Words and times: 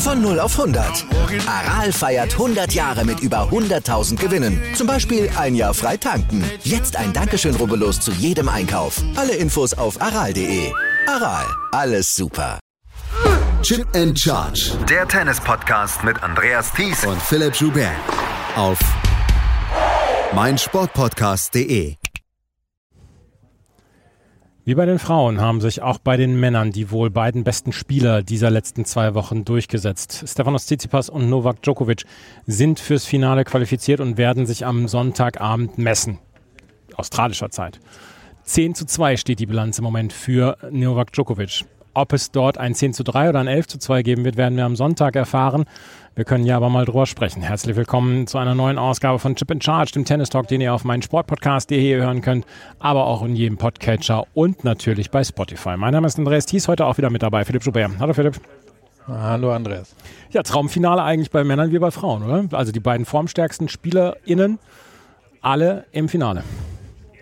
Von 0.00 0.22
0 0.22 0.40
auf 0.40 0.58
100. 0.58 1.04
Aral 1.46 1.92
feiert 1.92 2.32
100 2.32 2.72
Jahre 2.72 3.04
mit 3.04 3.20
über 3.20 3.50
100.000 3.50 4.16
Gewinnen. 4.16 4.58
Zum 4.74 4.86
Beispiel 4.86 5.30
ein 5.36 5.54
Jahr 5.54 5.74
frei 5.74 5.98
tanken. 5.98 6.42
Jetzt 6.64 6.96
ein 6.96 7.12
Dankeschön, 7.12 7.54
rubbellos 7.54 8.00
zu 8.00 8.10
jedem 8.12 8.48
Einkauf. 8.48 9.02
Alle 9.14 9.34
Infos 9.34 9.74
auf 9.74 10.00
aral.de. 10.00 10.72
Aral, 11.06 11.44
alles 11.72 12.16
super. 12.16 12.58
Chip 13.62 13.86
and 13.94 14.18
Charge. 14.18 14.72
Der 14.88 15.06
Tennis-Podcast 15.06 16.02
mit 16.02 16.22
Andreas 16.22 16.72
Thies 16.72 17.04
und 17.04 17.20
Philipp 17.20 17.54
Joubert. 17.56 17.92
Auf 18.56 18.78
meinsportpodcast.de. 20.34 21.99
Wie 24.70 24.76
bei 24.76 24.86
den 24.86 25.00
Frauen 25.00 25.40
haben 25.40 25.60
sich 25.60 25.82
auch 25.82 25.98
bei 25.98 26.16
den 26.16 26.38
Männern 26.38 26.70
die 26.70 26.92
wohl 26.92 27.10
beiden 27.10 27.42
besten 27.42 27.72
Spieler 27.72 28.22
dieser 28.22 28.50
letzten 28.50 28.84
zwei 28.84 29.14
Wochen 29.14 29.44
durchgesetzt. 29.44 30.22
Stefanos 30.28 30.66
Tsitsipas 30.66 31.08
und 31.08 31.28
Novak 31.28 31.60
Djokovic 31.60 32.04
sind 32.46 32.78
fürs 32.78 33.04
Finale 33.04 33.42
qualifiziert 33.42 33.98
und 33.98 34.16
werden 34.16 34.46
sich 34.46 34.64
am 34.64 34.86
Sonntagabend 34.86 35.76
messen. 35.78 36.20
Australischer 36.94 37.50
Zeit. 37.50 37.80
10 38.44 38.76
zu 38.76 38.86
2 38.86 39.16
steht 39.16 39.40
die 39.40 39.46
Bilanz 39.46 39.78
im 39.78 39.82
Moment 39.82 40.12
für 40.12 40.56
Novak 40.70 41.12
Djokovic. 41.14 41.64
Ob 41.92 42.12
es 42.12 42.30
dort 42.30 42.56
ein 42.56 42.74
10 42.74 42.92
zu 42.92 43.02
3 43.02 43.30
oder 43.30 43.40
ein 43.40 43.48
11 43.48 43.66
zu 43.66 43.78
2 43.78 44.02
geben 44.02 44.24
wird, 44.24 44.36
werden 44.36 44.56
wir 44.56 44.64
am 44.64 44.76
Sonntag 44.76 45.16
erfahren. 45.16 45.64
Wir 46.14 46.24
können 46.24 46.46
ja 46.46 46.56
aber 46.56 46.68
mal 46.68 46.84
drüber 46.84 47.04
sprechen. 47.04 47.42
Herzlich 47.42 47.74
willkommen 47.74 48.28
zu 48.28 48.38
einer 48.38 48.54
neuen 48.54 48.78
Ausgabe 48.78 49.18
von 49.18 49.34
Chip 49.34 49.50
in 49.50 49.60
Charge, 49.60 49.90
dem 49.94 50.04
Tennis 50.04 50.30
Talk, 50.30 50.46
den 50.46 50.60
ihr 50.60 50.72
auf 50.72 50.84
meinen 50.84 51.02
Sportpodcast.de 51.02 51.96
hören 51.96 52.20
könnt, 52.22 52.46
aber 52.78 53.06
auch 53.06 53.24
in 53.24 53.34
jedem 53.34 53.58
Podcatcher 53.58 54.24
und 54.34 54.62
natürlich 54.62 55.10
bei 55.10 55.24
Spotify. 55.24 55.76
Mein 55.76 55.92
Name 55.92 56.06
ist 56.06 56.16
Andreas 56.16 56.46
Thies, 56.46 56.68
heute 56.68 56.86
auch 56.86 56.96
wieder 56.96 57.10
mit 57.10 57.24
dabei. 57.24 57.44
Philipp 57.44 57.64
Schubert. 57.64 57.90
Hallo 57.98 58.12
Philipp. 58.12 58.40
Hallo 59.08 59.50
Andreas. 59.50 59.96
Ja, 60.30 60.44
Traumfinale 60.44 61.02
eigentlich 61.02 61.32
bei 61.32 61.42
Männern 61.42 61.72
wie 61.72 61.78
bei 61.80 61.90
Frauen, 61.90 62.22
oder? 62.22 62.56
Also 62.56 62.70
die 62.70 62.78
beiden 62.78 63.04
formstärksten 63.04 63.68
SpielerInnen, 63.68 64.60
alle 65.40 65.86
im 65.90 66.08
Finale. 66.08 66.44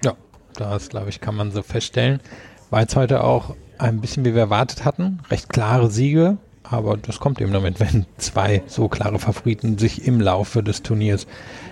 Ja, 0.04 0.12
das 0.56 0.90
glaube 0.90 1.08
ich, 1.08 1.22
kann 1.22 1.36
man 1.36 1.52
so 1.52 1.62
feststellen. 1.62 2.20
War 2.68 2.82
jetzt 2.82 2.96
heute 2.96 3.24
auch 3.24 3.54
ein 3.78 4.00
bisschen 4.00 4.24
wie 4.24 4.34
wir 4.34 4.42
erwartet 4.42 4.84
hatten. 4.84 5.20
Recht 5.30 5.48
klare 5.48 5.90
Siege, 5.90 6.38
aber 6.62 6.96
das 6.96 7.20
kommt 7.20 7.40
eben 7.40 7.52
damit, 7.52 7.80
wenn 7.80 8.06
zwei 8.18 8.62
so 8.66 8.88
klare 8.88 9.18
Favoriten 9.18 9.78
sich 9.78 10.06
im 10.06 10.20
Laufe 10.20 10.62
des 10.62 10.82
Turniers 10.82 11.26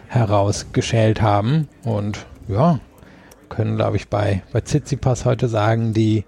herausgeschält 0.08 1.20
haben. 1.20 1.68
Und 1.84 2.26
ja, 2.48 2.80
können, 3.48 3.76
glaube 3.76 3.96
ich, 3.96 4.08
bei, 4.08 4.42
bei 4.52 4.60
Tsitsipas 4.60 5.24
heute 5.24 5.48
sagen, 5.48 5.92
die, 5.92 6.24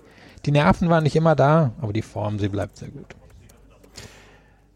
die 0.46 0.52
Nerven 0.52 0.88
waren 0.88 1.04
nicht 1.04 1.16
immer 1.16 1.34
da, 1.34 1.72
aber 1.80 1.92
die 1.92 2.02
Form, 2.02 2.38
sie 2.38 2.48
bleibt 2.48 2.76
sehr 2.76 2.88
gut. 2.88 3.14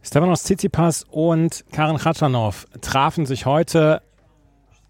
Stefanos 0.02 0.42
Tsitsipas 0.42 1.04
und 1.10 1.64
Karen 1.70 1.96
Khachanov 1.96 2.66
trafen 2.80 3.24
sich 3.24 3.46
heute 3.46 4.02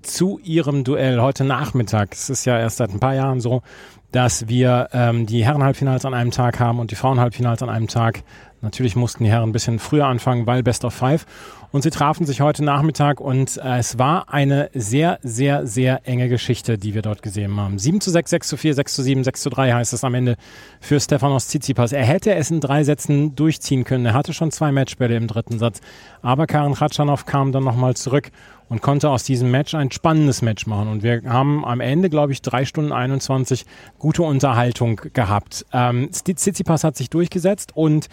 zu 0.01 0.41
ihrem 0.43 0.85
Duell 0.85 1.21
heute 1.21 1.45
Nachmittag. 1.45 2.13
Es 2.13 2.31
ist 2.31 2.45
ja 2.45 2.59
erst 2.59 2.79
seit 2.79 2.91
ein 2.91 3.01
paar 3.01 3.15
Jahren 3.15 3.41
so, 3.41 3.63
dass 4.13 4.49
wir 4.49 4.89
ähm, 4.93 5.27
die 5.27 5.45
Herrenhalbfinals 5.45 6.05
an 6.05 6.15
einem 6.15 6.31
Tag 6.31 6.61
haben 6.61 6.79
und 6.79 6.91
die 6.91 6.95
Frauenhalbfinals 6.95 7.63
an 7.63 7.71
einem 7.71 7.89
Tag. 7.89 8.23
Natürlich 8.63 8.95
mussten 8.95 9.25
die 9.25 9.31
Herren 9.31 9.51
ein 9.51 9.53
bisschen 9.53 9.81
früher 9.81 10.07
anfangen, 10.07 10.47
weil 10.47 10.63
Best 10.63 10.85
of 10.85 10.95
Five. 10.95 11.27
Und 11.73 11.83
sie 11.83 11.91
trafen 11.91 12.27
sich 12.27 12.41
heute 12.41 12.63
Nachmittag 12.63 13.21
und 13.21 13.57
äh, 13.57 13.79
es 13.79 13.99
war 13.99 14.33
eine 14.33 14.71
sehr, 14.75 15.19
sehr, 15.23 15.67
sehr 15.67 16.07
enge 16.07 16.29
Geschichte, 16.29 16.79
die 16.79 16.95
wir 16.95 17.03
dort 17.03 17.23
gesehen 17.23 17.57
haben. 17.57 17.79
7 17.79 18.01
zu 18.01 18.11
6, 18.11 18.31
6 18.31 18.49
zu 18.49 18.57
4, 18.57 18.75
6 18.75 18.95
zu 18.95 19.03
7, 19.03 19.25
6 19.25 19.43
zu 19.43 19.51
3 19.51 19.73
heißt 19.73 19.93
es 19.93 20.05
am 20.05 20.15
Ende 20.15 20.37
für 20.81 21.01
Stefanos 21.01 21.49
Tsitsipas. 21.49 21.93
Er 21.93 22.05
hätte 22.05 22.35
es 22.35 22.51
in 22.51 22.61
drei 22.61 22.85
Sätzen 22.85 23.35
durchziehen 23.35 23.85
können. 23.85 24.07
Er 24.07 24.15
hatte 24.15 24.33
schon 24.35 24.51
zwei 24.51 24.71
Matchbälle 24.71 25.17
im 25.17 25.27
dritten 25.27 25.59
Satz. 25.59 25.81
Aber 26.21 26.47
Karen 26.47 26.75
Khatschanov 26.75 27.27
kam 27.27 27.53
dann 27.53 27.65
nochmal 27.65 27.95
zurück 27.95 28.31
und 28.69 28.81
konnte 28.81 29.11
aus 29.11 29.25
diesem 29.25 29.51
Match 29.51 29.75
ein 29.75 29.91
spannendes 29.91 30.41
Match 30.41 30.67
machen. 30.67 30.89
Und 30.89 31.03
wir 31.03 31.23
haben 31.27 31.65
am 31.65 31.81
Ende, 31.81 32.09
glaube 32.09 32.33
ich, 32.33 32.43
drei 32.43 32.65
Stunden 32.65 32.93
21 32.93 33.67
gute 33.99 34.23
Unterhaltung 34.23 35.01
gehabt. 35.13 35.67
Ähm, 35.73 36.11
Tsitsipas 36.11 36.85
hat 36.85 36.97
sich 36.97 37.11
durchgesetzt 37.11 37.73
und 37.75 38.09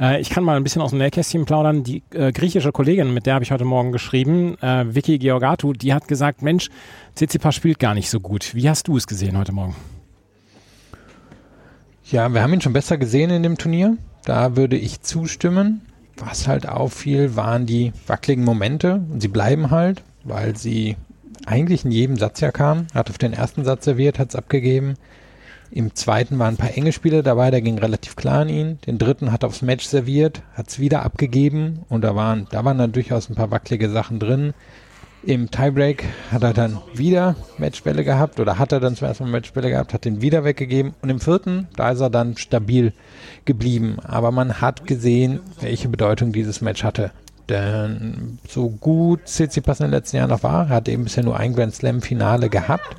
äh, 0.00 0.20
ich 0.20 0.30
kann 0.30 0.44
mal 0.44 0.56
ein 0.56 0.64
bisschen 0.64 0.82
aus 0.82 0.90
dem 0.90 0.98
Nähkästchen 0.98 1.44
plaudern. 1.44 1.84
Die 1.84 2.02
äh, 2.12 2.32
griechische 2.32 2.72
Kollegin, 2.72 3.14
mit 3.14 3.26
der 3.26 3.34
habe 3.34 3.44
ich 3.44 3.52
heute 3.52 3.64
Morgen 3.64 3.92
geschrieben, 3.92 4.56
äh, 4.60 4.94
Vicky 4.94 5.18
Georgatou, 5.18 5.72
die 5.72 5.94
hat 5.94 6.08
gesagt, 6.08 6.42
Mensch, 6.42 6.70
Tsitsipas 7.14 7.54
spielt 7.54 7.78
gar 7.78 7.94
nicht 7.94 8.10
so 8.10 8.20
gut. 8.20 8.54
Wie 8.54 8.68
hast 8.68 8.88
du 8.88 8.96
es 8.96 9.06
gesehen 9.06 9.38
heute 9.38 9.52
Morgen? 9.52 9.76
Ja, 12.10 12.28
wir 12.32 12.42
haben 12.42 12.52
ihn 12.52 12.60
schon 12.60 12.72
besser 12.74 12.98
gesehen 12.98 13.30
in 13.30 13.42
dem 13.42 13.56
Turnier. 13.56 13.96
Da 14.24 14.56
würde 14.56 14.76
ich 14.76 15.00
zustimmen. 15.00 15.82
Was 16.16 16.46
halt 16.46 16.68
auffiel, 16.68 17.34
waren 17.34 17.66
die 17.66 17.92
wackeligen 18.06 18.44
Momente. 18.44 19.02
Und 19.10 19.20
sie 19.20 19.28
bleiben 19.28 19.70
halt, 19.70 20.02
weil 20.22 20.56
sie 20.56 20.96
eigentlich 21.46 21.84
in 21.84 21.90
jedem 21.90 22.16
Satz 22.16 22.40
ja 22.40 22.52
kamen. 22.52 22.86
Hat 22.94 23.10
auf 23.10 23.18
den 23.18 23.32
ersten 23.32 23.64
Satz 23.64 23.84
serviert, 23.84 24.18
hat 24.18 24.28
es 24.28 24.36
abgegeben. 24.36 24.94
Im 25.76 25.92
zweiten 25.96 26.38
waren 26.38 26.54
ein 26.54 26.56
paar 26.56 26.76
enge 26.76 26.92
Spiele 26.92 27.24
dabei, 27.24 27.50
der 27.50 27.60
ging 27.60 27.78
relativ 27.78 28.14
klar 28.14 28.42
an 28.42 28.48
ihn. 28.48 28.78
Den 28.86 28.96
dritten 28.96 29.32
hat 29.32 29.42
aufs 29.42 29.60
Match 29.60 29.84
serviert, 29.84 30.40
hat 30.52 30.68
es 30.68 30.78
wieder 30.78 31.02
abgegeben 31.02 31.80
und 31.88 32.02
da 32.02 32.14
waren, 32.14 32.46
da 32.52 32.64
waren 32.64 32.78
dann 32.78 32.92
durchaus 32.92 33.28
ein 33.28 33.34
paar 33.34 33.50
wackelige 33.50 33.90
Sachen 33.90 34.20
drin. 34.20 34.54
Im 35.24 35.50
Tiebreak 35.50 36.04
hat 36.30 36.44
er 36.44 36.52
dann 36.52 36.78
wieder 36.94 37.34
Matchbälle 37.58 38.04
gehabt 38.04 38.38
oder 38.38 38.60
hat 38.60 38.70
er 38.70 38.78
dann 38.78 38.94
zum 38.94 39.08
ersten 39.08 39.24
Mal 39.24 39.30
Matchbälle 39.32 39.70
gehabt, 39.70 39.92
hat 39.92 40.04
den 40.04 40.22
wieder 40.22 40.44
weggegeben 40.44 40.94
und 41.02 41.10
im 41.10 41.18
vierten, 41.18 41.66
da 41.74 41.90
ist 41.90 42.00
er 42.00 42.10
dann 42.10 42.36
stabil 42.36 42.92
geblieben. 43.44 43.96
Aber 44.04 44.30
man 44.30 44.60
hat 44.60 44.86
gesehen, 44.86 45.40
welche 45.60 45.88
Bedeutung 45.88 46.30
dieses 46.30 46.60
Match 46.60 46.84
hatte. 46.84 47.10
Denn 47.48 48.38
so 48.48 48.68
gut 48.68 49.24
Tsitsipas 49.24 49.80
in 49.80 49.86
den 49.86 49.90
letzten 49.90 50.18
Jahren 50.18 50.30
noch 50.30 50.44
war, 50.44 50.68
hat 50.68 50.88
eben 50.88 51.02
bisher 51.02 51.24
nur 51.24 51.36
ein 51.36 51.52
Grand 51.52 51.74
Slam 51.74 52.00
Finale 52.00 52.48
gehabt 52.48 52.96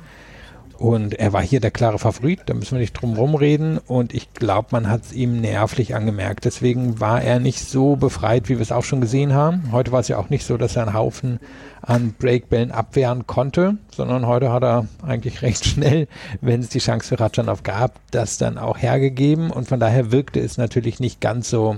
und 0.78 1.14
er 1.14 1.32
war 1.32 1.42
hier 1.42 1.60
der 1.60 1.70
klare 1.70 1.98
Favorit, 1.98 2.40
da 2.46 2.54
müssen 2.54 2.72
wir 2.72 2.80
nicht 2.80 2.92
drum 2.92 3.14
rumreden. 3.14 3.78
Und 3.78 4.12
ich 4.12 4.34
glaube, 4.34 4.68
man 4.72 4.90
hat 4.90 5.04
es 5.04 5.12
ihm 5.12 5.40
nervlich 5.40 5.94
angemerkt. 5.94 6.44
Deswegen 6.44 7.00
war 7.00 7.22
er 7.22 7.40
nicht 7.40 7.60
so 7.60 7.96
befreit, 7.96 8.48
wie 8.48 8.56
wir 8.56 8.60
es 8.60 8.72
auch 8.72 8.84
schon 8.84 9.00
gesehen 9.00 9.32
haben. 9.32 9.72
Heute 9.72 9.92
war 9.92 10.00
es 10.00 10.08
ja 10.08 10.18
auch 10.18 10.28
nicht 10.28 10.44
so, 10.44 10.58
dass 10.58 10.76
er 10.76 10.82
einen 10.82 10.94
Haufen 10.94 11.40
an 11.80 12.14
Breakbällen 12.18 12.72
abwehren 12.72 13.26
konnte, 13.26 13.76
sondern 13.90 14.26
heute 14.26 14.52
hat 14.52 14.64
er 14.64 14.86
eigentlich 15.02 15.40
recht 15.42 15.64
schnell, 15.64 16.08
wenn 16.42 16.60
es 16.60 16.68
die 16.68 16.80
Chance 16.80 17.08
für 17.08 17.20
Ratschanov 17.20 17.62
gab, 17.62 17.98
das 18.10 18.36
dann 18.36 18.58
auch 18.58 18.76
hergegeben. 18.76 19.50
Und 19.50 19.68
von 19.68 19.80
daher 19.80 20.12
wirkte 20.12 20.40
es 20.40 20.58
natürlich 20.58 21.00
nicht 21.00 21.22
ganz 21.22 21.48
so, 21.48 21.76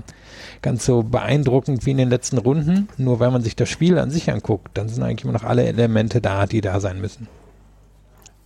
ganz 0.61 0.85
so 0.85 1.03
beeindruckend 1.03 1.85
wie 1.85 1.91
in 1.91 1.97
den 1.97 2.09
letzten 2.09 2.37
Runden. 2.37 2.89
Nur 2.97 3.21
wenn 3.21 3.31
man 3.31 3.43
sich 3.43 3.55
das 3.55 3.69
Spiel 3.69 3.97
an 3.97 4.11
sich 4.11 4.29
anguckt, 4.29 4.77
dann 4.77 4.89
sind 4.89 5.03
eigentlich 5.03 5.23
immer 5.23 5.33
noch 5.33 5.45
alle 5.45 5.65
Elemente 5.65 6.19
da, 6.19 6.45
die 6.45 6.59
da 6.59 6.81
sein 6.81 6.99
müssen. 6.99 7.27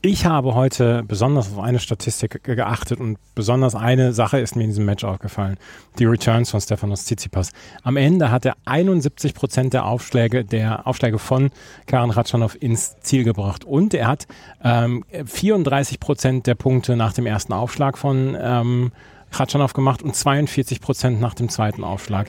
Ich 0.05 0.25
habe 0.25 0.53
heute 0.53 1.01
besonders 1.07 1.49
auf 1.49 1.59
eine 1.59 1.79
Statistik 1.79 2.43
geachtet 2.43 2.99
und 2.99 3.17
besonders 3.35 3.73
eine 3.73 4.11
Sache 4.11 4.37
ist 4.37 4.53
mir 4.53 4.63
in 4.63 4.69
diesem 4.71 4.83
Match 4.83 5.05
aufgefallen. 5.05 5.55
Die 5.97 6.03
Returns 6.03 6.51
von 6.51 6.59
Stefanos 6.59 7.05
Tsitsipas. 7.05 7.53
Am 7.83 7.95
Ende 7.95 8.29
hat 8.29 8.45
er 8.45 8.57
71 8.65 9.33
Prozent 9.33 9.73
der 9.73 9.85
Aufschläge, 9.85 10.43
der 10.43 10.87
Aufschläge 10.87 11.19
von 11.19 11.51
Karen 11.85 12.09
Ratschanow 12.09 12.53
ins 12.59 12.99
Ziel 12.99 13.23
gebracht. 13.23 13.63
Und 13.63 13.93
er 13.93 14.07
hat 14.07 14.27
ähm, 14.61 15.05
34 15.23 16.01
Prozent 16.01 16.47
der 16.47 16.55
Punkte 16.55 16.97
nach 16.97 17.13
dem 17.13 17.25
ersten 17.25 17.53
Aufschlag 17.53 17.97
von 17.97 18.37
ähm, 18.37 18.91
Ratschanow 19.31 19.71
gemacht 19.71 20.03
und 20.03 20.17
42 20.17 20.81
Prozent 20.81 21.21
nach 21.21 21.33
dem 21.33 21.47
zweiten 21.47 21.85
Aufschlag. 21.85 22.27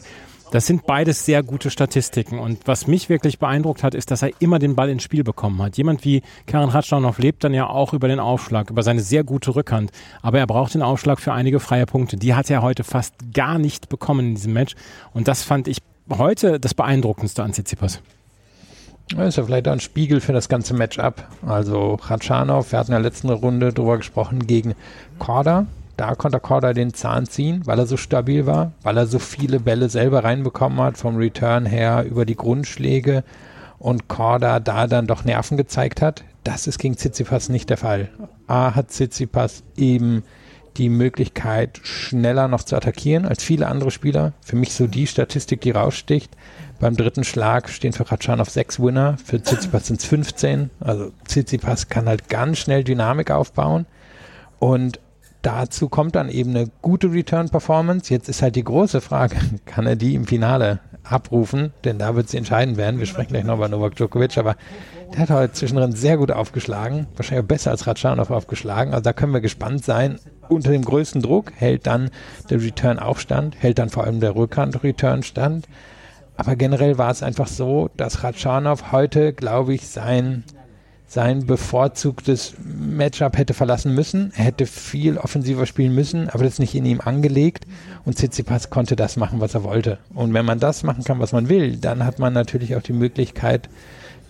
Das 0.55 0.67
sind 0.67 0.87
beides 0.87 1.27
sehr 1.27 1.43
gute 1.43 1.69
Statistiken. 1.69 2.39
Und 2.39 2.69
was 2.69 2.87
mich 2.87 3.09
wirklich 3.09 3.41
beeindruckt 3.41 3.83
hat, 3.83 3.93
ist, 3.93 4.13
dass 4.13 4.23
er 4.23 4.31
immer 4.39 4.61
den 4.61 4.77
Ball 4.77 4.89
ins 4.89 5.03
Spiel 5.03 5.25
bekommen 5.25 5.61
hat. 5.61 5.77
Jemand 5.77 6.05
wie 6.05 6.23
Karen 6.47 6.71
Ratschanow 6.71 7.19
lebt 7.19 7.43
dann 7.43 7.53
ja 7.53 7.67
auch 7.67 7.93
über 7.93 8.07
den 8.07 8.21
Aufschlag, 8.21 8.71
über 8.71 8.85
seine 8.85 9.01
sehr 9.01 9.25
gute 9.25 9.57
Rückhand. 9.57 9.91
Aber 10.23 10.39
er 10.39 10.47
braucht 10.47 10.75
den 10.75 10.83
Aufschlag 10.83 11.19
für 11.19 11.33
einige 11.33 11.59
freie 11.59 11.87
Punkte. 11.87 12.17
Die 12.17 12.37
hat 12.37 12.51
er 12.51 12.63
heute 12.63 12.85
fast 12.85 13.15
gar 13.33 13.59
nicht 13.59 13.89
bekommen 13.89 14.29
in 14.29 14.35
diesem 14.37 14.53
Match. 14.53 14.77
Und 15.13 15.27
das 15.27 15.43
fand 15.43 15.67
ich 15.67 15.79
heute 16.09 16.61
das 16.61 16.73
Beeindruckendste 16.73 17.43
an 17.43 17.53
Tsitsipas. 17.53 18.01
Das 19.09 19.31
ist 19.31 19.37
ja 19.39 19.43
vielleicht 19.43 19.67
ein 19.67 19.81
Spiegel 19.81 20.21
für 20.21 20.33
das 20.33 20.49
ganze 20.49 20.73
Matchup. 20.73 21.27
Also 21.45 21.99
Ratschanow, 22.01 22.71
wir 22.71 22.79
hatten 22.79 22.93
in 22.93 23.03
der 23.03 23.11
letzten 23.11 23.31
Runde 23.31 23.73
drüber 23.73 23.97
gesprochen, 23.97 24.47
gegen 24.47 24.77
Korda 25.19 25.67
Da 25.97 26.15
konnte 26.15 26.41
Korda 26.41 26.73
den 26.73 26.93
Zahn 26.93 27.27
ziehen, 27.27 27.63
weil 27.67 27.79
er 27.79 27.87
so 27.87 27.97
stabil 27.97 28.47
war, 28.47 28.73
weil 28.83 28.97
er 28.97 29.07
so 29.07 29.19
viele 29.19 29.61
Bälle 29.61 29.89
selber 29.89 30.25
reinbekommen 30.25 30.81
hat, 30.81 30.99
vom 30.99 31.17
Return 31.17 31.67
her 31.67 32.05
über 32.05 32.25
die 32.25 32.37
Grundschläge 32.37 33.23
und 33.79 34.09
Korda 34.09 34.61
da 34.61 34.87
dann 34.87 35.07
doch 35.07 35.25
Nerven 35.25 35.57
gezeigt 35.57 36.03
hat. 36.03 36.25
Das 36.43 36.67
ist 36.67 36.79
gegen 36.79 36.97
Tsitsipas 36.97 37.49
nicht 37.49 37.71
der 37.71 37.77
Fall. 37.77 38.09
A 38.47 38.75
hat 38.75 38.91
Tsitsipas 38.91 39.63
eben 39.77 40.25
die 40.77 40.89
Möglichkeit, 40.89 41.81
schneller 41.85 42.49
noch 42.49 42.65
zu 42.65 42.77
attackieren 42.77 43.27
als 43.27 43.45
viele 43.45 43.67
andere 43.69 43.91
Spieler. 43.91 44.33
Für 44.41 44.57
mich 44.57 44.73
so 44.75 44.87
die 44.87 45.07
Statistik, 45.07 45.61
die 45.61 45.71
raussticht. 45.71 46.37
Beim 46.81 46.97
dritten 46.97 47.25
Schlag 47.25 47.69
stehen 47.69 47.93
für 47.93 48.11
Ratschan 48.11 48.45
sechs 48.45 48.81
Winner, 48.81 49.17
für 49.25 49.41
Tsitsipas 49.41 49.87
sind 49.87 50.01
es 50.01 50.07
15. 50.07 50.71
Also 50.81 51.13
Tsitsipas 51.25 51.89
kann 51.89 52.09
halt 52.09 52.29
ganz 52.29 52.59
schnell 52.59 52.83
Dynamik 52.83 53.31
aufbauen. 53.31 53.87
Und 54.59 54.99
dazu 55.45 55.89
kommt 55.89 56.17
dann 56.17 56.29
eben 56.29 56.51
eine 56.51 56.71
gute 56.83 57.13
Return-Performance. 57.13 58.13
Jetzt 58.13 58.29
ist 58.29 58.43
halt 58.43 58.57
die 58.57 58.65
große 58.65 59.01
Frage, 59.01 59.37
kann 59.67 59.87
er 59.87 59.97
die 59.97 60.15
im 60.15 60.27
Finale 60.27 60.81
abrufen? 61.03 61.73
Denn 61.85 61.99
da 61.99 62.17
wird 62.17 62.29
sie 62.29 62.39
entscheidend 62.39 62.77
werden. 62.77 62.99
Wir 62.99 63.07
sprechen 63.07 63.31
gleich 63.31 63.45
noch 63.45 63.57
über 63.57 63.69
Novak 63.69 63.97
Djokovic, 63.97 64.39
aber 64.39 64.57
der 65.13 65.21
hat 65.21 65.31
heute 65.31 65.53
zwischendrin 65.53 65.93
sehr 65.93 66.17
gut 66.17 66.31
aufgeschlagen. 66.33 67.07
Wahrscheinlich 67.17 67.47
besser 67.47 67.71
als 67.71 67.87
Ratschanov 67.87 68.31
aufgeschlagen. 68.31 68.93
Also 68.93 69.05
da 69.05 69.13
können 69.13 69.35
wir 69.35 69.41
gespannt 69.41 69.85
sein. 69.85 70.19
Unter 70.49 70.73
dem 70.73 70.85
größten 70.85 71.23
Druck 71.23 71.53
hält 71.57 71.87
dann 71.87 72.11
der 72.51 72.61
Return 72.61 72.99
auch 72.99 73.19
stand, 73.19 73.57
hält 73.63 73.79
dann 73.79 73.91
vor 73.91 74.05
allem 74.05 74.21
der 74.21 74.35
Rückhand-Return 74.35 75.23
stand. 75.23 75.69
Aber 76.37 76.57
generell 76.57 76.99
war 76.99 77.11
es 77.11 77.23
einfach 77.23 77.47
so, 77.47 77.91
dass 77.97 78.25
Ratschanov 78.25 78.93
heute, 78.93 79.33
glaube 79.33 79.75
ich, 79.75 79.87
sein 79.87 80.43
sein 81.07 81.47
bevorzugtes 81.47 82.55
Matchup 82.65 83.37
hätte 83.37 83.55
verlassen 83.55 83.95
müssen. 83.95 84.33
Er 84.37 84.45
hätte 84.45 84.67
viel 84.67 85.19
offensiver 85.19 85.67
spielen 85.67 85.95
müssen, 85.95 86.29
aber 86.29 86.45
das 86.45 86.59
nicht 86.59 86.75
in 86.75 86.87
ihm 86.87 87.01
angelegt. 87.01 87.67
Und 88.05 88.17
Tsitsipas 88.17 88.71
konnte 88.71 88.97
das 88.97 89.17
machen, 89.17 89.41
was 89.41 89.55
er 89.55 89.65
wollte. 89.65 89.99
Und 90.15 90.35
wenn 90.35 90.45
man 90.45 90.61
das 90.61 90.83
machen 90.83 91.05
kann, 91.05 91.21
was 91.21 91.33
man 91.33 91.49
will, 91.49 91.77
dann 91.77 92.05
hat 92.05 92.19
man 92.19 92.33
natürlich 92.33 92.75
auch 92.75 92.83
die 92.83 92.93
Möglichkeit, 92.93 93.69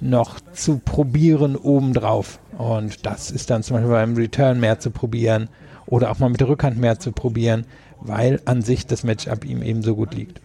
noch 0.01 0.41
zu 0.53 0.79
probieren 0.79 1.57
obendrauf. 1.57 2.39
Und 2.59 3.07
das 3.07 3.31
ist 3.31 3.51
dann 3.51 3.63
zum 3.63 3.77
Beispiel 3.77 3.93
beim 3.93 4.15
Return 4.15 4.61
mehr 4.61 4.79
zu 4.79 4.91
probieren 4.91 5.49
oder 5.87 6.11
auch 6.11 6.19
mal 6.19 6.29
mit 6.29 6.41
der 6.41 6.49
Rückhand 6.49 6.79
mehr 6.79 6.99
zu 6.99 7.13
probieren, 7.13 7.65
weil 8.01 8.41
an 8.45 8.63
sich 8.63 8.87
das 8.87 9.05
Matchup 9.05 9.45
ihm 9.45 9.63
eben 9.63 9.83
so 9.83 9.95
gut 9.95 10.15
liegt. 10.15 10.41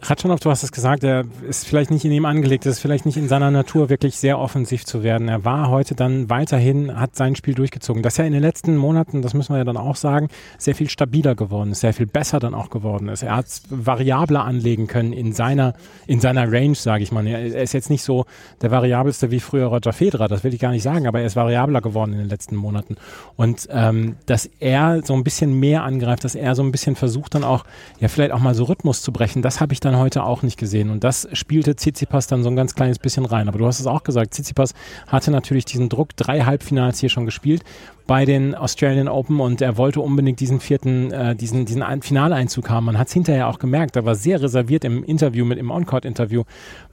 Ratschanow, 0.00 0.38
du 0.38 0.50
hast 0.50 0.62
es 0.62 0.72
gesagt, 0.72 1.02
er 1.02 1.24
ist 1.48 1.66
vielleicht 1.66 1.90
nicht 1.90 2.04
in 2.04 2.12
ihm 2.12 2.24
angelegt, 2.24 2.66
es 2.66 2.76
ist 2.76 2.80
vielleicht 2.80 3.04
nicht 3.04 3.16
in 3.16 3.28
seiner 3.28 3.50
Natur, 3.50 3.88
wirklich 3.88 4.16
sehr 4.16 4.38
offensiv 4.38 4.86
zu 4.86 5.02
werden. 5.02 5.28
Er 5.28 5.44
war 5.44 5.68
heute 5.68 5.94
dann 5.94 6.30
weiterhin, 6.30 6.98
hat 6.98 7.16
sein 7.16 7.34
Spiel 7.34 7.54
durchgezogen. 7.54 8.02
Das 8.02 8.14
ist 8.14 8.18
ja 8.18 8.24
in 8.24 8.32
den 8.32 8.42
letzten 8.42 8.76
Monaten, 8.76 9.22
das 9.22 9.34
müssen 9.34 9.52
wir 9.52 9.58
ja 9.58 9.64
dann 9.64 9.76
auch 9.76 9.96
sagen, 9.96 10.28
sehr 10.56 10.74
viel 10.74 10.88
stabiler 10.88 11.34
geworden 11.34 11.72
ist, 11.72 11.80
sehr 11.80 11.92
viel 11.92 12.06
besser 12.06 12.38
dann 12.38 12.54
auch 12.54 12.70
geworden 12.70 13.08
ist. 13.08 13.22
Er 13.22 13.36
hat 13.36 13.46
variabler 13.70 14.44
anlegen 14.44 14.86
können 14.86 15.12
in 15.12 15.32
seiner, 15.32 15.74
in 16.06 16.20
seiner 16.20 16.50
Range, 16.50 16.76
sage 16.76 17.02
ich 17.02 17.10
mal. 17.10 17.26
Er 17.26 17.62
ist 17.62 17.72
jetzt 17.72 17.90
nicht 17.90 18.02
so 18.02 18.24
der 18.62 18.70
variabelste 18.70 19.30
wie 19.30 19.40
früher 19.40 19.66
Roger 19.66 19.92
Federer, 19.92 20.28
das 20.28 20.44
will 20.44 20.54
ich 20.54 20.60
gar 20.60 20.70
nicht 20.70 20.82
sagen, 20.82 21.06
aber 21.06 21.20
er 21.20 21.26
ist 21.26 21.36
variabler 21.36 21.80
geworden 21.80 22.12
in 22.12 22.18
den 22.18 22.28
letzten 22.28 22.56
Monaten. 22.56 22.96
Und 23.36 23.68
ähm, 23.70 24.16
dass 24.26 24.46
er 24.60 25.02
so 25.04 25.14
ein 25.14 25.24
bisschen 25.24 25.58
mehr 25.58 25.82
angreift, 25.82 26.24
dass 26.24 26.34
er 26.34 26.54
so 26.54 26.62
ein 26.62 26.72
bisschen 26.72 26.94
versucht 26.94 27.34
dann 27.34 27.44
auch, 27.44 27.64
ja 27.98 28.08
vielleicht 28.08 28.32
auch 28.32 28.40
mal 28.40 28.54
so 28.54 28.64
Rhythmus 28.64 29.02
zu 29.02 29.12
brechen, 29.12 29.42
das 29.42 29.60
habe 29.60 29.72
ich 29.72 29.80
dann 29.90 29.98
heute 29.98 30.24
auch 30.24 30.42
nicht 30.42 30.58
gesehen. 30.58 30.90
Und 30.90 31.04
das 31.04 31.28
spielte 31.32 31.74
Tsitsipas 31.74 32.26
dann 32.26 32.42
so 32.42 32.50
ein 32.50 32.56
ganz 32.56 32.74
kleines 32.74 32.98
bisschen 32.98 33.24
rein. 33.24 33.48
Aber 33.48 33.58
du 33.58 33.66
hast 33.66 33.80
es 33.80 33.86
auch 33.86 34.02
gesagt, 34.02 34.34
Tsitsipas 34.34 34.74
hatte 35.06 35.30
natürlich 35.30 35.64
diesen 35.64 35.88
Druck, 35.88 36.16
drei 36.16 36.40
Halbfinals 36.40 36.98
hier 36.98 37.08
schon 37.08 37.26
gespielt 37.26 37.64
bei 38.06 38.24
den 38.24 38.54
Australian 38.54 39.08
Open 39.08 39.38
und 39.38 39.60
er 39.60 39.76
wollte 39.76 40.00
unbedingt 40.00 40.40
diesen 40.40 40.60
vierten, 40.60 41.12
äh, 41.12 41.36
diesen, 41.36 41.66
diesen 41.66 41.84
Finaleinzug 42.02 42.70
haben. 42.70 42.86
Man 42.86 42.98
hat 42.98 43.08
es 43.08 43.12
hinterher 43.12 43.48
auch 43.48 43.58
gemerkt, 43.58 43.96
er 43.96 44.06
war 44.06 44.14
sehr 44.14 44.40
reserviert 44.40 44.84
im 44.84 45.04
Interview 45.04 45.44
mit, 45.44 45.58
im 45.58 45.70
On-Court-Interview 45.70 46.44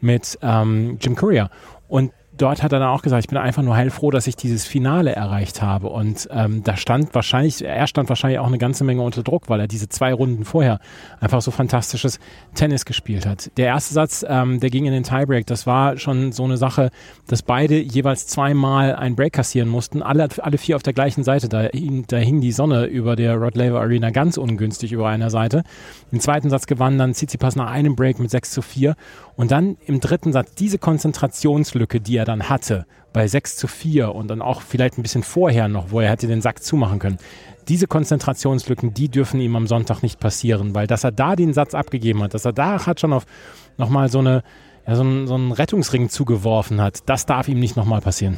mit 0.01 0.38
ähm, 0.41 0.98
Jim 1.00 1.15
Courier. 1.15 1.50
Und 1.88 2.12
dort 2.38 2.64
hat 2.64 2.74
er 2.74 2.80
dann 2.80 2.90
auch 2.90 3.02
gesagt, 3.02 3.24
ich 3.24 3.30
bin 3.30 3.38
einfach 3.38 3.64
nur 3.64 3.76
heilfroh, 3.76 4.12
dass 4.12 4.28
ich 4.28 4.36
dieses 4.36 4.66
Finale 4.66 5.16
erreicht 5.16 5.62
habe. 5.62 5.88
Und 5.88 6.28
ähm, 6.32 6.64
da 6.64 6.78
stand 6.78 7.14
wahrscheinlich, 7.14 7.64
er 7.64 7.88
stand 7.88 8.10
wahrscheinlich 8.10 8.40
auch 8.40 8.48
eine 8.48 8.58
ganze 8.58 8.84
Menge 8.84 9.02
unter 9.02 9.24
Druck, 9.24 9.50
weil 9.50 9.60
er 9.60 9.68
diese 9.68 9.90
zwei 9.90 10.14
Runden 10.14 10.46
vorher 10.46 10.80
einfach 11.20 11.42
so 11.42 11.52
fantastisches 11.52 12.20
Tennis 12.54 12.86
gespielt 12.86 13.26
hat. 13.26 13.52
Der 13.58 13.68
erste 13.68 13.94
Satz, 13.94 14.26
ähm, 14.28 14.60
der 14.60 14.70
ging 14.70 14.86
in 14.86 14.94
den 14.94 15.04
Tiebreak, 15.04 15.46
das 15.46 15.66
war 15.68 15.98
schon 15.98 16.32
so 16.32 16.44
eine 16.44 16.58
Sache, 16.58 16.92
dass 17.28 17.42
beide 17.42 17.80
jeweils 17.80 18.28
zweimal 18.28 18.96
einen 18.96 19.16
Break 19.16 19.34
kassieren 19.34 19.70
mussten, 19.70 20.02
alle, 20.02 20.28
alle 20.42 20.58
vier 20.58 20.76
auf 20.76 20.84
der 20.84 20.94
gleichen 20.94 21.24
Seite. 21.24 21.50
Da 21.50 21.62
hing, 21.62 22.06
da 22.08 22.18
hing 22.18 22.42
die 22.42 22.52
Sonne 22.52 22.86
über 22.86 23.16
der 23.16 23.36
Rod 23.36 23.56
Laver 23.56 23.82
Arena 23.82 24.10
ganz 24.10 24.38
ungünstig 24.38 24.92
über 24.92 25.08
einer 25.08 25.30
Seite. 25.30 25.64
Den 26.12 26.20
zweiten 26.20 26.50
Satz 26.50 26.68
gewann 26.68 26.98
dann 26.98 27.14
Tsitsipas 27.14 27.56
nach 27.56 27.70
einem 27.70 27.96
Break 27.96 28.20
mit 28.20 28.32
6 28.32 28.52
zu 28.52 28.62
4 28.62 28.96
und 29.36 29.52
dann 29.52 29.78
im 29.86 30.00
dritten 30.00 30.32
Satz 30.32 30.56
diese 30.56 30.78
Konzentrationslücke, 30.78 32.00
die 32.00 32.18
er 32.18 32.26
dann 32.26 32.50
hatte, 32.50 32.86
bei 33.14 33.28
6 33.28 33.58
zu 33.58 33.68
4 33.68 34.14
und 34.14 34.28
dann 34.28 34.42
auch 34.42 34.62
vielleicht 34.62 34.98
ein 34.98 35.02
bisschen 35.02 35.24
vorher 35.24 35.68
noch, 35.68 35.92
wo 35.92 36.00
er 36.00 36.10
hätte 36.10 36.28
den 36.28 36.42
Sack 36.42 36.64
zumachen 36.64 37.00
können. 37.00 37.18
Diese 37.68 37.88
Konzentrationslücken, 37.88 38.94
die 38.94 39.10
dürfen 39.10 39.40
ihm 39.40 39.56
am 39.56 39.68
Sonntag 39.68 40.04
nicht 40.04 40.20
passieren, 40.20 40.76
weil 40.76 40.88
dass 40.88 41.04
er 41.04 41.12
da 41.12 41.36
den 41.36 41.54
Satz 41.54 41.74
abgegeben 41.74 42.22
hat, 42.24 42.34
dass 42.34 42.46
er 42.46 42.54
da 42.54 42.86
hat 42.86 43.00
schon 43.00 43.14
auf 43.14 43.26
nochmal 43.78 44.10
so 44.10 44.20
eine, 44.20 44.44
ja, 44.88 44.96
so 44.96 45.02
einen, 45.04 45.28
so 45.28 45.36
einen 45.36 45.52
Rettungsring 45.52 46.10
zugeworfen 46.10 46.80
hat, 46.82 47.10
das 47.10 47.26
darf 47.26 47.48
ihm 47.48 47.60
nicht 47.60 47.76
nochmal 47.76 48.02
passieren. 48.02 48.38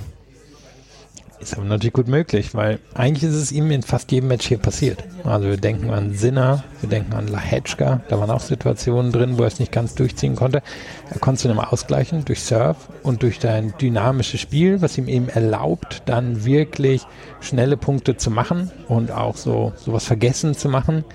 Ist 1.39 1.55
aber 1.55 1.65
natürlich 1.65 1.93
gut 1.93 2.07
möglich, 2.07 2.55
weil 2.55 2.79
eigentlich 2.95 3.23
ist 3.23 3.35
es 3.35 3.51
ihm 3.51 3.69
in 3.69 3.83
fast 3.83 4.11
jedem 4.11 4.29
Match 4.29 4.47
hier 4.47 4.57
passiert. 4.57 5.03
Also 5.23 5.47
wir 5.47 5.57
denken 5.57 5.91
an 5.91 6.15
Sinner, 6.15 6.63
wir 6.81 6.89
denken 6.89 7.13
an 7.13 7.27
Lahetschka, 7.27 8.01
da 8.07 8.19
waren 8.19 8.31
auch 8.31 8.39
Situationen 8.39 9.11
drin, 9.11 9.37
wo 9.37 9.43
er 9.43 9.47
es 9.47 9.59
nicht 9.59 9.71
ganz 9.71 9.93
durchziehen 9.93 10.35
konnte. 10.35 10.63
Er 11.11 11.19
konnte 11.19 11.35
es 11.35 11.43
dann 11.43 11.51
immer 11.51 11.71
ausgleichen 11.71 12.25
durch 12.25 12.41
Surf 12.41 12.89
und 13.03 13.21
durch 13.21 13.39
sein 13.39 13.73
dynamisches 13.79 14.41
Spiel, 14.41 14.81
was 14.81 14.97
ihm 14.97 15.07
eben 15.07 15.29
erlaubt, 15.29 16.01
dann 16.07 16.43
wirklich 16.43 17.03
schnelle 17.39 17.77
Punkte 17.77 18.17
zu 18.17 18.31
machen 18.31 18.71
und 18.87 19.11
auch 19.11 19.37
so 19.37 19.73
sowas 19.75 20.05
vergessen 20.05 20.55
zu 20.55 20.69
machen. 20.69 21.05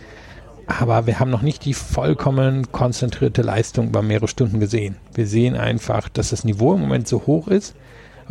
Aber 0.67 1.07
wir 1.07 1.19
haben 1.19 1.31
noch 1.31 1.43
nicht 1.43 1.65
die 1.65 1.75
vollkommen 1.75 2.71
konzentrierte 2.71 3.43
Leistung 3.43 3.89
über 3.89 4.03
mehrere 4.03 4.29
Stunden 4.29 4.61
gesehen. 4.61 4.97
Wir 5.15 5.27
sehen 5.27 5.57
einfach, 5.57 6.09
dass 6.09 6.31
das 6.31 6.45
Niveau 6.45 6.75
im 6.75 6.81
Moment 6.81 7.09
so 7.09 7.27
hoch 7.27 7.49
ist, 7.49 7.75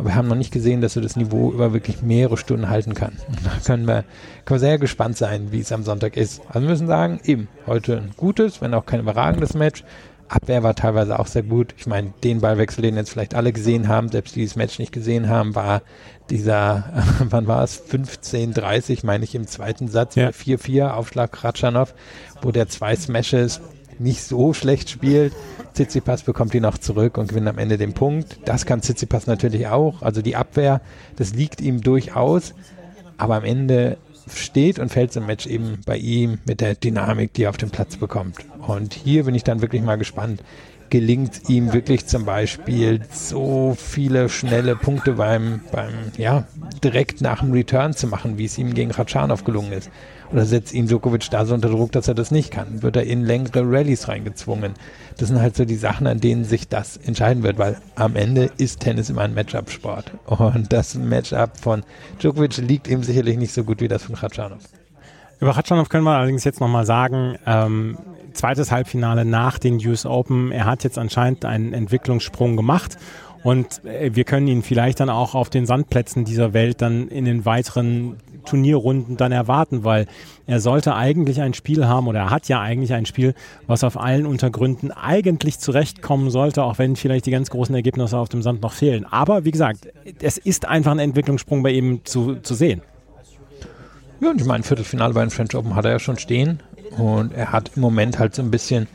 aber 0.02 0.10
wir 0.10 0.14
haben 0.16 0.26
noch 0.26 0.34
nicht 0.34 0.52
gesehen, 0.52 0.80
dass 0.80 0.96
er 0.96 1.02
das 1.02 1.14
Niveau 1.14 1.52
über 1.52 1.72
wirklich 1.72 2.02
mehrere 2.02 2.36
Stunden 2.36 2.68
halten 2.68 2.94
kann. 2.94 3.12
Und 3.28 3.38
da 3.44 3.52
können 3.64 3.86
wir, 3.86 4.04
können 4.44 4.56
wir 4.56 4.58
sehr 4.58 4.78
gespannt 4.78 5.16
sein, 5.16 5.52
wie 5.52 5.60
es 5.60 5.70
am 5.70 5.84
Sonntag 5.84 6.16
ist. 6.16 6.42
Also 6.48 6.62
wir 6.62 6.70
müssen 6.70 6.88
sagen, 6.88 7.20
eben, 7.24 7.46
heute 7.68 7.98
ein 7.98 8.10
gutes, 8.16 8.60
wenn 8.60 8.74
auch 8.74 8.84
kein 8.84 8.98
überragendes 8.98 9.54
Match. 9.54 9.84
Abwehr 10.26 10.64
war 10.64 10.74
teilweise 10.74 11.20
auch 11.20 11.28
sehr 11.28 11.44
gut. 11.44 11.74
Ich 11.76 11.86
meine, 11.86 12.12
den 12.24 12.40
Ballwechsel, 12.40 12.82
den 12.82 12.96
jetzt 12.96 13.10
vielleicht 13.10 13.36
alle 13.36 13.52
gesehen 13.52 13.86
haben, 13.86 14.08
selbst 14.08 14.34
die 14.34 14.40
dieses 14.40 14.56
Match 14.56 14.80
nicht 14.80 14.90
gesehen 14.90 15.28
haben, 15.28 15.54
war 15.54 15.82
dieser, 16.30 16.84
wann 17.20 17.46
war 17.46 17.62
es? 17.62 17.80
15:30, 17.80 19.06
meine 19.06 19.22
ich, 19.22 19.36
im 19.36 19.46
zweiten 19.46 19.86
Satz, 19.86 20.16
ja. 20.16 20.30
4-4, 20.30 20.88
Aufschlag 20.88 21.30
Kratschanow, 21.30 21.94
wo 22.40 22.50
der 22.50 22.66
zwei 22.66 22.96
Smashes 22.96 23.60
nicht 24.02 24.22
so 24.22 24.52
schlecht 24.52 24.90
spielt. 24.90 25.32
Tsitsipas 25.74 26.22
bekommt 26.22 26.54
ihn 26.54 26.64
auch 26.64 26.78
zurück 26.78 27.18
und 27.18 27.28
gewinnt 27.28 27.48
am 27.48 27.58
Ende 27.58 27.78
den 27.78 27.94
Punkt. 27.94 28.38
Das 28.44 28.66
kann 28.66 28.82
Tsitsipas 28.82 29.26
natürlich 29.26 29.68
auch. 29.68 30.02
Also 30.02 30.22
die 30.22 30.36
Abwehr, 30.36 30.80
das 31.16 31.34
liegt 31.34 31.60
ihm 31.60 31.80
durchaus. 31.80 32.54
Aber 33.16 33.36
am 33.36 33.44
Ende 33.44 33.98
steht 34.28 34.78
und 34.78 34.90
fällt 34.90 35.12
so 35.12 35.20
ein 35.20 35.26
Match 35.26 35.46
eben 35.46 35.80
bei 35.86 35.96
ihm 35.96 36.38
mit 36.44 36.60
der 36.60 36.74
Dynamik, 36.74 37.32
die 37.34 37.44
er 37.44 37.50
auf 37.50 37.56
dem 37.56 37.70
Platz 37.70 37.96
bekommt. 37.96 38.36
Und 38.66 38.94
hier 38.94 39.24
bin 39.24 39.34
ich 39.34 39.44
dann 39.44 39.62
wirklich 39.62 39.82
mal 39.82 39.96
gespannt. 39.96 40.42
Gelingt 40.90 41.48
ihm 41.48 41.72
wirklich 41.72 42.06
zum 42.06 42.26
Beispiel 42.26 43.00
so 43.10 43.74
viele 43.78 44.28
schnelle 44.28 44.76
Punkte 44.76 45.14
beim, 45.14 45.60
beim, 45.72 45.92
ja, 46.18 46.46
direkt 46.84 47.22
nach 47.22 47.40
dem 47.40 47.52
Return 47.52 47.94
zu 47.94 48.06
machen, 48.06 48.36
wie 48.36 48.44
es 48.44 48.58
ihm 48.58 48.74
gegen 48.74 48.90
Ratschanov 48.90 49.44
gelungen 49.44 49.72
ist? 49.72 49.90
Oder 50.32 50.46
setzt 50.46 50.72
ihn 50.72 50.86
Djokovic 50.86 51.28
da 51.30 51.44
so 51.44 51.54
unter 51.54 51.68
Druck, 51.68 51.92
dass 51.92 52.08
er 52.08 52.14
das 52.14 52.30
nicht 52.30 52.50
kann? 52.50 52.82
Wird 52.82 52.96
er 52.96 53.04
in 53.04 53.24
längere 53.24 53.62
Rallyes 53.64 54.08
reingezwungen? 54.08 54.72
Das 55.18 55.28
sind 55.28 55.40
halt 55.40 55.56
so 55.56 55.64
die 55.64 55.76
Sachen, 55.76 56.06
an 56.06 56.20
denen 56.20 56.44
sich 56.44 56.68
das 56.68 56.96
entscheiden 56.96 57.42
wird, 57.42 57.58
weil 57.58 57.76
am 57.96 58.16
Ende 58.16 58.50
ist 58.56 58.80
Tennis 58.80 59.10
immer 59.10 59.22
ein 59.22 59.34
Matchup-Sport. 59.34 60.12
Und 60.26 60.72
das 60.72 60.94
Matchup 60.94 61.58
von 61.58 61.82
Djokovic 62.18 62.56
liegt 62.56 62.88
ihm 62.88 63.02
sicherlich 63.02 63.36
nicht 63.36 63.52
so 63.52 63.64
gut 63.64 63.80
wie 63.80 63.88
das 63.88 64.04
von 64.04 64.14
Khachanov. 64.14 64.62
Über 65.38 65.52
Khachanov 65.52 65.88
können 65.88 66.04
wir 66.04 66.16
allerdings 66.16 66.44
jetzt 66.44 66.60
nochmal 66.60 66.86
sagen, 66.86 67.36
ähm, 67.46 67.98
zweites 68.32 68.70
Halbfinale 68.70 69.24
nach 69.24 69.58
den 69.58 69.74
US 69.86 70.06
Open. 70.06 70.52
Er 70.52 70.64
hat 70.64 70.84
jetzt 70.84 70.98
anscheinend 70.98 71.44
einen 71.44 71.74
Entwicklungssprung 71.74 72.56
gemacht 72.56 72.96
und 73.42 73.84
äh, 73.84 74.14
wir 74.14 74.24
können 74.24 74.46
ihn 74.46 74.62
vielleicht 74.62 75.00
dann 75.00 75.10
auch 75.10 75.34
auf 75.34 75.50
den 75.50 75.66
Sandplätzen 75.66 76.24
dieser 76.24 76.52
Welt 76.52 76.80
dann 76.80 77.08
in 77.08 77.24
den 77.24 77.44
weiteren 77.44 78.16
Turnierrunden 78.44 79.16
dann 79.16 79.32
erwarten, 79.32 79.84
weil 79.84 80.06
er 80.46 80.60
sollte 80.60 80.94
eigentlich 80.94 81.40
ein 81.40 81.54
Spiel 81.54 81.86
haben 81.86 82.08
oder 82.08 82.20
er 82.20 82.30
hat 82.30 82.48
ja 82.48 82.60
eigentlich 82.60 82.92
ein 82.92 83.06
Spiel, 83.06 83.34
was 83.66 83.84
auf 83.84 83.98
allen 83.98 84.26
Untergründen 84.26 84.90
eigentlich 84.90 85.58
zurechtkommen 85.58 86.30
sollte, 86.30 86.62
auch 86.62 86.78
wenn 86.78 86.96
vielleicht 86.96 87.26
die 87.26 87.30
ganz 87.30 87.50
großen 87.50 87.74
Ergebnisse 87.74 88.18
auf 88.18 88.28
dem 88.28 88.42
Sand 88.42 88.62
noch 88.62 88.72
fehlen. 88.72 89.06
Aber 89.10 89.44
wie 89.44 89.50
gesagt, 89.50 89.88
es 90.20 90.38
ist 90.38 90.66
einfach 90.66 90.92
ein 90.92 90.98
Entwicklungssprung 90.98 91.62
bei 91.62 91.70
ihm 91.70 92.04
zu, 92.04 92.36
zu 92.36 92.54
sehen. 92.54 92.82
Ja, 94.20 94.30
und 94.30 94.40
ich 94.40 94.46
meine, 94.46 94.62
Viertelfinale 94.62 95.14
bei 95.14 95.20
den 95.20 95.30
French 95.30 95.54
Open 95.56 95.74
hat 95.74 95.84
er 95.84 95.92
ja 95.92 95.98
schon 95.98 96.16
stehen. 96.16 96.60
Und 96.96 97.32
er 97.32 97.50
hat 97.50 97.72
im 97.74 97.82
Moment 97.82 98.18
halt 98.18 98.34
so 98.34 98.42
ein 98.42 98.50
bisschen 98.50 98.86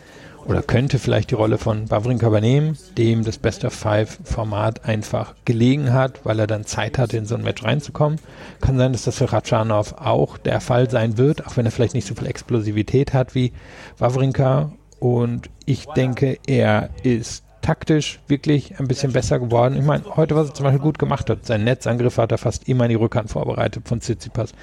oder 0.48 0.62
könnte 0.62 0.98
vielleicht 0.98 1.32
die 1.32 1.36
Rolle 1.36 1.58
von 1.58 1.90
Wawrinka 1.92 2.28
übernehmen, 2.28 2.78
dem 2.98 3.24
das 3.24 3.38
Best 3.38 3.66
of 3.66 3.74
Five 3.74 4.18
Format 4.24 4.86
einfach 4.86 5.36
gelegen 5.46 5.94
hat, 5.94 6.22
weil 6.24 6.40
er 6.40 6.48
dann 6.48 6.66
Zeit 6.66 6.98
hatte, 6.98 7.18
in 7.18 7.26
so 7.26 7.36
ein 7.36 7.44
Match 7.44 7.64
reinzukommen. 7.64 8.20
Kann 8.62 8.78
sein, 8.78 8.94
dass 8.94 9.04
das 9.04 9.18
für 9.18 9.32
Ratschanov 9.32 9.94
auch 9.94 10.38
der 10.38 10.62
Fall 10.62 10.90
sein 10.90 11.18
wird, 11.18 11.46
auch 11.46 11.58
wenn 11.58 11.66
er 11.66 11.72
vielleicht 11.72 11.96
nicht 11.96 12.08
so 12.08 12.16
viel 12.16 12.28
Explosivität 12.28 13.14
hat 13.14 13.36
wie 13.36 13.52
Wawrinka. 13.98 14.72
Und 15.00 15.50
ich 15.66 15.86
denke, 15.86 16.40
er 16.48 16.90
ist 17.04 17.44
taktisch 17.62 18.22
wirklich 18.28 18.80
ein 18.80 18.88
bisschen 18.88 19.12
besser 19.12 19.40
geworden. 19.40 19.76
Ich 19.76 19.84
meine, 19.84 20.06
heute, 20.16 20.38
was 20.38 20.48
er 20.48 20.54
zum 20.54 20.64
Beispiel 20.64 20.82
gut 20.82 20.98
gemacht 20.98 21.30
hat, 21.30 21.46
sein 21.46 21.66
Netzangriff 21.66 22.18
hat 22.18 22.32
er 22.32 22.38
fast 22.38 22.70
immer 22.70 22.86
in 22.86 22.92
die 22.92 22.96
Rückhand 22.96 23.30
vorbereitet 23.30 23.86
von 23.86 24.00
Tsitsipas. 24.00 24.54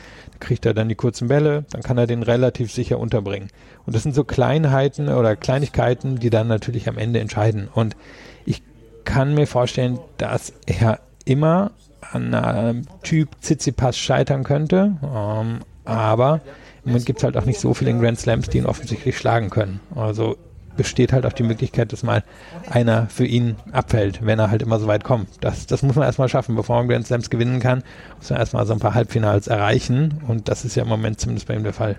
Kriegt 0.45 0.67
er 0.67 0.75
dann 0.75 0.91
die 0.91 0.95
kurzen 0.95 1.29
Bälle, 1.29 1.65
dann 1.71 1.83
kann 1.83 1.97
er 1.97 2.07
den 2.07 2.23
relativ 2.23 2.71
sicher 2.71 2.99
unterbringen. 2.99 3.49
Und 3.87 3.97
das 3.97 4.03
sind 4.03 4.15
so 4.15 4.25
Kleinheiten 4.25 5.09
oder 5.09 5.37
Kleinigkeiten, 5.37 6.19
die 6.19 6.29
dann 6.29 6.49
natürlich 6.49 6.87
am 6.87 6.99
Ende 6.99 7.21
entscheiden. 7.21 7.69
Und 7.73 7.97
ich 8.45 8.63
kann 9.05 9.35
mir 9.35 9.47
vorstellen, 9.47 9.99
dass 10.19 10.53
er 10.67 11.01
immer 11.25 11.71
an 12.13 12.35
einem 12.35 12.83
Typ 13.03 13.31
Tsitsipas 13.41 13.97
scheitern 13.97 14.45
könnte. 14.45 14.97
Ähm, 15.03 15.61
aber 15.87 16.41
im 16.85 16.91
Moment 16.91 17.07
gibt 17.07 17.21
es 17.21 17.25
halt 17.25 17.39
auch 17.39 17.47
nicht 17.47 17.59
so 17.59 17.73
viele 17.73 17.99
Grand 17.99 18.21
Slams, 18.21 18.51
die 18.51 18.59
ihn 18.59 18.67
offensichtlich 18.67 19.17
schlagen 19.17 19.49
können. 19.49 19.81
Also 19.95 20.37
besteht 20.76 21.12
halt 21.12 21.26
auch 21.26 21.33
die 21.33 21.43
Möglichkeit, 21.43 21.93
dass 21.93 22.02
mal 22.02 22.23
einer 22.71 23.07
für 23.09 23.26
ihn 23.26 23.57
abfällt, 23.73 24.25
wenn 24.25 24.38
er 24.38 24.50
halt 24.50 24.62
immer 24.62 24.78
so 24.78 24.87
weit 24.87 25.04
kommt. 25.04 25.28
Das, 25.40 25.66
das 25.66 25.83
muss 25.83 25.97
man 25.97 26.04
erstmal 26.04 26.28
schaffen. 26.28 26.54
Bevor 26.57 26.76
man 26.76 26.88
Grand 26.88 27.07
Slams 27.07 27.31
gewinnen 27.31 27.61
kann, 27.61 27.83
muss 28.19 28.31
man 28.31 28.38
erstmal 28.38 28.66
so 28.66 28.73
ein 28.73 28.81
paar 28.81 28.95
Halbfinals 28.95 29.47
erreichen. 29.47 30.23
Und 30.26 30.49
das 30.49 30.64
ist 30.64 30.75
ja 30.75 30.83
im 30.83 30.88
Moment 30.88 31.21
zumindest 31.21 31.49
bei 31.49 31.54
ihm 31.54 31.64
der 31.64 31.73
Fall. 31.73 31.97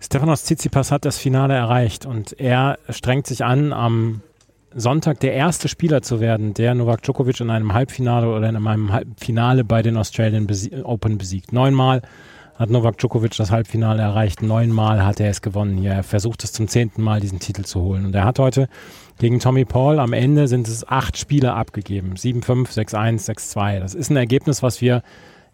Stefanos 0.00 0.44
Tsitsipas 0.44 0.92
hat 0.92 1.04
das 1.04 1.18
Finale 1.18 1.54
erreicht 1.54 2.06
und 2.06 2.38
er 2.38 2.78
strengt 2.90 3.26
sich 3.26 3.44
an, 3.44 3.72
am 3.72 4.20
Sonntag 4.74 5.20
der 5.20 5.32
erste 5.32 5.68
Spieler 5.68 6.02
zu 6.02 6.20
werden, 6.20 6.52
der 6.52 6.74
Novak 6.74 7.02
Djokovic 7.02 7.40
in 7.40 7.48
einem 7.48 7.72
Halbfinale 7.72 8.28
oder 8.28 8.48
in 8.48 8.56
einem 8.56 8.92
Halbfinale 8.92 9.64
bei 9.64 9.80
den 9.80 9.96
Australian 9.96 10.46
Open 10.84 11.16
besiegt. 11.16 11.52
Neunmal 11.52 12.02
hat 12.58 12.70
Novak 12.70 12.98
Djokovic 12.98 13.36
das 13.36 13.50
Halbfinale 13.50 14.02
erreicht. 14.02 14.42
Neunmal 14.42 15.04
hat 15.04 15.20
er 15.20 15.30
es 15.30 15.42
gewonnen 15.42 15.76
hier. 15.76 15.92
Er 15.92 16.02
versucht 16.02 16.42
es 16.44 16.52
zum 16.52 16.68
zehnten 16.68 17.02
Mal, 17.02 17.20
diesen 17.20 17.38
Titel 17.38 17.64
zu 17.64 17.80
holen. 17.82 18.06
Und 18.06 18.14
er 18.14 18.24
hat 18.24 18.38
heute 18.38 18.68
gegen 19.18 19.40
Tommy 19.40 19.64
Paul 19.64 19.98
am 19.98 20.12
Ende 20.12 20.48
sind 20.48 20.68
es 20.68 20.86
acht 20.86 21.18
Spiele 21.18 21.54
abgegeben. 21.54 22.14
7-5, 22.14 22.72
6-1, 22.72 23.26
6-2. 23.26 23.80
Das 23.80 23.94
ist 23.94 24.10
ein 24.10 24.16
Ergebnis, 24.16 24.62
was 24.62 24.80
wir 24.80 25.02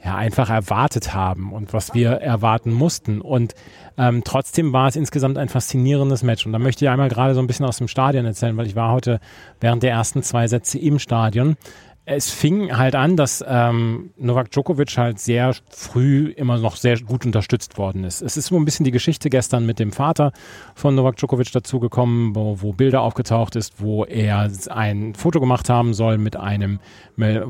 ja 0.04 0.16
einfach 0.16 0.50
erwartet 0.50 1.14
haben 1.14 1.52
und 1.52 1.72
was 1.72 1.94
wir 1.94 2.10
erwarten 2.10 2.72
mussten. 2.72 3.20
Und 3.20 3.54
ähm, 3.96 4.22
trotzdem 4.24 4.72
war 4.72 4.88
es 4.88 4.96
insgesamt 4.96 5.38
ein 5.38 5.48
faszinierendes 5.48 6.22
Match. 6.22 6.44
Und 6.44 6.52
da 6.52 6.58
möchte 6.58 6.84
ich 6.84 6.90
einmal 6.90 7.08
gerade 7.08 7.34
so 7.34 7.40
ein 7.40 7.46
bisschen 7.46 7.66
aus 7.66 7.78
dem 7.78 7.88
Stadion 7.88 8.24
erzählen, 8.24 8.56
weil 8.56 8.66
ich 8.66 8.76
war 8.76 8.92
heute 8.92 9.20
während 9.60 9.82
der 9.82 9.92
ersten 9.92 10.22
zwei 10.22 10.48
Sätze 10.48 10.78
im 10.78 10.98
Stadion 10.98 11.56
es 12.04 12.30
fing 12.30 12.76
halt 12.76 12.96
an, 12.96 13.16
dass 13.16 13.44
ähm, 13.46 14.10
Novak 14.16 14.50
Djokovic 14.50 14.98
halt 14.98 15.20
sehr 15.20 15.54
früh 15.70 16.32
immer 16.36 16.58
noch 16.58 16.74
sehr 16.74 16.98
gut 16.98 17.24
unterstützt 17.24 17.78
worden 17.78 18.02
ist. 18.02 18.22
Es 18.22 18.36
ist 18.36 18.46
so 18.46 18.56
ein 18.56 18.64
bisschen 18.64 18.82
die 18.84 18.90
Geschichte 18.90 19.30
gestern 19.30 19.66
mit 19.66 19.78
dem 19.78 19.92
Vater 19.92 20.32
von 20.74 20.96
Novak 20.96 21.16
Djokovic 21.16 21.52
dazugekommen, 21.52 22.34
wo, 22.34 22.60
wo 22.60 22.72
Bilder 22.72 23.02
aufgetaucht 23.02 23.54
ist, 23.54 23.80
wo 23.80 24.04
er 24.04 24.50
ein 24.70 25.14
Foto 25.14 25.38
gemacht 25.38 25.70
haben 25.70 25.94
soll 25.94 26.18
mit 26.18 26.34
einem 26.34 26.80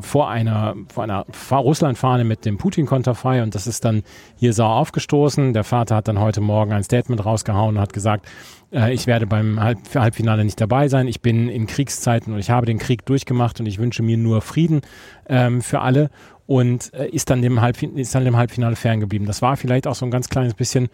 vor 0.00 0.28
einer, 0.28 0.74
vor 0.92 1.04
einer 1.04 1.24
Russland-Fahne 1.50 2.24
mit 2.24 2.44
dem 2.44 2.58
Putin-Konterfei 2.58 3.42
und 3.42 3.54
das 3.54 3.66
ist 3.66 3.86
dann 3.86 4.02
hier 4.36 4.52
sauer 4.52 4.74
aufgestoßen. 4.76 5.54
Der 5.54 5.64
Vater 5.64 5.96
hat 5.96 6.08
dann 6.08 6.20
heute 6.20 6.42
Morgen 6.42 6.72
ein 6.72 6.82
Statement 6.82 7.24
rausgehauen 7.24 7.76
und 7.76 7.80
hat 7.80 7.94
gesagt, 7.94 8.26
äh, 8.72 8.92
ich 8.92 9.06
werde 9.06 9.26
beim 9.26 9.60
Halb 9.60 9.78
Halbfinale 9.94 10.44
nicht 10.44 10.60
dabei 10.60 10.88
sein. 10.88 11.08
Ich 11.08 11.20
bin 11.20 11.48
in 11.48 11.66
Kriegszeiten 11.66 12.32
und 12.32 12.38
ich 12.38 12.50
habe 12.50 12.66
den 12.66 12.78
Krieg 12.78 13.04
durchgemacht 13.06 13.60
und 13.60 13.66
ich 13.66 13.78
wünsche 13.78 14.02
mir 14.02 14.16
nur 14.16 14.40
Frieden 14.40 14.80
ähm, 15.28 15.62
für 15.62 15.80
alle 15.80 16.10
und 16.46 16.92
äh, 16.94 17.08
ist, 17.08 17.30
dann 17.30 17.42
dem 17.42 17.58
ist 17.94 18.14
dann 18.14 18.24
dem 18.24 18.36
Halbfinale 18.36 18.76
ferngeblieben. 18.76 19.26
Das 19.26 19.42
war 19.42 19.56
vielleicht 19.56 19.86
auch 19.86 19.94
so 19.94 20.04
ein 20.04 20.10
ganz 20.10 20.28
kleines 20.28 20.54
bisschen 20.54 20.88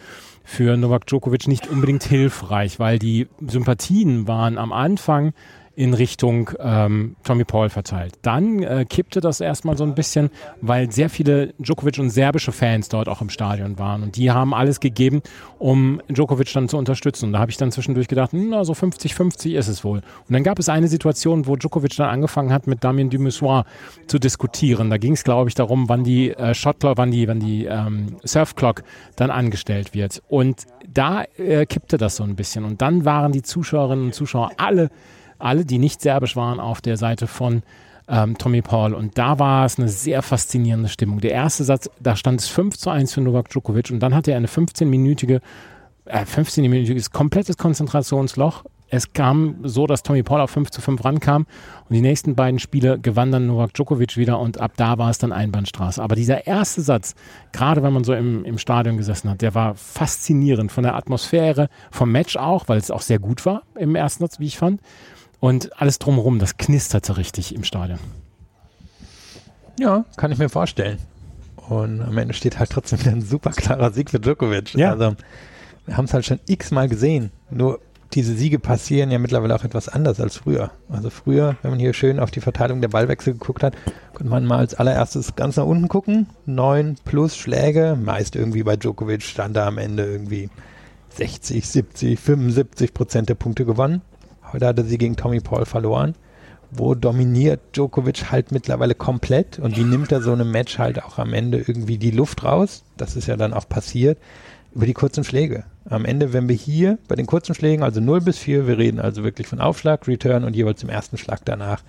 für 0.44 0.76
Novak 0.76 1.06
Djokovic 1.06 1.48
nicht 1.48 1.68
unbedingt 1.68 2.04
hilfreich, 2.04 2.78
weil 2.78 2.98
die 2.98 3.28
Sympathien 3.46 4.28
waren 4.28 4.58
am 4.58 4.72
Anfang 4.72 5.32
in 5.78 5.94
Richtung 5.94 6.50
ähm, 6.58 7.14
Tommy 7.22 7.44
Paul 7.44 7.68
verteilt. 7.68 8.14
Dann 8.22 8.64
äh, 8.64 8.84
kippte 8.84 9.20
das 9.20 9.40
erstmal 9.40 9.76
so 9.76 9.84
ein 9.84 9.94
bisschen, 9.94 10.30
weil 10.60 10.90
sehr 10.90 11.08
viele 11.08 11.54
Djokovic 11.60 12.00
und 12.00 12.10
serbische 12.10 12.50
Fans 12.50 12.88
dort 12.88 13.08
auch 13.08 13.22
im 13.22 13.30
Stadion 13.30 13.78
waren 13.78 14.02
und 14.02 14.16
die 14.16 14.32
haben 14.32 14.54
alles 14.54 14.80
gegeben, 14.80 15.22
um 15.60 16.02
Djokovic 16.08 16.52
dann 16.52 16.68
zu 16.68 16.76
unterstützen. 16.78 17.26
Und 17.26 17.34
da 17.34 17.38
habe 17.38 17.52
ich 17.52 17.58
dann 17.58 17.70
zwischendurch 17.70 18.08
gedacht, 18.08 18.32
hm, 18.32 18.48
na, 18.50 18.64
so 18.64 18.72
50-50 18.72 19.56
ist 19.56 19.68
es 19.68 19.84
wohl. 19.84 19.98
Und 19.98 20.32
dann 20.32 20.42
gab 20.42 20.58
es 20.58 20.68
eine 20.68 20.88
Situation, 20.88 21.46
wo 21.46 21.54
Djokovic 21.54 21.94
dann 21.94 22.10
angefangen 22.10 22.52
hat, 22.52 22.66
mit 22.66 22.82
Damien 22.82 23.08
Dumussoir 23.08 23.64
zu 24.08 24.18
diskutieren. 24.18 24.90
Da 24.90 24.98
ging 24.98 25.12
es, 25.12 25.22
glaube 25.22 25.48
ich, 25.48 25.54
darum, 25.54 25.88
wann 25.88 26.02
die 26.02 26.30
äh, 26.30 26.54
Shotclock, 26.54 26.98
wann 26.98 27.12
die, 27.12 27.28
wann 27.28 27.38
die 27.38 27.66
ähm, 27.66 28.16
Surfclock 28.24 28.82
dann 29.14 29.30
angestellt 29.30 29.94
wird. 29.94 30.24
Und 30.26 30.66
da 30.92 31.22
äh, 31.36 31.66
kippte 31.66 31.98
das 31.98 32.16
so 32.16 32.24
ein 32.24 32.34
bisschen. 32.34 32.64
Und 32.64 32.82
dann 32.82 33.04
waren 33.04 33.30
die 33.30 33.42
Zuschauerinnen 33.42 34.06
und 34.06 34.12
Zuschauer 34.12 34.50
alle 34.56 34.90
alle, 35.38 35.64
die 35.64 35.78
nicht 35.78 36.00
serbisch 36.00 36.36
waren, 36.36 36.60
auf 36.60 36.80
der 36.80 36.96
Seite 36.96 37.26
von 37.26 37.62
ähm, 38.08 38.36
Tommy 38.38 38.62
Paul. 38.62 38.94
Und 38.94 39.18
da 39.18 39.38
war 39.38 39.64
es 39.64 39.78
eine 39.78 39.88
sehr 39.88 40.22
faszinierende 40.22 40.88
Stimmung. 40.88 41.20
Der 41.20 41.32
erste 41.32 41.64
Satz, 41.64 41.90
da 42.00 42.16
stand 42.16 42.40
es 42.40 42.48
5 42.48 42.76
zu 42.76 42.90
1 42.90 43.14
für 43.14 43.20
Novak 43.20 43.50
Djokovic 43.50 43.90
und 43.90 44.00
dann 44.00 44.14
hatte 44.14 44.30
er 44.30 44.38
eine 44.38 44.48
15-minütige, 44.48 45.40
äh, 46.06 46.24
15-minütiges 46.24 47.12
komplettes 47.12 47.56
Konzentrationsloch. 47.56 48.64
Es 48.90 49.12
kam 49.12 49.56
so, 49.64 49.86
dass 49.86 50.02
Tommy 50.02 50.22
Paul 50.22 50.40
auf 50.40 50.50
5 50.50 50.70
zu 50.70 50.80
5 50.80 51.04
rankam 51.04 51.46
und 51.88 51.94
die 51.94 52.00
nächsten 52.00 52.34
beiden 52.34 52.58
Spiele 52.58 52.98
gewann 52.98 53.30
dann 53.30 53.46
Novak 53.46 53.74
Djokovic 53.74 54.16
wieder 54.16 54.38
und 54.38 54.58
ab 54.58 54.72
da 54.76 54.96
war 54.96 55.10
es 55.10 55.18
dann 55.18 55.30
Einbahnstraße. 55.30 56.02
Aber 56.02 56.16
dieser 56.16 56.46
erste 56.46 56.80
Satz, 56.80 57.14
gerade 57.52 57.82
wenn 57.82 57.92
man 57.92 58.04
so 58.04 58.14
im, 58.14 58.46
im 58.46 58.56
Stadion 58.56 58.96
gesessen 58.96 59.28
hat, 59.28 59.42
der 59.42 59.54
war 59.54 59.74
faszinierend 59.74 60.72
von 60.72 60.84
der 60.84 60.94
Atmosphäre, 60.94 61.68
vom 61.90 62.10
Match 62.10 62.38
auch, 62.38 62.66
weil 62.68 62.78
es 62.78 62.90
auch 62.90 63.02
sehr 63.02 63.18
gut 63.18 63.44
war 63.44 63.64
im 63.78 63.94
ersten 63.94 64.24
Satz, 64.24 64.40
wie 64.40 64.46
ich 64.46 64.56
fand. 64.56 64.80
Und 65.40 65.80
alles 65.80 65.98
drumherum, 65.98 66.38
das 66.38 66.56
knisterte 66.56 67.16
richtig 67.16 67.54
im 67.54 67.64
Stadion. 67.64 67.98
Ja, 69.78 70.04
kann 70.16 70.32
ich 70.32 70.38
mir 70.38 70.48
vorstellen. 70.48 70.98
Und 71.68 72.00
am 72.00 72.16
Ende 72.18 72.34
steht 72.34 72.58
halt 72.58 72.70
trotzdem 72.70 73.00
wieder 73.00 73.12
ein 73.12 73.22
super 73.22 73.50
klarer 73.50 73.92
Sieg 73.92 74.10
für 74.10 74.18
Djokovic. 74.18 74.74
Ja. 74.74 74.90
Also, 74.92 75.14
wir 75.86 75.96
haben 75.96 76.06
es 76.06 76.14
halt 76.14 76.24
schon 76.24 76.40
x-mal 76.46 76.88
gesehen. 76.88 77.30
Nur 77.50 77.80
diese 78.14 78.34
Siege 78.34 78.58
passieren 78.58 79.10
ja 79.10 79.18
mittlerweile 79.18 79.54
auch 79.54 79.64
etwas 79.64 79.88
anders 79.88 80.20
als 80.20 80.36
früher. 80.36 80.70
Also 80.88 81.10
früher, 81.10 81.56
wenn 81.62 81.72
man 81.72 81.80
hier 81.80 81.92
schön 81.92 82.20
auf 82.20 82.30
die 82.30 82.40
Verteilung 82.40 82.80
der 82.80 82.88
Ballwechsel 82.88 83.34
geguckt 83.34 83.62
hat, 83.62 83.74
konnte 84.14 84.30
man 84.30 84.46
mal 84.46 84.58
als 84.58 84.74
allererstes 84.74 85.36
ganz 85.36 85.56
nach 85.56 85.66
unten 85.66 85.88
gucken. 85.88 86.26
Neun 86.46 86.96
plus 87.04 87.36
Schläge, 87.36 87.98
meist 88.02 88.34
irgendwie 88.34 88.62
bei 88.62 88.76
Djokovic 88.76 89.22
stand 89.22 89.56
da 89.56 89.66
am 89.66 89.76
Ende 89.76 90.06
irgendwie 90.06 90.48
60, 91.10 91.68
70, 91.68 92.18
75 92.18 92.94
Prozent 92.94 93.28
der 93.28 93.34
Punkte 93.34 93.66
gewonnen. 93.66 94.00
Heute 94.52 94.66
hatte 94.66 94.84
sie 94.84 94.98
gegen 94.98 95.16
Tommy 95.16 95.40
Paul 95.40 95.64
verloren. 95.66 96.14
Wo 96.70 96.94
dominiert 96.94 97.60
Djokovic 97.72 98.30
halt 98.30 98.52
mittlerweile 98.52 98.94
komplett 98.94 99.58
und 99.58 99.78
wie 99.78 99.84
nimmt 99.84 100.12
er 100.12 100.20
so 100.20 100.32
einem 100.32 100.50
Match 100.50 100.78
halt 100.78 101.02
auch 101.02 101.18
am 101.18 101.32
Ende 101.32 101.58
irgendwie 101.58 101.96
die 101.96 102.10
Luft 102.10 102.44
raus? 102.44 102.84
Das 102.98 103.16
ist 103.16 103.26
ja 103.26 103.38
dann 103.38 103.54
auch 103.54 103.66
passiert 103.66 104.18
über 104.74 104.86
die 104.86 104.94
kurzen 104.94 105.24
Schläge. 105.24 105.64
Am 105.88 106.04
Ende, 106.04 106.32
wenn 106.32 106.48
wir 106.48 106.54
hier 106.54 106.98
bei 107.08 107.16
den 107.16 107.26
kurzen 107.26 107.54
Schlägen, 107.54 107.82
also 107.82 108.00
0 108.00 108.20
bis 108.20 108.38
4, 108.38 108.66
wir 108.66 108.76
reden 108.76 109.00
also 109.00 109.24
wirklich 109.24 109.46
von 109.46 109.60
Aufschlag, 109.60 110.06
Return 110.06 110.44
und 110.44 110.54
jeweils 110.54 110.82
im 110.82 110.90
ersten 110.90 111.16
Schlag 111.16 111.40
danach. 111.44 111.82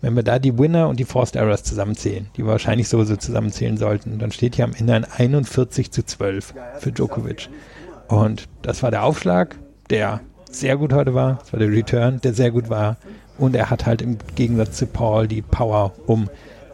Wenn 0.00 0.16
wir 0.16 0.24
da 0.24 0.38
die 0.38 0.58
Winner 0.58 0.88
und 0.88 0.98
die 0.98 1.04
Forced 1.04 1.36
Errors 1.36 1.62
zusammenzählen, 1.62 2.26
die 2.36 2.42
wir 2.42 2.50
wahrscheinlich 2.50 2.88
sowieso 2.88 3.16
zusammenzählen 3.16 3.76
sollten, 3.76 4.18
dann 4.18 4.32
steht 4.32 4.56
hier 4.56 4.64
am 4.64 4.74
Ende 4.74 4.94
ein 4.94 5.04
41 5.04 5.92
zu 5.92 6.04
12 6.04 6.54
für 6.80 6.90
Djokovic. 6.90 7.48
Und 8.08 8.48
das 8.62 8.82
war 8.82 8.90
der 8.90 9.04
Aufschlag, 9.04 9.56
der 9.90 10.20
sehr 10.60 10.76
gut 10.76 10.92
heute 10.92 11.14
war. 11.14 11.38
Das 11.40 11.52
war 11.52 11.60
der 11.60 11.70
Return, 11.70 12.20
der 12.22 12.34
sehr 12.34 12.50
gut 12.50 12.68
war. 12.68 12.96
Und 13.38 13.56
er 13.56 13.70
hat 13.70 13.86
halt 13.86 14.02
im 14.02 14.18
Gegensatz 14.36 14.76
zu 14.76 14.86
Paul 14.86 15.26
die 15.26 15.42
Power, 15.42 15.92
um 16.06 16.28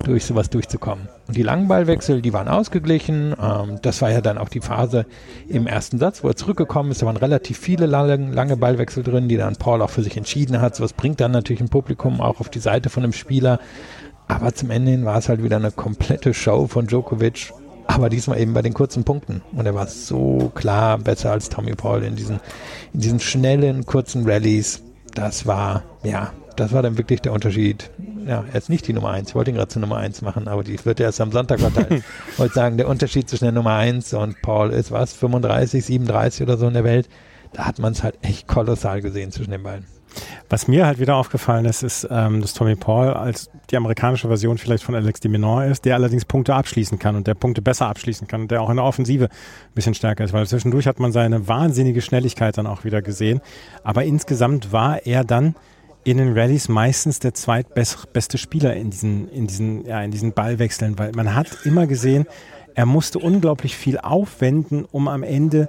durch 0.04 0.24
sowas 0.24 0.50
durchzukommen. 0.50 1.08
Und 1.28 1.36
die 1.36 1.42
langen 1.42 1.68
Ballwechsel, 1.68 2.22
die 2.22 2.32
waren 2.32 2.48
ausgeglichen. 2.48 3.34
Ähm, 3.40 3.78
das 3.82 4.02
war 4.02 4.10
ja 4.10 4.20
dann 4.20 4.38
auch 4.38 4.48
die 4.48 4.60
Phase 4.60 5.06
im 5.48 5.66
ersten 5.66 5.98
Satz, 5.98 6.24
wo 6.24 6.28
er 6.28 6.36
zurückgekommen 6.36 6.90
ist. 6.90 7.02
Da 7.02 7.06
waren 7.06 7.16
relativ 7.16 7.58
viele 7.58 7.86
lange, 7.86 8.16
lange 8.32 8.56
Ballwechsel 8.56 9.02
drin, 9.02 9.28
die 9.28 9.36
dann 9.36 9.56
Paul 9.56 9.82
auch 9.82 9.90
für 9.90 10.02
sich 10.02 10.16
entschieden 10.16 10.60
hat. 10.60 10.76
Sowas 10.76 10.92
bringt 10.92 11.20
dann 11.20 11.32
natürlich 11.32 11.60
ein 11.60 11.68
Publikum 11.68 12.20
auch 12.20 12.40
auf 12.40 12.48
die 12.48 12.58
Seite 12.58 12.90
von 12.90 13.04
einem 13.04 13.12
Spieler. 13.12 13.60
Aber 14.28 14.54
zum 14.54 14.70
Ende 14.70 14.92
hin 14.92 15.04
war 15.04 15.18
es 15.18 15.28
halt 15.28 15.42
wieder 15.42 15.56
eine 15.56 15.72
komplette 15.72 16.34
Show 16.34 16.66
von 16.66 16.86
Djokovic 16.86 17.52
aber 17.94 18.08
diesmal 18.08 18.40
eben 18.40 18.54
bei 18.54 18.62
den 18.62 18.74
kurzen 18.74 19.04
Punkten. 19.04 19.42
Und 19.52 19.66
er 19.66 19.74
war 19.74 19.86
so 19.86 20.50
klar 20.54 20.98
besser 20.98 21.32
als 21.32 21.48
Tommy 21.48 21.74
Paul 21.74 22.02
in 22.02 22.16
diesen, 22.16 22.40
in 22.92 23.00
diesen 23.00 23.20
schnellen, 23.20 23.86
kurzen 23.86 24.28
Rallyes. 24.28 24.82
Das 25.14 25.46
war, 25.46 25.82
ja, 26.02 26.32
das 26.56 26.72
war 26.72 26.82
dann 26.82 26.98
wirklich 26.98 27.20
der 27.20 27.32
Unterschied. 27.32 27.90
Ja, 28.26 28.44
er 28.52 28.58
ist 28.58 28.68
nicht 28.68 28.86
die 28.86 28.92
Nummer 28.92 29.10
1. 29.10 29.30
Ich 29.30 29.34
wollte 29.34 29.50
ihn 29.50 29.56
gerade 29.56 29.68
zur 29.68 29.80
Nummer 29.80 29.96
1 29.96 30.22
machen, 30.22 30.46
aber 30.46 30.62
die 30.62 30.84
wird 30.84 31.00
erst 31.00 31.20
am 31.20 31.32
Sonntag 31.32 31.60
verteilt. 31.60 32.02
ich 32.32 32.38
wollte 32.38 32.54
sagen, 32.54 32.76
der 32.76 32.88
Unterschied 32.88 33.28
zwischen 33.28 33.44
der 33.44 33.52
Nummer 33.52 33.74
1 33.76 34.12
und 34.14 34.40
Paul 34.42 34.70
ist 34.70 34.90
was? 34.90 35.12
35, 35.14 35.84
37 35.84 36.42
oder 36.42 36.56
so 36.56 36.68
in 36.68 36.74
der 36.74 36.84
Welt. 36.84 37.08
Da 37.52 37.66
hat 37.66 37.78
man 37.78 37.92
es 37.92 38.02
halt 38.02 38.18
echt 38.22 38.46
kolossal 38.46 39.00
gesehen 39.00 39.32
zwischen 39.32 39.50
den 39.50 39.62
beiden. 39.62 39.86
Was 40.48 40.66
mir 40.68 40.86
halt 40.86 40.98
wieder 40.98 41.16
aufgefallen 41.16 41.64
ist, 41.64 41.82
ist, 41.82 42.08
ähm, 42.10 42.40
dass 42.40 42.54
Tommy 42.54 42.74
Paul 42.74 43.10
als 43.10 43.50
die 43.70 43.76
amerikanische 43.76 44.28
Version 44.28 44.58
vielleicht 44.58 44.82
von 44.82 44.94
Alex 44.94 45.20
de 45.20 45.30
Menor 45.30 45.64
ist, 45.64 45.84
der 45.84 45.94
allerdings 45.94 46.24
Punkte 46.24 46.54
abschließen 46.54 46.98
kann 46.98 47.16
und 47.16 47.26
der 47.26 47.34
Punkte 47.34 47.62
besser 47.62 47.86
abschließen 47.86 48.26
kann 48.26 48.42
und 48.42 48.50
der 48.50 48.60
auch 48.62 48.70
in 48.70 48.76
der 48.76 48.84
Offensive 48.84 49.24
ein 49.24 49.74
bisschen 49.74 49.94
stärker 49.94 50.24
ist, 50.24 50.32
weil 50.32 50.46
zwischendurch 50.46 50.86
hat 50.86 50.98
man 50.98 51.12
seine 51.12 51.46
wahnsinnige 51.46 52.02
Schnelligkeit 52.02 52.58
dann 52.58 52.66
auch 52.66 52.84
wieder 52.84 53.02
gesehen. 53.02 53.40
Aber 53.84 54.04
insgesamt 54.04 54.72
war 54.72 55.06
er 55.06 55.24
dann 55.24 55.54
in 56.02 56.16
den 56.16 56.36
Rallyes 56.36 56.68
meistens 56.68 57.18
der 57.18 57.34
zweitbeste 57.34 58.38
Spieler 58.38 58.74
in 58.74 58.90
diesen, 58.90 59.28
in 59.28 59.46
diesen, 59.46 59.86
ja, 59.86 60.02
in 60.02 60.10
diesen 60.10 60.32
Ballwechseln, 60.32 60.98
weil 60.98 61.12
man 61.12 61.34
hat 61.34 61.58
immer 61.64 61.86
gesehen, 61.86 62.26
er 62.74 62.86
musste 62.86 63.18
unglaublich 63.18 63.76
viel 63.76 63.98
aufwenden, 63.98 64.86
um 64.90 65.08
am 65.08 65.22
Ende 65.22 65.68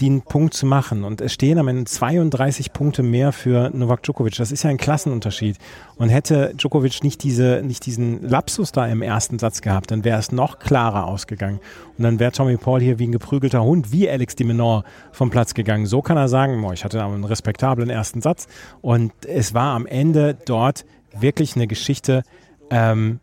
den 0.00 0.22
Punkt 0.22 0.54
zu 0.54 0.66
machen. 0.66 1.04
Und 1.04 1.20
es 1.20 1.32
stehen 1.32 1.58
am 1.58 1.68
Ende 1.68 1.84
32 1.84 2.72
Punkte 2.72 3.02
mehr 3.02 3.32
für 3.32 3.70
Novak 3.70 4.02
Djokovic. 4.02 4.36
Das 4.36 4.52
ist 4.52 4.62
ja 4.62 4.70
ein 4.70 4.76
Klassenunterschied. 4.76 5.56
Und 5.96 6.08
hätte 6.08 6.52
Djokovic 6.56 7.02
nicht, 7.02 7.22
diese, 7.22 7.62
nicht 7.64 7.86
diesen 7.86 8.22
Lapsus 8.22 8.72
da 8.72 8.86
im 8.86 9.02
ersten 9.02 9.38
Satz 9.38 9.60
gehabt, 9.60 9.90
dann 9.90 10.04
wäre 10.04 10.18
es 10.18 10.32
noch 10.32 10.58
klarer 10.58 11.06
ausgegangen. 11.06 11.60
Und 11.96 12.04
dann 12.04 12.18
wäre 12.18 12.32
Tommy 12.32 12.56
Paul 12.56 12.80
hier 12.80 12.98
wie 12.98 13.08
ein 13.08 13.12
geprügelter 13.12 13.62
Hund, 13.62 13.92
wie 13.92 14.08
Alex 14.08 14.36
de 14.36 14.46
Menor 14.46 14.84
vom 15.12 15.30
Platz 15.30 15.54
gegangen. 15.54 15.86
So 15.86 16.02
kann 16.02 16.16
er 16.16 16.28
sagen, 16.28 16.60
boah, 16.60 16.72
ich 16.72 16.84
hatte 16.84 17.02
einen 17.02 17.24
respektablen 17.24 17.90
ersten 17.90 18.22
Satz. 18.22 18.46
Und 18.80 19.12
es 19.26 19.54
war 19.54 19.74
am 19.74 19.86
Ende 19.86 20.36
dort 20.46 20.84
wirklich 21.18 21.56
eine 21.56 21.66
Geschichte, 21.66 22.22
ähm, 22.70 23.20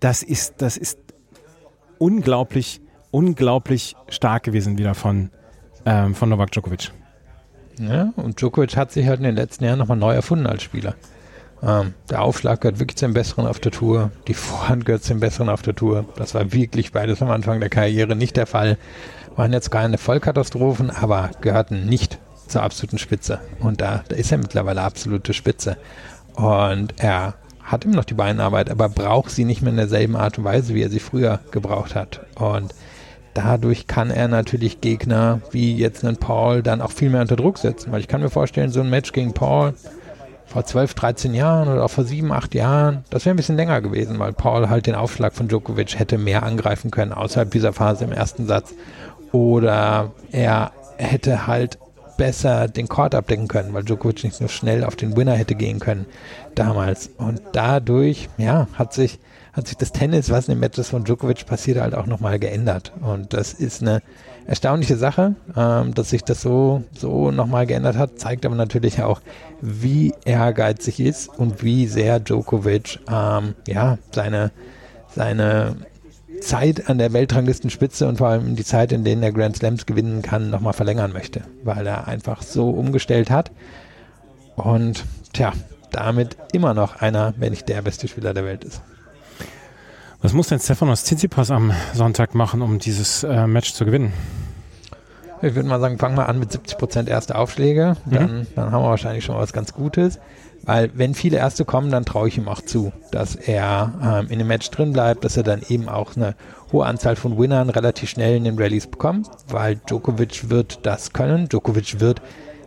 das 0.00 0.22
ist, 0.22 0.56
das 0.58 0.76
ist 0.76 0.98
unglaublich, 1.98 2.82
unglaublich 3.10 3.96
stark 4.08 4.42
gewesen 4.42 4.76
wieder 4.76 4.94
von, 4.94 5.30
ähm, 5.86 6.14
von 6.14 6.28
Novak 6.28 6.50
Djokovic. 6.52 6.90
Ja, 7.78 8.12
und 8.16 8.40
Djokovic 8.40 8.76
hat 8.76 8.92
sich 8.92 9.06
halt 9.06 9.18
in 9.18 9.24
den 9.24 9.36
letzten 9.36 9.64
Jahren 9.64 9.78
nochmal 9.78 9.96
neu 9.96 10.14
erfunden 10.14 10.46
als 10.46 10.62
Spieler. 10.62 10.94
Ähm, 11.62 11.94
der 12.10 12.22
Aufschlag 12.22 12.60
gehört 12.60 12.78
wirklich 12.78 12.96
zum 12.96 13.14
Besseren 13.14 13.46
auf 13.46 13.58
der 13.58 13.72
Tour. 13.72 14.10
Die 14.28 14.34
Vorhand 14.34 14.84
gehört 14.84 15.02
zum 15.02 15.20
Besseren 15.20 15.48
auf 15.48 15.62
der 15.62 15.74
Tour. 15.74 16.04
Das 16.16 16.34
war 16.34 16.52
wirklich 16.52 16.92
beides 16.92 17.22
am 17.22 17.30
Anfang 17.30 17.60
der 17.60 17.70
Karriere 17.70 18.16
nicht 18.16 18.36
der 18.36 18.46
Fall. 18.46 18.76
Waren 19.36 19.52
jetzt 19.52 19.70
keine 19.70 19.98
Vollkatastrophen, 19.98 20.90
aber 20.90 21.30
gehörten 21.40 21.86
nicht 21.86 22.18
zur 22.46 22.62
absoluten 22.62 22.98
Spitze. 22.98 23.40
Und 23.60 23.80
da, 23.80 24.04
da 24.08 24.16
ist 24.16 24.30
er 24.30 24.38
mittlerweile 24.38 24.82
absolute 24.82 25.32
Spitze. 25.32 25.76
Und 26.34 26.94
er 26.98 27.34
hat 27.62 27.84
immer 27.84 27.96
noch 27.96 28.04
die 28.04 28.14
Beinarbeit, 28.14 28.70
aber 28.70 28.88
braucht 28.88 29.30
sie 29.30 29.44
nicht 29.44 29.62
mehr 29.62 29.70
in 29.70 29.78
derselben 29.78 30.16
Art 30.16 30.38
und 30.38 30.44
Weise, 30.44 30.74
wie 30.74 30.82
er 30.82 30.90
sie 30.90 31.00
früher 31.00 31.40
gebraucht 31.50 31.94
hat. 31.94 32.20
Und 32.34 32.74
dadurch 33.34 33.86
kann 33.86 34.10
er 34.10 34.28
natürlich 34.28 34.80
Gegner 34.80 35.40
wie 35.50 35.76
jetzt 35.76 36.04
einen 36.04 36.16
Paul 36.16 36.62
dann 36.62 36.80
auch 36.80 36.92
viel 36.92 37.10
mehr 37.10 37.20
unter 37.20 37.36
Druck 37.36 37.58
setzen. 37.58 37.92
Weil 37.92 38.00
ich 38.00 38.08
kann 38.08 38.20
mir 38.20 38.30
vorstellen, 38.30 38.70
so 38.70 38.80
ein 38.80 38.90
Match 38.90 39.12
gegen 39.12 39.34
Paul 39.34 39.74
vor 40.46 40.64
12, 40.64 40.94
13 40.94 41.34
Jahren 41.34 41.68
oder 41.68 41.84
auch 41.84 41.90
vor 41.90 42.04
7, 42.04 42.30
8 42.30 42.54
Jahren, 42.54 43.04
das 43.10 43.24
wäre 43.24 43.34
ein 43.34 43.36
bisschen 43.36 43.56
länger 43.56 43.80
gewesen, 43.80 44.18
weil 44.18 44.32
Paul 44.32 44.68
halt 44.68 44.86
den 44.86 44.94
Aufschlag 44.94 45.34
von 45.34 45.48
Djokovic 45.48 45.98
hätte 45.98 46.18
mehr 46.18 46.42
angreifen 46.42 46.90
können 46.90 47.12
außerhalb 47.12 47.50
dieser 47.50 47.72
Phase 47.72 48.04
im 48.04 48.12
ersten 48.12 48.46
Satz. 48.46 48.74
Oder 49.32 50.12
er 50.30 50.70
hätte 50.96 51.46
halt 51.46 51.78
besser 52.16 52.68
den 52.68 52.88
Court 52.88 53.14
abdecken 53.14 53.48
können, 53.48 53.74
weil 53.74 53.82
Djokovic 53.82 54.22
nicht 54.22 54.36
so 54.36 54.46
schnell 54.46 54.84
auf 54.84 54.94
den 54.94 55.16
Winner 55.16 55.32
hätte 55.32 55.56
gehen 55.56 55.80
können 55.80 56.06
damals. 56.54 57.10
Und 57.18 57.40
dadurch, 57.52 58.28
ja, 58.38 58.68
hat 58.74 58.92
sich 58.92 59.18
hat 59.54 59.68
sich 59.68 59.76
das 59.76 59.92
Tennis, 59.92 60.30
was 60.30 60.48
in 60.48 60.54
den 60.54 60.60
Matches 60.60 60.88
von 60.88 61.04
Djokovic 61.04 61.46
passiert, 61.46 61.80
halt 61.80 61.94
auch 61.94 62.06
nochmal 62.06 62.38
geändert. 62.38 62.92
Und 63.00 63.32
das 63.32 63.54
ist 63.54 63.82
eine 63.82 64.02
erstaunliche 64.46 64.96
Sache, 64.96 65.36
ähm, 65.56 65.94
dass 65.94 66.10
sich 66.10 66.24
das 66.24 66.42
so, 66.42 66.82
so 66.92 67.30
nochmal 67.30 67.66
geändert 67.66 67.96
hat, 67.96 68.18
zeigt 68.18 68.44
aber 68.44 68.56
natürlich 68.56 69.00
auch, 69.02 69.20
wie 69.60 70.12
ehrgeizig 70.24 71.00
ist 71.00 71.28
und 71.28 71.62
wie 71.62 71.86
sehr 71.86 72.18
Djokovic 72.18 72.98
ähm, 73.08 73.54
ja, 73.68 73.98
seine, 74.10 74.50
seine 75.14 75.76
Zeit 76.40 76.90
an 76.90 76.98
der 76.98 77.12
Weltranglistenspitze 77.12 78.08
und 78.08 78.18
vor 78.18 78.28
allem 78.28 78.56
die 78.56 78.64
Zeit, 78.64 78.90
in 78.90 79.04
denen 79.04 79.22
er 79.22 79.32
Grand 79.32 79.56
Slams 79.56 79.86
gewinnen 79.86 80.20
kann, 80.20 80.50
nochmal 80.50 80.72
verlängern 80.72 81.12
möchte, 81.12 81.42
weil 81.62 81.86
er 81.86 82.08
einfach 82.08 82.42
so 82.42 82.70
umgestellt 82.70 83.30
hat. 83.30 83.52
Und 84.56 85.04
tja, 85.32 85.52
damit 85.92 86.36
immer 86.52 86.74
noch 86.74 86.96
einer, 86.96 87.34
wenn 87.38 87.50
nicht 87.50 87.68
der 87.68 87.82
beste 87.82 88.08
Spieler 88.08 88.34
der 88.34 88.44
Welt 88.44 88.64
ist. 88.64 88.82
Was 90.24 90.32
muss 90.32 90.48
denn 90.48 90.58
Stefanos 90.58 91.04
Tsitsipas 91.04 91.50
am 91.50 91.70
Sonntag 91.92 92.34
machen, 92.34 92.62
um 92.62 92.78
dieses 92.78 93.24
äh, 93.24 93.46
Match 93.46 93.74
zu 93.74 93.84
gewinnen? 93.84 94.14
Ich 95.42 95.54
würde 95.54 95.68
mal 95.68 95.78
sagen, 95.80 95.98
fangen 95.98 96.16
wir 96.16 96.30
an 96.30 96.38
mit 96.38 96.50
70 96.50 96.78
Prozent 96.78 97.08
erste 97.10 97.36
Aufschläge. 97.36 97.98
Mhm. 98.06 98.10
Dann, 98.10 98.38
mhm. 98.38 98.46
dann 98.56 98.72
haben 98.72 98.82
wir 98.82 98.88
wahrscheinlich 98.88 99.22
schon 99.22 99.36
was 99.36 99.52
ganz 99.52 99.74
Gutes. 99.74 100.18
Weil 100.62 100.90
wenn 100.94 101.12
viele 101.12 101.36
Erste 101.36 101.66
kommen, 101.66 101.90
dann 101.90 102.06
traue 102.06 102.28
ich 102.28 102.38
ihm 102.38 102.48
auch 102.48 102.62
zu, 102.62 102.90
dass 103.10 103.36
er 103.36 103.92
ähm, 104.02 104.30
in 104.30 104.38
dem 104.38 104.48
Match 104.48 104.70
drin 104.70 104.94
bleibt, 104.94 105.24
dass 105.24 105.36
er 105.36 105.42
dann 105.42 105.60
eben 105.68 105.90
auch 105.90 106.16
eine 106.16 106.36
hohe 106.72 106.86
Anzahl 106.86 107.16
von 107.16 107.36
Winnern 107.36 107.68
relativ 107.68 108.08
schnell 108.08 108.38
in 108.38 108.44
den 108.44 108.58
Rallyes 108.58 108.86
bekommt, 108.86 109.28
weil 109.48 109.76
Djokovic 109.76 110.48
wird 110.48 110.86
das 110.86 111.12
können. 111.12 111.50
Djokovic 111.50 112.00
wird 112.00 112.22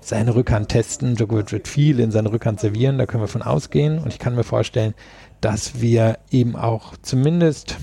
seine 0.08 0.36
Rückhand 0.36 0.70
testen. 0.70 1.16
Djokovic 1.16 1.52
wird 1.52 1.68
viel 1.68 2.00
in 2.00 2.12
seine 2.12 2.32
Rückhand 2.32 2.60
servieren, 2.60 3.00
da 3.00 3.08
können 3.08 3.24
wir 3.24 3.28
von 3.28 3.42
ausgehen. 3.42 3.98
Und 3.98 4.14
ich 4.14 4.20
kann 4.20 4.36
mir 4.36 4.44
vorstellen, 4.44 4.94
dass 5.42 5.82
wir 5.82 6.18
eben 6.32 6.56
auch 6.56 6.94
zumindest 7.02 7.78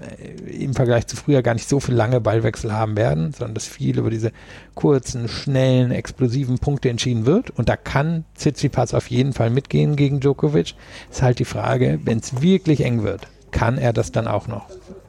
äh, 0.00 0.64
im 0.64 0.74
Vergleich 0.74 1.06
zu 1.06 1.16
früher 1.16 1.42
gar 1.42 1.54
nicht 1.54 1.68
so 1.68 1.80
viel 1.80 1.94
lange 1.94 2.20
Ballwechsel 2.20 2.72
haben 2.72 2.96
werden, 2.96 3.32
sondern 3.32 3.54
dass 3.54 3.66
viel 3.66 3.98
über 3.98 4.10
diese 4.10 4.32
kurzen, 4.74 5.28
schnellen, 5.28 5.90
explosiven 5.90 6.58
Punkte 6.58 6.88
entschieden 6.88 7.26
wird. 7.26 7.50
Und 7.50 7.68
da 7.68 7.76
kann 7.76 8.24
Tsitsipas 8.34 8.94
auf 8.94 9.08
jeden 9.08 9.32
Fall 9.32 9.50
mitgehen 9.50 9.96
gegen 9.96 10.20
Djokovic. 10.20 10.74
Ist 11.10 11.22
halt 11.22 11.38
die 11.38 11.44
Frage, 11.44 12.00
wenn 12.04 12.18
es 12.18 12.42
wirklich 12.42 12.84
eng 12.84 13.02
wird, 13.02 13.28
kann 13.50 13.78
er 13.78 13.92
das 13.92 14.12
dann 14.12 14.28
auch 14.28 14.46
noch? 14.46 14.66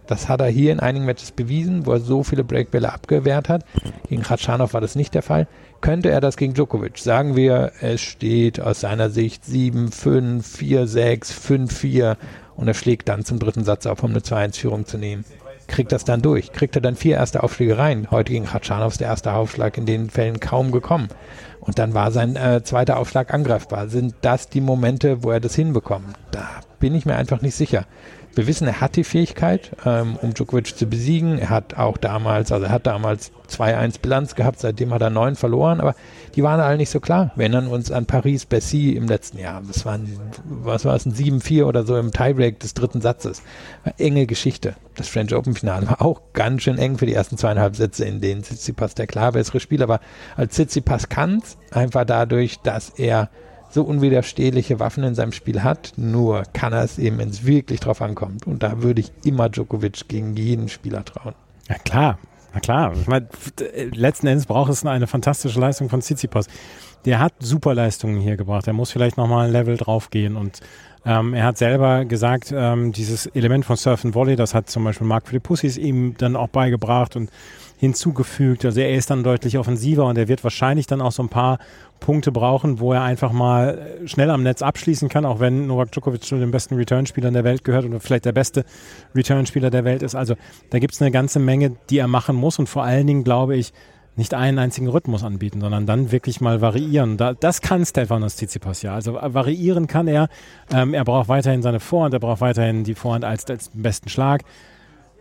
Das 0.08 0.28
hat 0.28 0.42
er 0.42 0.48
hier 0.48 0.72
in 0.72 0.80
einigen 0.80 1.06
Matches 1.06 1.32
bewiesen, 1.32 1.86
wo 1.86 1.92
er 1.92 2.00
so 2.00 2.24
viele 2.24 2.44
Breakbälle 2.44 2.92
abgewehrt 2.92 3.48
hat. 3.48 3.64
Gegen 4.08 4.24
Khatschanov 4.24 4.74
war 4.74 4.82
das 4.82 4.96
nicht 4.96 5.14
der 5.14 5.22
Fall. 5.22 5.48
Könnte 5.82 6.10
er 6.10 6.22
das 6.22 6.36
gegen 6.36 6.54
Djokovic? 6.54 6.98
Sagen 6.98 7.36
wir, 7.36 7.72
es 7.82 8.02
steht 8.02 8.60
aus 8.60 8.82
seiner 8.82 9.10
Sicht 9.10 9.46
7, 9.46 9.92
5, 9.92 10.46
4, 10.46 10.88
6, 10.88 11.32
5, 11.32 11.78
4 11.78 12.18
und 12.56 12.68
er 12.68 12.74
schlägt 12.74 13.08
dann 13.08 13.24
zum 13.24 13.40
dritten 13.40 13.64
Satz 13.64 13.86
auf, 13.86 14.04
um 14.04 14.12
eine 14.12 14.20
2-1-Führung 14.20 14.86
zu 14.86 14.98
nehmen. 14.98 15.24
Kriegt 15.68 15.92
das 15.92 16.04
dann 16.04 16.22
durch? 16.22 16.52
Kriegt 16.52 16.76
er 16.76 16.82
dann 16.82 16.96
vier 16.96 17.16
erste 17.16 17.44
Aufschläge 17.44 17.78
rein? 17.78 18.08
Heute 18.10 18.34
gegen 18.34 18.46
Khatschanov 18.46 18.98
der 18.98 19.08
erste 19.08 19.34
Aufschlag 19.34 19.78
in 19.78 19.86
den 19.86 20.10
Fällen 20.10 20.40
kaum 20.40 20.72
gekommen. 20.72 21.10
Und 21.60 21.78
dann 21.78 21.94
war 21.94 22.12
sein 22.12 22.36
äh, 22.36 22.64
zweiter 22.64 22.98
Aufschlag 22.98 23.34
angreifbar. 23.34 23.88
Sind 23.88 24.16
das 24.22 24.50
die 24.50 24.62
Momente, 24.62 25.24
wo 25.24 25.30
er 25.30 25.40
das 25.40 25.54
hinbekommt? 25.54 26.16
Da 26.32 26.48
bin 26.80 26.96
ich 26.96 27.06
mir 27.06 27.16
einfach 27.16 27.42
nicht 27.42 27.56
sicher. 27.56 27.86
Wir 28.36 28.48
wissen, 28.48 28.68
er 28.68 28.80
hat 28.80 28.96
die 28.96 29.04
Fähigkeit, 29.04 29.72
ähm, 29.86 30.18
um 30.22 30.34
Djokovic 30.34 30.78
zu 30.78 30.86
besiegen. 30.86 31.40
Er 31.40 31.50
hat 31.50 31.78
auch 31.78 31.98
damals, 31.98 32.52
also 32.52 32.66
er 32.66 32.72
hat 32.72 32.86
damals 32.86 33.32
2-1 33.50 34.00
Bilanz 34.02 34.36
gehabt, 34.36 34.60
seitdem 34.60 34.94
hat 34.94 35.02
er 35.02 35.10
neun 35.10 35.36
verloren, 35.36 35.82
aber 35.82 35.96
die 36.36 36.44
waren 36.44 36.60
alle 36.60 36.78
nicht 36.78 36.92
so 36.92 37.00
klar. 37.00 37.32
Wir 37.36 37.44
erinnern 37.44 37.68
uns 37.68 37.92
an 37.92 38.06
Paris-Bercy 38.06 38.92
im 38.92 39.08
letzten 39.08 39.40
Jahr. 39.40 39.62
Das 39.68 39.84
waren, 39.86 40.18
was 40.46 40.86
war 40.86 40.96
es, 40.96 41.06
ein 41.06 41.14
7-4 41.14 41.64
oder 41.64 41.86
so 41.86 41.98
im 41.98 42.12
Tiebreak 42.12 42.60
des 42.60 42.74
dritten 42.74 43.02
Satzes. 43.02 43.42
Enge 43.98 44.28
Geschichte. 44.28 44.76
Das 44.96 45.08
French 45.08 45.34
Open-Finale 45.34 45.88
war 45.88 46.02
auch 46.02 46.22
ganz 46.34 46.62
schön 46.64 46.78
eng 46.78 46.98
für 46.98 47.06
die 47.06 47.14
ersten 47.14 47.38
zweieinhalb 47.38 47.76
Sätze, 47.76 48.06
in 48.06 48.22
denen 48.22 48.44
Tsitsipas 48.44 48.96
der 48.96 49.08
klar 49.08 49.32
bessere 49.32 49.60
Spieler 49.60 49.88
war. 49.88 50.02
Als 50.38 50.54
Tsitsipas 50.54 51.10
kann 51.10 51.42
einfach 51.72 52.06
dadurch, 52.06 52.60
dass 52.60 52.90
er 52.90 53.30
so 53.70 53.84
unwiderstehliche 53.84 54.80
Waffen 54.80 55.04
in 55.04 55.16
seinem 55.16 55.32
Spiel 55.32 55.64
hat, 55.64 55.94
nur 55.96 56.44
kann 56.54 56.74
er 56.74 56.84
es 56.84 56.98
eben, 56.98 57.18
wenn 57.18 57.30
es 57.30 57.46
wirklich 57.46 57.80
drauf 57.80 58.02
ankommt. 58.02 58.48
Und 58.48 58.64
da 58.64 58.82
würde 58.82 59.02
ich 59.02 59.12
immer 59.24 59.50
Djokovic 59.50 60.08
gegen 60.08 60.36
jeden 60.36 60.70
Spieler 60.70 61.06
trauen. 61.06 61.36
Ja 61.68 61.76
klar, 61.76 62.18
na 62.54 62.60
klar. 62.60 62.94
Ich 62.94 63.08
meine, 63.08 63.28
letzten 63.94 64.28
Endes 64.28 64.46
braucht 64.46 64.72
es 64.72 64.86
eine 64.86 65.08
fantastische 65.08 65.60
Leistung 65.60 65.90
von 65.90 66.02
Tsitsipas. 66.02 66.48
Der 67.06 67.20
hat 67.20 67.34
super 67.40 67.74
Leistungen 67.76 68.20
hier 68.20 68.38
gebracht. 68.38 68.68
Er 68.68 68.74
muss 68.74 68.92
vielleicht 68.92 69.18
nochmal 69.18 69.48
ein 69.48 69.52
Level 69.52 69.78
draufgehen 69.78 70.36
und 70.36 70.60
ähm, 71.06 71.34
er 71.34 71.46
hat 71.46 71.58
selber 71.58 72.04
gesagt, 72.06 72.54
ähm, 72.56 72.92
dieses 72.92 73.26
Element 73.28 73.66
von 73.66 73.78
Surf 73.78 74.04
and 74.04 74.16
Volley, 74.16 74.36
das 74.36 74.54
hat 74.54 74.70
zum 74.70 74.84
Beispiel 74.84 75.08
Mark 75.08 75.28
Philippussis 75.28 75.78
ihm 75.78 76.16
dann 76.18 76.36
auch 76.36 76.50
beigebracht 76.50 77.16
und 77.16 77.30
hinzugefügt. 77.80 78.66
Also 78.66 78.82
er 78.82 78.94
ist 78.94 79.10
dann 79.10 79.24
deutlich 79.24 79.58
offensiver 79.58 80.06
und 80.06 80.18
er 80.18 80.28
wird 80.28 80.44
wahrscheinlich 80.44 80.86
dann 80.86 81.02
auch 81.02 81.14
so 81.14 81.24
ein 81.24 81.30
paar 81.30 81.60
Punkte 82.02 82.32
brauchen, 82.32 82.80
wo 82.80 82.94
er 82.94 83.04
einfach 83.04 83.32
mal 83.32 83.98
schnell 84.06 84.30
am 84.30 84.44
Netz 84.44 84.62
abschließen 84.62 85.08
kann, 85.08 85.26
auch 85.26 85.40
wenn 85.40 85.66
Novak 85.66 85.92
Djokovic 85.92 86.24
zu 86.24 86.38
den 86.38 86.52
besten 86.52 86.76
Returnspielern 86.76 87.34
der 87.34 87.46
Welt 87.46 87.64
gehört 87.64 87.86
oder 87.86 88.02
vielleicht 88.02 88.26
der 88.26 88.34
beste 88.34 88.66
Returnspieler 89.16 89.70
der 89.70 89.86
Welt 89.86 90.04
ist. 90.04 90.14
Also 90.14 90.36
da 90.70 90.80
gibt 90.80 90.94
es 90.94 91.02
eine 91.02 91.12
ganze 91.12 91.40
Menge, 91.40 91.72
die 91.90 91.98
er 92.00 92.08
machen 92.08 92.36
muss 92.36 92.60
und 92.60 92.68
vor 92.68 92.84
allen 92.84 93.08
Dingen 93.08 93.24
glaube 93.24 93.56
ich, 93.56 93.72
nicht 94.20 94.34
einen 94.34 94.60
einzigen 94.60 94.90
Rhythmus 94.90 95.24
anbieten, 95.24 95.62
sondern 95.62 95.86
dann 95.86 96.12
wirklich 96.12 96.42
mal 96.42 96.60
variieren. 96.60 97.16
Da, 97.16 97.34
das 97.34 97.62
kann 97.62 97.86
Stefanos 97.86 98.36
Tsitsipas 98.36 98.82
ja. 98.82 98.94
Also 98.94 99.18
äh, 99.18 99.34
variieren 99.34 99.88
kann 99.88 100.10
er. 100.10 100.28
Ähm, 100.72 100.94
er 100.94 101.06
braucht 101.06 101.30
weiterhin 101.30 101.62
seine 101.62 101.80
Vorhand, 101.80 102.14
er 102.14 102.20
braucht 102.20 102.42
weiterhin 102.42 102.84
die 102.84 102.96
Vorhand 102.96 103.24
als, 103.24 103.50
als 103.50 103.72
besten 103.74 104.10
Schlag. 104.10 104.42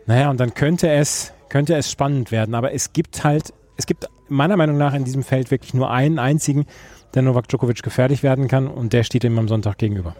Naja, 0.06 0.30
und 0.30 0.40
dann 0.40 0.54
könnte 0.54 0.90
es, 0.90 1.32
könnte 1.48 1.74
es 1.76 1.90
spannend 1.90 2.30
werden. 2.30 2.54
Aber 2.54 2.72
es 2.72 2.92
gibt 2.92 3.24
halt, 3.24 3.52
es 3.76 3.86
gibt 3.86 4.06
meiner 4.28 4.56
Meinung 4.56 4.76
nach 4.76 4.94
in 4.94 5.04
diesem 5.04 5.22
Feld 5.22 5.50
wirklich 5.50 5.74
nur 5.74 5.90
einen 5.90 6.18
einzigen, 6.18 6.66
der 7.14 7.22
Novak 7.22 7.48
Djokovic 7.48 7.82
gefährlich 7.82 8.22
werden 8.22 8.48
kann 8.48 8.66
und 8.66 8.92
der 8.92 9.02
steht 9.02 9.24
ihm 9.24 9.38
am 9.38 9.48
Sonntag 9.48 9.78
gegenüber. 9.78 10.14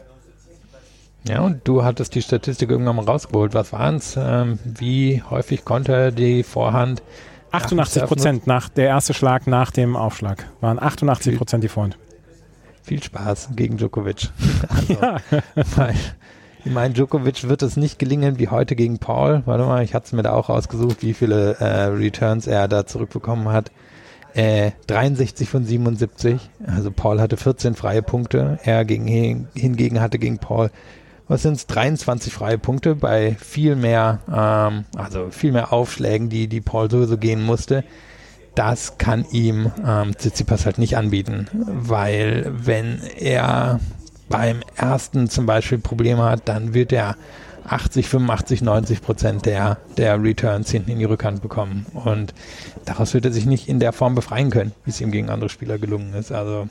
Ja, 1.29 1.41
und 1.41 1.67
du 1.67 1.85
hattest 1.85 2.15
die 2.15 2.23
Statistik 2.23 2.71
irgendwann 2.71 2.97
mal 2.97 3.05
rausgeholt. 3.05 3.53
Was 3.53 3.73
waren 3.73 3.97
es? 3.97 4.17
Ähm, 4.19 4.59
wie 4.65 5.23
häufig 5.29 5.65
konnte 5.65 5.93
er 5.93 6.13
die 6.13 6.43
Vorhand 6.43 7.03
88 7.51 8.05
Prozent 8.05 8.47
nach 8.47 8.69
der 8.69 8.89
erste 8.89 9.15
Schlag 9.15 9.47
nach 9.47 9.71
dem 9.71 9.97
Aufschlag 9.97 10.47
waren 10.61 10.81
88 10.81 11.37
Prozent 11.37 11.65
die 11.65 11.69
Vorhand. 11.69 11.99
Viel 12.83 13.03
Spaß 13.03 13.51
gegen 13.57 13.77
Djokovic. 13.77 14.29
also, 14.69 14.93
ja. 14.95 15.21
weil, 15.77 15.95
ich 16.65 16.73
meine, 16.73 16.95
Djokovic 16.95 17.49
wird 17.49 17.63
es 17.63 17.77
nicht 17.77 17.99
gelingen 17.99 18.39
wie 18.39 18.49
heute 18.49 18.77
gegen 18.77 18.99
Paul. 18.99 19.43
Warte 19.47 19.65
mal, 19.65 19.83
ich 19.85 19.95
hatte 19.95 20.07
es 20.07 20.13
mir 20.13 20.23
da 20.23 20.33
auch 20.33 20.49
rausgesucht, 20.49 21.03
wie 21.03 21.15
viele 21.15 21.57
äh, 21.61 21.85
Returns 21.85 22.47
er 22.47 22.69
da 22.69 22.87
zurückbekommen 22.87 23.49
hat. 23.49 23.71
Äh, 24.35 24.73
63 24.87 25.49
von 25.49 25.65
77. 25.65 26.51
Also 26.67 26.91
Paul 26.91 27.21
hatte 27.21 27.37
14 27.37 27.75
freie 27.75 28.03
Punkte. 28.03 28.59
Er 28.65 28.85
gegen, 28.85 29.49
hingegen 29.55 30.01
hatte 30.01 30.19
gegen 30.19 30.39
Paul 30.39 30.71
was 31.29 31.43
sind 31.43 31.55
es, 31.55 31.67
23 31.67 32.33
freie 32.33 32.59
Punkte 32.59 32.95
bei 32.95 33.37
viel 33.39 33.77
mehr, 33.77 34.21
ähm, 34.29 34.85
also 34.97 35.29
viel 35.31 35.53
mehr 35.53 35.73
Aufschlägen, 35.73 36.31
die, 36.31 36.49
die 36.49 36.63
Paul 36.63 36.91
sowieso 36.91 37.19
gehen 37.19 37.43
musste. 37.43 37.85
Das 38.55 38.99
kann 38.99 39.25
ihm 39.31 39.71
ähm, 39.87 40.17
Tsitsipas 40.17 40.67
halt 40.67 40.79
nicht 40.79 40.97
anbieten, 40.97 41.47
weil 41.53 42.51
wenn 42.51 43.01
er 43.19 43.79
beim 44.29 44.61
ersten 44.77 45.29
zum 45.29 45.47
Beispiel 45.47 45.79
Probleme 45.79 46.25
hat, 46.25 46.49
dann 46.49 46.75
wird 46.75 46.93
er 46.93 47.17
80, 47.67 48.09
85, 48.09 48.63
90 48.63 49.03
Prozent 49.03 49.47
der, 49.47 49.79
der 49.97 50.23
Returns 50.23 50.71
hinten 50.71 50.93
in 50.93 50.99
die 50.99 51.05
Rückhand 51.05 51.43
bekommen. 51.43 51.87
Und 51.93 52.35
daraus 52.85 53.15
wird 53.15 53.25
er 53.27 53.33
sich 53.33 53.47
nicht 53.47 53.69
in 53.69 53.81
der 53.81 53.93
Form 53.93 54.15
befreien 54.15 54.51
können, 54.51 54.73
wie 54.85 54.91
es 54.91 55.01
ihm 55.01 55.11
gegen 55.11 55.29
andere 55.29 55.51
Spieler 55.51 55.79
gelungen 55.79 56.15
ist. 56.15 56.33
Also 56.33 56.69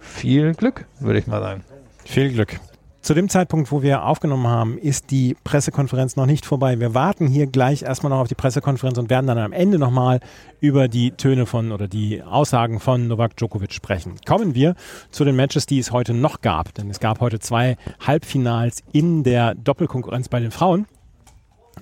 viel 0.00 0.54
Glück, 0.54 0.86
würde 1.00 1.18
ich 1.18 1.26
mal 1.26 1.40
sagen. 1.40 1.64
Viel 2.04 2.32
Glück. 2.32 2.58
Zu 3.00 3.14
dem 3.14 3.28
Zeitpunkt, 3.28 3.70
wo 3.70 3.80
wir 3.80 4.04
aufgenommen 4.04 4.48
haben, 4.48 4.76
ist 4.76 5.10
die 5.10 5.36
Pressekonferenz 5.44 6.16
noch 6.16 6.26
nicht 6.26 6.44
vorbei. 6.44 6.78
Wir 6.80 6.94
warten 6.94 7.26
hier 7.28 7.46
gleich 7.46 7.82
erstmal 7.82 8.10
noch 8.10 8.18
auf 8.18 8.28
die 8.28 8.34
Pressekonferenz 8.34 8.98
und 8.98 9.08
werden 9.08 9.26
dann 9.26 9.38
am 9.38 9.52
Ende 9.52 9.78
nochmal 9.78 10.20
über 10.60 10.88
die 10.88 11.12
Töne 11.12 11.46
von 11.46 11.72
oder 11.72 11.86
die 11.88 12.22
Aussagen 12.22 12.80
von 12.80 13.06
Novak 13.06 13.36
Djokovic 13.36 13.72
sprechen. 13.72 14.16
Kommen 14.26 14.54
wir 14.54 14.74
zu 15.10 15.24
den 15.24 15.36
Matches, 15.36 15.64
die 15.66 15.78
es 15.78 15.92
heute 15.92 16.12
noch 16.12 16.40
gab. 16.42 16.74
Denn 16.74 16.90
es 16.90 17.00
gab 17.00 17.20
heute 17.20 17.38
zwei 17.38 17.76
Halbfinals 18.04 18.82
in 18.92 19.22
der 19.22 19.54
Doppelkonkurrenz 19.54 20.28
bei 20.28 20.40
den 20.40 20.50
Frauen. 20.50 20.86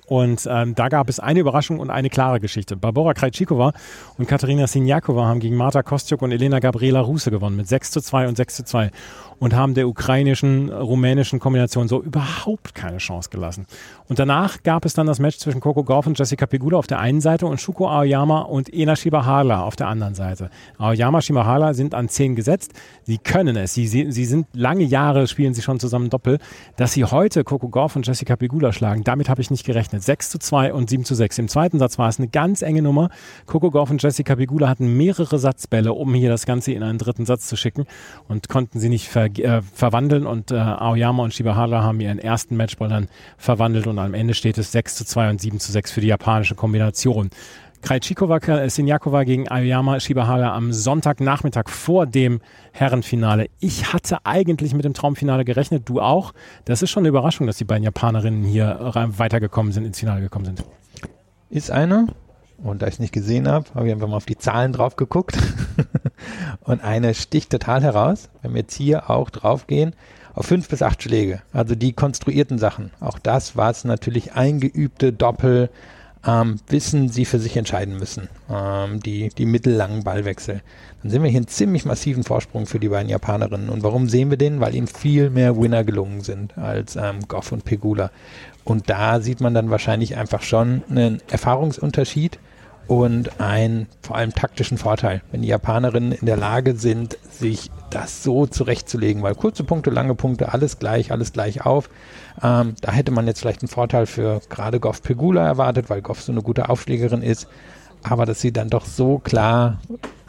Und 0.06 0.48
ähm, 0.50 0.74
da 0.74 0.88
gab 0.88 1.08
es 1.08 1.20
eine 1.20 1.40
Überraschung 1.40 1.78
und 1.78 1.90
eine 1.90 2.10
klare 2.10 2.40
Geschichte. 2.40 2.76
Barbora 2.76 3.14
Krajcikova 3.14 3.72
und 4.18 4.28
Katerina 4.28 4.66
Sinjakova 4.66 5.26
haben 5.26 5.40
gegen 5.40 5.56
Marta 5.56 5.82
Kostjuk 5.82 6.22
und 6.22 6.32
Elena 6.32 6.58
Gabriela 6.58 7.00
Ruse 7.00 7.30
gewonnen 7.30 7.56
mit 7.56 7.68
6 7.68 7.90
zu 7.90 8.00
2 8.00 8.28
und 8.28 8.36
6 8.36 8.56
zu 8.56 8.64
2 8.64 8.90
und 9.38 9.54
haben 9.54 9.74
der 9.74 9.88
ukrainischen, 9.88 10.70
rumänischen 10.70 11.40
Kombination 11.40 11.88
so 11.88 12.02
überhaupt 12.02 12.74
keine 12.74 12.98
Chance 12.98 13.30
gelassen. 13.30 13.66
Und 14.08 14.18
danach 14.18 14.62
gab 14.62 14.84
es 14.84 14.94
dann 14.94 15.06
das 15.06 15.18
Match 15.18 15.38
zwischen 15.38 15.60
Coco 15.60 15.84
Gauff 15.84 16.06
und 16.06 16.18
Jessica 16.18 16.46
Pegula 16.46 16.78
auf 16.78 16.86
der 16.86 17.00
einen 17.00 17.20
Seite 17.20 17.46
und 17.46 17.60
Shuko 17.60 17.88
Aoyama 17.88 18.40
und 18.42 18.72
Ena 18.72 18.96
Shibahara 18.96 19.62
auf 19.62 19.76
der 19.76 19.88
anderen 19.88 20.14
Seite. 20.14 20.50
Aoyama, 20.78 21.20
Shibahara 21.20 21.74
sind 21.74 21.94
an 21.94 22.08
10 22.08 22.34
gesetzt. 22.34 22.72
Sie 23.04 23.18
können 23.18 23.56
es. 23.56 23.74
Sie, 23.74 23.86
sie, 23.86 24.10
sie 24.10 24.24
sind 24.24 24.46
lange 24.54 24.84
Jahre, 24.84 25.26
spielen 25.26 25.54
sie 25.54 25.62
schon 25.62 25.80
zusammen 25.80 26.10
Doppel. 26.10 26.38
Dass 26.76 26.92
sie 26.92 27.04
heute 27.04 27.44
Coco 27.44 27.68
Gauff 27.68 27.96
und 27.96 28.06
Jessica 28.06 28.36
Pegula 28.36 28.72
schlagen, 28.72 29.04
damit 29.04 29.28
habe 29.28 29.40
ich 29.40 29.50
nicht 29.50 29.64
gerechnet. 29.64 29.85
6 29.90 30.30
zu 30.30 30.38
2 30.38 30.72
und 30.72 30.90
7 30.90 31.04
zu 31.04 31.14
6. 31.14 31.38
Im 31.38 31.48
zweiten 31.48 31.78
Satz 31.78 31.98
war 31.98 32.08
es 32.08 32.18
eine 32.18 32.28
ganz 32.28 32.62
enge 32.62 32.82
Nummer. 32.82 33.10
Coco 33.46 33.70
Gauff 33.70 33.90
und 33.90 34.02
Jessica 34.02 34.36
Pegula 34.36 34.68
hatten 34.68 34.96
mehrere 34.96 35.38
Satzbälle, 35.38 35.92
um 35.92 36.14
hier 36.14 36.30
das 36.30 36.46
Ganze 36.46 36.72
in 36.72 36.82
einen 36.82 36.98
dritten 36.98 37.26
Satz 37.26 37.46
zu 37.46 37.56
schicken 37.56 37.86
und 38.28 38.48
konnten 38.48 38.78
sie 38.78 38.88
nicht 38.88 39.08
ver 39.08 39.26
äh, 39.38 39.62
verwandeln 39.62 40.26
und 40.26 40.50
äh, 40.50 40.56
Aoyama 40.56 41.24
und 41.24 41.34
Shibahara 41.34 41.82
haben 41.82 42.00
ihren 42.00 42.18
ersten 42.18 42.56
Matchball 42.56 42.88
dann 42.88 43.08
verwandelt 43.36 43.86
und 43.86 43.98
am 43.98 44.14
Ende 44.14 44.34
steht 44.34 44.58
es 44.58 44.72
6 44.72 44.96
zu 44.96 45.04
2 45.04 45.30
und 45.30 45.40
7 45.40 45.60
zu 45.60 45.72
6 45.72 45.90
für 45.90 46.00
die 46.00 46.08
japanische 46.08 46.54
Kombination. 46.54 47.30
Krajcikova, 47.82 48.38
äh, 48.38 48.68
Sinjakova 48.70 49.24
gegen 49.24 49.48
Aoyama 49.48 50.00
Shibahara 50.00 50.54
am 50.54 50.72
Sonntagnachmittag 50.72 51.68
vor 51.68 52.06
dem 52.06 52.40
Herrenfinale. 52.72 53.48
Ich 53.60 53.92
hatte 53.92 54.18
eigentlich 54.24 54.74
mit 54.74 54.84
dem 54.84 54.94
Traumfinale 54.94 55.44
gerechnet, 55.44 55.88
du 55.88 56.00
auch. 56.00 56.32
Das 56.64 56.82
ist 56.82 56.90
schon 56.90 57.02
eine 57.02 57.08
Überraschung, 57.08 57.46
dass 57.46 57.58
die 57.58 57.64
beiden 57.64 57.84
Japanerinnen 57.84 58.44
hier 58.44 58.92
weitergekommen 59.16 59.72
sind, 59.72 59.84
ins 59.84 59.98
Finale 59.98 60.20
gekommen 60.20 60.44
sind. 60.44 60.64
Ist 61.50 61.70
eine. 61.70 62.06
Und 62.62 62.80
da 62.80 62.86
ich 62.86 62.94
es 62.94 63.00
nicht 63.00 63.12
gesehen 63.12 63.48
habe, 63.48 63.66
habe 63.74 63.86
ich 63.86 63.92
einfach 63.92 64.08
mal 64.08 64.16
auf 64.16 64.26
die 64.26 64.38
Zahlen 64.38 64.72
drauf 64.72 64.96
geguckt. 64.96 65.36
und 66.62 66.82
eine 66.82 67.14
sticht 67.14 67.50
total 67.50 67.82
heraus. 67.82 68.30
Wenn 68.42 68.54
wir 68.54 68.62
jetzt 68.62 68.74
hier 68.74 69.10
auch 69.10 69.30
drauf 69.30 69.66
gehen, 69.66 69.94
auf 70.34 70.46
fünf 70.46 70.68
bis 70.68 70.82
acht 70.82 71.02
Schläge. 71.02 71.42
Also 71.52 71.74
die 71.74 71.92
konstruierten 71.92 72.58
Sachen. 72.58 72.90
Auch 73.00 73.18
das, 73.18 73.56
was 73.56 73.84
natürlich 73.84 74.34
eingeübte 74.34 75.12
Doppel 75.12 75.70
ähm, 76.26 76.56
wissen, 76.68 77.08
sie 77.08 77.24
für 77.24 77.38
sich 77.38 77.56
entscheiden 77.56 77.96
müssen. 77.96 78.28
Ähm, 78.50 79.00
die, 79.00 79.28
die 79.30 79.46
mittellangen 79.46 80.02
Ballwechsel. 80.02 80.62
Dann 81.02 81.10
sehen 81.10 81.22
wir 81.22 81.30
hier 81.30 81.38
einen 81.38 81.48
ziemlich 81.48 81.84
massiven 81.84 82.24
Vorsprung 82.24 82.66
für 82.66 82.80
die 82.80 82.88
beiden 82.88 83.08
Japanerinnen. 83.08 83.68
Und 83.68 83.82
warum 83.82 84.08
sehen 84.08 84.30
wir 84.30 84.36
den? 84.36 84.60
Weil 84.60 84.74
ihnen 84.74 84.88
viel 84.88 85.30
mehr 85.30 85.56
Winner 85.56 85.84
gelungen 85.84 86.22
sind 86.22 86.58
als 86.58 86.96
ähm, 86.96 87.20
Goff 87.28 87.52
und 87.52 87.64
Pegula. 87.64 88.10
Und 88.64 88.90
da 88.90 89.20
sieht 89.20 89.40
man 89.40 89.54
dann 89.54 89.70
wahrscheinlich 89.70 90.16
einfach 90.16 90.42
schon 90.42 90.82
einen 90.90 91.20
Erfahrungsunterschied 91.30 92.38
und 92.88 93.40
einen 93.40 93.86
vor 94.00 94.16
allem 94.16 94.32
taktischen 94.32 94.78
Vorteil, 94.78 95.22
wenn 95.32 95.42
die 95.42 95.48
Japanerinnen 95.48 96.12
in 96.12 96.26
der 96.26 96.36
Lage 96.36 96.76
sind, 96.76 97.18
sich 97.30 97.70
das 97.90 98.22
so 98.22 98.46
zurechtzulegen, 98.46 99.22
weil 99.22 99.34
kurze 99.34 99.64
Punkte, 99.64 99.90
lange 99.90 100.14
Punkte, 100.14 100.52
alles 100.52 100.78
gleich, 100.78 101.12
alles 101.12 101.32
gleich 101.32 101.64
auf. 101.64 101.90
Ähm, 102.42 102.74
da 102.80 102.92
hätte 102.92 103.12
man 103.12 103.26
jetzt 103.26 103.40
vielleicht 103.40 103.62
einen 103.62 103.68
Vorteil 103.68 104.06
für 104.06 104.40
gerade 104.48 104.80
Goff 104.80 105.02
Pegula 105.02 105.44
erwartet, 105.46 105.90
weil 105.90 106.02
Goff 106.02 106.22
so 106.22 106.32
eine 106.32 106.42
gute 106.42 106.68
Aufschlägerin 106.68 107.22
ist, 107.22 107.48
aber 108.02 108.26
dass 108.26 108.40
sie 108.40 108.52
dann 108.52 108.70
doch 108.70 108.84
so 108.84 109.18
klar 109.18 109.80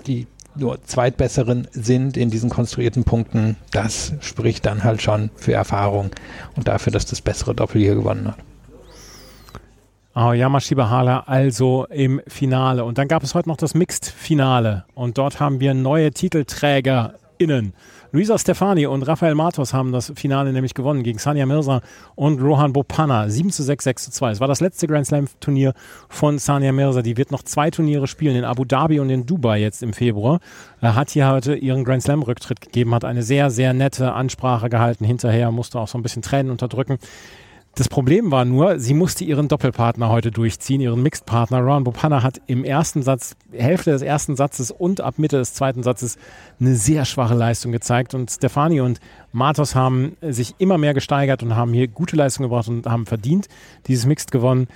die 0.06 0.28
nur 0.56 0.84
Zweitbesseren 0.84 1.68
sind 1.72 2.18
in 2.18 2.30
diesen 2.32 2.50
konstruierten 2.50 3.04
Punkten, 3.04 3.58
das 3.72 4.14
spricht 4.22 4.66
dann 4.66 4.84
halt 4.84 5.02
schon 5.02 5.30
für 5.36 5.54
Erfahrung 5.54 6.10
und 6.56 6.68
dafür, 6.68 6.92
dass 6.92 7.06
das 7.06 7.22
bessere 7.22 7.54
Doppel 7.54 7.82
hier 7.82 7.94
gewonnen 7.96 8.28
hat. 8.28 8.38
Aoyama 10.18 10.60
Shibahara 10.60 11.26
also 11.28 11.86
im 11.92 12.22
Finale. 12.26 12.84
Und 12.84 12.98
dann 12.98 13.08
gab 13.08 13.22
es 13.22 13.36
heute 13.36 13.48
noch 13.48 13.58
das 13.58 13.76
Mixed-Finale. 13.76 14.86
Und 14.96 15.20
dort 15.20 15.40
haben 15.40 15.60
wir 15.60 15.76
neue 15.76 16.10
TitelträgerInnen. 16.10 17.74
Luisa 18.12 18.40
Stefani 18.40 18.88
und 18.88 19.04
Rafael 19.04 19.36
Matos 19.36 19.76
haben 19.76 19.92
das 19.92 20.12
Finale 20.16 20.54
nämlich 20.54 20.74
gewonnen 20.74 21.04
gegen 21.04 21.20
Sanya 21.20 21.46
Mirza 21.46 21.82
und 22.16 22.42
Rohan 22.42 22.74
Bopana. 22.74 23.30
7 23.30 23.52
zu 23.52 23.62
6, 23.62 23.84
6 23.84 24.04
zu 24.06 24.12
2. 24.12 24.32
Es 24.32 24.40
war 24.40 24.48
das 24.48 24.60
letzte 24.60 24.88
Grand 24.88 25.06
Slam 25.06 25.28
Turnier 25.40 25.76
von 26.10 26.40
Sanya 26.40 26.72
Mirza. 26.72 27.04
Die 27.04 27.16
wird 27.16 27.32
noch 27.32 27.44
zwei 27.44 27.70
Turniere 27.70 28.08
spielen, 28.08 28.38
in 28.38 28.44
Abu 28.44 28.66
Dhabi 28.66 29.00
und 29.00 29.12
in 29.12 29.28
Dubai 29.28 29.60
jetzt 29.60 29.84
im 29.84 29.94
Februar. 29.94 30.40
Er 30.82 30.96
hat 30.96 31.12
hier 31.12 31.30
heute 31.30 31.54
ihren 31.54 31.84
Grand 31.84 32.02
Slam 32.02 32.24
Rücktritt 32.24 32.62
gegeben, 32.62 32.96
hat 32.96 33.06
eine 33.06 33.22
sehr, 33.22 33.52
sehr 33.52 33.74
nette 33.74 34.14
Ansprache 34.14 34.70
gehalten 34.70 35.06
hinterher, 35.06 35.52
musste 35.52 35.78
auch 35.80 35.88
so 35.88 36.00
ein 36.00 36.02
bisschen 36.02 36.24
Tränen 36.24 36.52
unterdrücken. 36.52 36.98
Das 37.78 37.90
Problem 37.90 38.32
war 38.32 38.44
nur, 38.44 38.80
sie 38.80 38.96
musste 38.96 39.24
ihren 39.24 39.50
Doppelpartner 39.50 40.10
heute 40.10 40.32
durchziehen, 40.32 40.82
ihren 40.82 41.04
Mixed-Partner. 41.04 41.60
Ron 41.60 41.84
Bopana 41.84 42.24
hat 42.24 42.42
im 42.48 42.64
ersten 42.64 43.04
Satz, 43.04 43.36
Hälfte 43.52 43.92
des 43.92 44.02
ersten 44.02 44.36
Satzes 44.36 44.72
und 44.72 45.00
ab 45.00 45.20
Mitte 45.20 45.38
des 45.38 45.54
zweiten 45.54 45.84
Satzes 45.84 46.18
eine 46.60 46.74
sehr 46.74 47.06
schwache 47.06 47.36
Leistung 47.36 47.72
gezeigt. 47.72 48.16
Und 48.16 48.32
Stefani 48.32 48.82
und 48.82 49.00
Matos 49.32 49.76
haben 49.76 50.18
sich 50.22 50.56
immer 50.58 50.80
mehr 50.80 50.96
gesteigert 50.96 51.44
und 51.44 51.56
haben 51.56 51.72
hier 51.72 51.88
gute 51.88 52.16
Leistung 52.16 52.46
gebracht 52.46 52.68
und 52.68 52.88
haben 52.88 53.06
verdient 53.06 53.48
dieses 53.86 54.08
Mixed 54.08 54.32
gewonnen. 54.32 54.68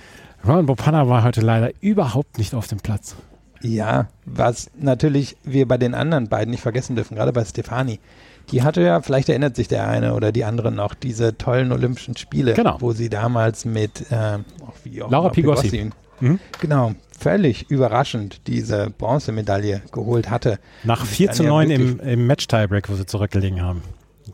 Ron 0.46 0.66
Bopana 0.66 1.08
war 1.08 1.24
heute 1.24 1.40
leider 1.40 1.72
überhaupt 1.80 2.38
nicht 2.38 2.54
auf 2.54 2.68
dem 2.68 2.78
Platz. 2.78 3.16
Ja, 3.62 4.06
was 4.26 4.70
natürlich 4.78 5.36
wir 5.42 5.66
bei 5.66 5.76
den 5.76 5.94
anderen 5.94 6.28
beiden 6.28 6.52
nicht 6.52 6.62
vergessen 6.62 6.94
dürfen, 6.94 7.16
gerade 7.16 7.32
bei 7.32 7.44
Stefani 7.44 7.98
die 8.50 8.62
hatte 8.62 8.82
ja, 8.82 9.00
vielleicht 9.00 9.28
erinnert 9.28 9.56
sich 9.56 9.68
der 9.68 9.88
eine 9.88 10.14
oder 10.14 10.32
die 10.32 10.44
andere 10.44 10.72
noch, 10.72 10.94
diese 10.94 11.36
tollen 11.38 11.72
Olympischen 11.72 12.16
Spiele, 12.16 12.54
genau. 12.54 12.76
wo 12.80 12.92
sie 12.92 13.08
damals 13.08 13.64
mit 13.64 14.10
äh, 14.10 14.38
auch 14.62 15.10
Laura 15.10 15.30
Pigossi. 15.30 15.68
Pigossi 15.70 15.90
mhm. 16.20 16.38
Genau, 16.60 16.92
völlig 17.18 17.70
überraschend 17.70 18.46
diese 18.46 18.90
Bronzemedaille 18.90 19.82
geholt 19.92 20.30
hatte. 20.30 20.58
Nach 20.84 21.04
4 21.04 21.32
zu 21.32 21.44
9 21.44 21.70
ja 21.70 21.76
im, 21.76 22.00
im 22.00 22.26
Match-Tiebreak, 22.26 22.88
wo 22.88 22.94
sie 22.94 23.06
zurückgelegen 23.06 23.62
haben. 23.62 23.82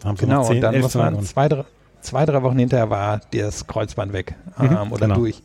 haben 0.04 0.16
sie 0.16 0.26
genau, 0.26 0.44
10, 0.44 0.56
und 0.56 0.60
dann 0.62 0.80
muss 0.80 0.94
man 0.94 1.22
zwei 1.24 1.48
drei, 1.48 1.64
zwei, 2.00 2.24
drei 2.24 2.42
Wochen 2.42 2.58
hinterher 2.58 2.90
war 2.90 3.20
das 3.32 3.66
Kreuzband 3.66 4.12
weg 4.12 4.34
mhm, 4.58 4.66
ähm, 4.66 4.92
oder 4.92 5.06
genau. 5.06 5.16
durch. 5.16 5.42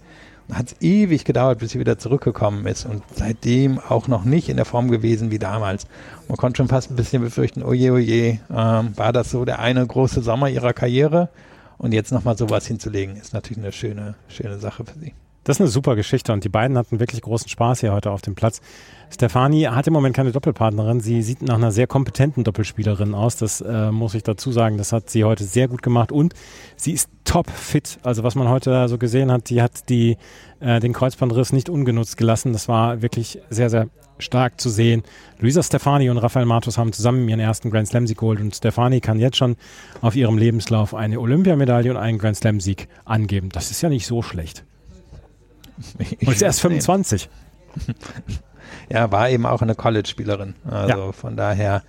Hat 0.52 0.68
es 0.68 0.82
ewig 0.82 1.24
gedauert, 1.24 1.60
bis 1.60 1.72
sie 1.72 1.80
wieder 1.80 1.98
zurückgekommen 1.98 2.66
ist 2.68 2.86
und 2.86 3.02
seitdem 3.16 3.80
auch 3.80 4.08
noch 4.08 4.26
nicht 4.26 4.50
in 4.50 4.58
der 4.58 4.66
Form 4.66 4.92
gewesen 4.92 5.32
wie 5.32 5.40
damals. 5.40 5.88
Man 6.28 6.38
konnte 6.38 6.58
schon 6.58 6.68
fast 6.68 6.92
ein 6.92 6.96
bisschen 6.96 7.22
befürchten, 7.24 7.64
oje, 7.64 7.94
oje, 7.94 8.40
ähm, 8.50 8.98
war 8.98 9.14
das 9.14 9.32
so 9.32 9.46
der 9.46 9.60
eine 9.60 9.86
große 9.86 10.22
Sommer 10.22 10.50
ihrer 10.50 10.74
Karriere? 10.74 11.30
Und 11.78 11.94
jetzt 11.94 12.12
nochmal 12.12 12.38
sowas 12.38 12.68
hinzulegen, 12.68 13.16
ist 13.16 13.34
natürlich 13.34 13.64
eine 13.64 13.72
schöne, 13.72 14.16
schöne 14.28 14.60
Sache 14.60 14.86
für 14.86 15.00
sie. 15.00 15.14
Das 15.44 15.58
ist 15.58 15.62
eine 15.62 15.70
super 15.70 15.96
Geschichte 15.96 16.32
und 16.32 16.44
die 16.44 16.50
beiden 16.50 16.78
hatten 16.78 17.02
wirklich 17.02 17.22
großen 17.22 17.50
Spaß 17.50 17.82
hier 17.82 17.92
heute 17.92 18.12
auf 18.12 18.22
dem 18.22 18.34
Platz. 18.34 18.62
Stefani 19.10 19.64
hat 19.64 19.86
im 19.88 19.94
Moment 19.94 20.16
keine 20.16 20.32
Doppelpartnerin. 20.32 21.02
Sie 21.02 21.22
sieht 21.22 21.42
nach 21.42 21.56
einer 21.56 21.72
sehr 21.72 21.86
kompetenten 21.86 22.46
Doppelspielerin 22.46 23.14
aus. 23.14 23.36
Das 23.36 23.60
äh, 23.60 23.92
muss 23.92 24.16
ich 24.16 24.24
dazu 24.24 24.54
sagen. 24.54 24.78
Das 24.78 24.94
hat 24.94 25.10
sie 25.10 25.26
heute 25.26 25.44
sehr 25.44 25.68
gut 25.68 25.84
gemacht 25.84 26.14
und 26.14 26.34
sie 26.78 26.94
ist 26.94 27.10
top 27.26 27.50
fit. 27.50 28.00
Also 28.04 28.24
was 28.24 28.36
man 28.36 28.48
heute 28.48 28.88
so 28.88 28.98
gesehen 28.98 29.32
hat, 29.32 29.50
die 29.50 29.62
hat 29.62 29.90
die, 29.90 30.18
äh, 30.62 30.80
den 30.80 30.94
Kreuzbandriss 30.94 31.52
nicht 31.52 31.70
ungenutzt 31.70 32.16
gelassen. 32.16 32.54
Das 32.54 32.70
war 32.70 33.02
wirklich 33.02 33.40
sehr, 33.50 33.70
sehr 33.70 33.90
stark 34.20 34.62
zu 34.62 34.70
sehen. 34.70 35.04
Luisa 35.40 35.62
Stefani 35.62 36.10
und 36.10 36.20
Rafael 36.20 36.46
Matos 36.46 36.78
haben 36.78 36.94
zusammen 36.94 37.28
ihren 37.28 37.42
ersten 37.42 37.70
Grand 37.70 37.88
Slam 37.90 38.08
Sieg 38.08 38.18
geholt 38.18 38.40
und 38.40 38.56
Stefani 38.56 39.02
kann 39.02 39.20
jetzt 39.20 39.38
schon 39.38 39.58
auf 40.02 40.16
ihrem 40.16 40.38
Lebenslauf 40.38 40.94
eine 40.94 41.20
Olympiamedaille 41.20 41.92
und 41.92 41.98
einen 41.98 42.18
Grand 42.18 42.38
Slam 42.38 42.62
Sieg 42.62 42.88
angeben. 43.04 43.50
Das 43.50 43.72
ist 43.72 43.82
ja 43.82 43.90
nicht 43.90 44.08
so 44.08 44.22
schlecht. 44.22 44.64
Und 46.22 46.32
ist 46.32 46.42
erst 46.42 46.62
25. 46.62 47.30
Ja, 48.90 49.12
war 49.12 49.30
eben 49.30 49.46
auch 49.46 49.62
eine 49.62 49.76
College-Spielerin. 49.76 50.56
Also 50.70 51.06
ja. 51.06 51.12
von 51.12 51.36
daher 51.36 51.84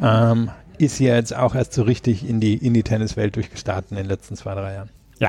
ähm, 0.00 0.50
ist 0.78 0.96
sie 0.96 1.06
jetzt 1.06 1.34
auch 1.34 1.54
erst 1.54 1.72
so 1.72 1.82
richtig 1.82 2.28
in 2.28 2.40
die, 2.40 2.54
in 2.54 2.74
die 2.74 2.82
Tenniswelt 2.82 3.36
durchgestartet 3.36 3.90
in 3.92 3.96
den 3.96 4.06
letzten 4.06 4.36
zwei, 4.36 4.54
drei 4.54 4.74
Jahren. 4.74 4.90
Ja. 5.18 5.28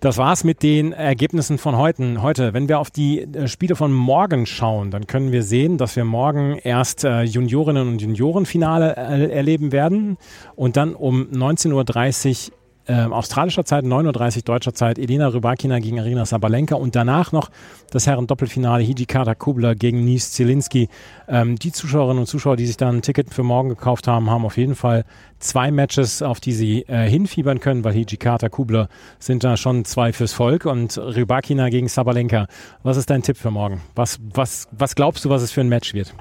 Das 0.00 0.18
war's 0.18 0.44
mit 0.44 0.62
den 0.62 0.92
Ergebnissen 0.92 1.56
von 1.56 1.78
heute. 1.78 2.20
Heute, 2.20 2.52
wenn 2.52 2.68
wir 2.68 2.78
auf 2.78 2.90
die 2.90 3.22
äh, 3.22 3.48
Spiele 3.48 3.74
von 3.74 3.90
morgen 3.90 4.44
schauen, 4.44 4.90
dann 4.90 5.06
können 5.06 5.32
wir 5.32 5.42
sehen, 5.42 5.78
dass 5.78 5.96
wir 5.96 6.04
morgen 6.04 6.58
erst 6.62 7.04
äh, 7.04 7.22
Juniorinnen 7.22 7.88
und 7.88 8.02
Juniorenfinale 8.02 8.96
äh, 8.98 9.30
erleben 9.30 9.72
werden 9.72 10.18
und 10.56 10.76
dann 10.76 10.94
um 10.94 11.28
19.30 11.30 12.50
Uhr 12.50 12.54
äh, 12.86 13.04
australischer 13.04 13.64
Zeit, 13.64 13.84
9.30 13.84 14.36
Uhr 14.36 14.42
deutscher 14.42 14.74
Zeit, 14.74 14.98
Elena 14.98 15.28
Rybakina 15.28 15.78
gegen 15.78 15.98
Arina 15.98 16.26
Sabalenka 16.26 16.74
und 16.74 16.94
danach 16.94 17.32
noch 17.32 17.50
das 17.90 18.06
Herren-Doppelfinale 18.06 18.82
Hijikata 18.82 19.34
Kubler 19.34 19.74
gegen 19.74 20.04
Nies 20.04 20.32
Zielinski. 20.32 20.88
Ähm, 21.26 21.56
die 21.56 21.72
Zuschauerinnen 21.72 22.20
und 22.20 22.26
Zuschauer, 22.26 22.56
die 22.56 22.66
sich 22.66 22.76
dann 22.76 22.96
ein 22.96 23.02
Ticket 23.02 23.32
für 23.32 23.42
morgen 23.42 23.70
gekauft 23.70 24.06
haben, 24.06 24.30
haben 24.30 24.44
auf 24.44 24.56
jeden 24.56 24.74
Fall 24.74 25.04
zwei 25.38 25.70
Matches, 25.70 26.22
auf 26.22 26.40
die 26.40 26.52
sie 26.52 26.82
äh, 26.82 27.08
hinfiebern 27.08 27.60
können, 27.60 27.84
weil 27.84 27.94
Hijikata 27.94 28.48
Kubler 28.48 28.88
sind 29.18 29.44
da 29.44 29.56
schon 29.56 29.84
zwei 29.84 30.12
fürs 30.12 30.32
Volk 30.32 30.66
und 30.66 30.98
Rybakina 30.98 31.70
gegen 31.70 31.88
Sabalenka. 31.88 32.46
Was 32.82 32.96
ist 32.96 33.08
dein 33.10 33.22
Tipp 33.22 33.36
für 33.36 33.50
morgen? 33.50 33.80
Was, 33.94 34.18
was, 34.34 34.68
was 34.72 34.94
glaubst 34.94 35.24
du, 35.24 35.30
was 35.30 35.42
es 35.42 35.52
für 35.52 35.60
ein 35.60 35.68
Match 35.68 35.94
wird? 35.94 36.14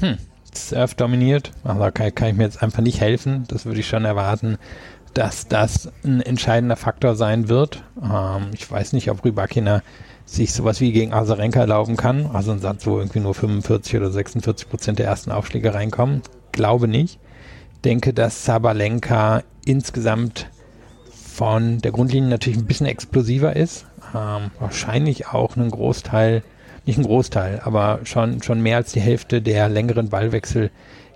Hm. 0.00 0.18
Surf 0.52 0.94
dominiert, 0.94 1.52
aber 1.64 1.92
kann, 1.92 2.14
kann 2.14 2.28
ich 2.28 2.34
mir 2.34 2.44
jetzt 2.44 2.62
einfach 2.62 2.82
nicht 2.82 3.00
helfen. 3.00 3.44
Das 3.48 3.66
würde 3.66 3.80
ich 3.80 3.86
schon 3.86 4.04
erwarten 4.04 4.58
dass 5.16 5.48
das 5.48 5.90
ein 6.04 6.20
entscheidender 6.20 6.76
Faktor 6.76 7.16
sein 7.16 7.48
wird. 7.48 7.82
Ähm, 8.02 8.50
ich 8.52 8.70
weiß 8.70 8.92
nicht, 8.92 9.10
ob 9.10 9.24
Rybakina 9.24 9.82
sich 10.26 10.52
sowas 10.52 10.80
wie 10.82 10.92
gegen 10.92 11.14
Azarenka 11.14 11.60
erlauben 11.60 11.96
kann. 11.96 12.26
Also 12.34 12.52
ein 12.52 12.58
Satz, 12.58 12.86
wo 12.86 12.98
irgendwie 12.98 13.20
nur 13.20 13.34
45 13.34 13.96
oder 13.96 14.10
46 14.10 14.68
Prozent 14.68 14.98
der 14.98 15.06
ersten 15.06 15.30
Aufschläge 15.30 15.72
reinkommen. 15.72 16.20
Glaube 16.52 16.86
nicht. 16.86 17.18
Denke, 17.84 18.12
dass 18.12 18.44
Sabalenka 18.44 19.42
insgesamt 19.64 20.50
von 21.10 21.78
der 21.78 21.92
Grundlinie 21.92 22.28
natürlich 22.28 22.58
ein 22.58 22.66
bisschen 22.66 22.86
explosiver 22.86 23.56
ist. 23.56 23.86
Ähm, 24.14 24.50
wahrscheinlich 24.58 25.28
auch 25.28 25.56
einen 25.56 25.70
Großteil, 25.70 26.42
nicht 26.84 26.98
ein 26.98 27.04
Großteil, 27.04 27.62
aber 27.64 28.00
schon, 28.04 28.42
schon 28.42 28.60
mehr 28.60 28.76
als 28.76 28.92
die 28.92 29.00
Hälfte 29.00 29.40
der 29.40 29.70
längeren 29.70 30.10
Ballwechsel 30.10 30.70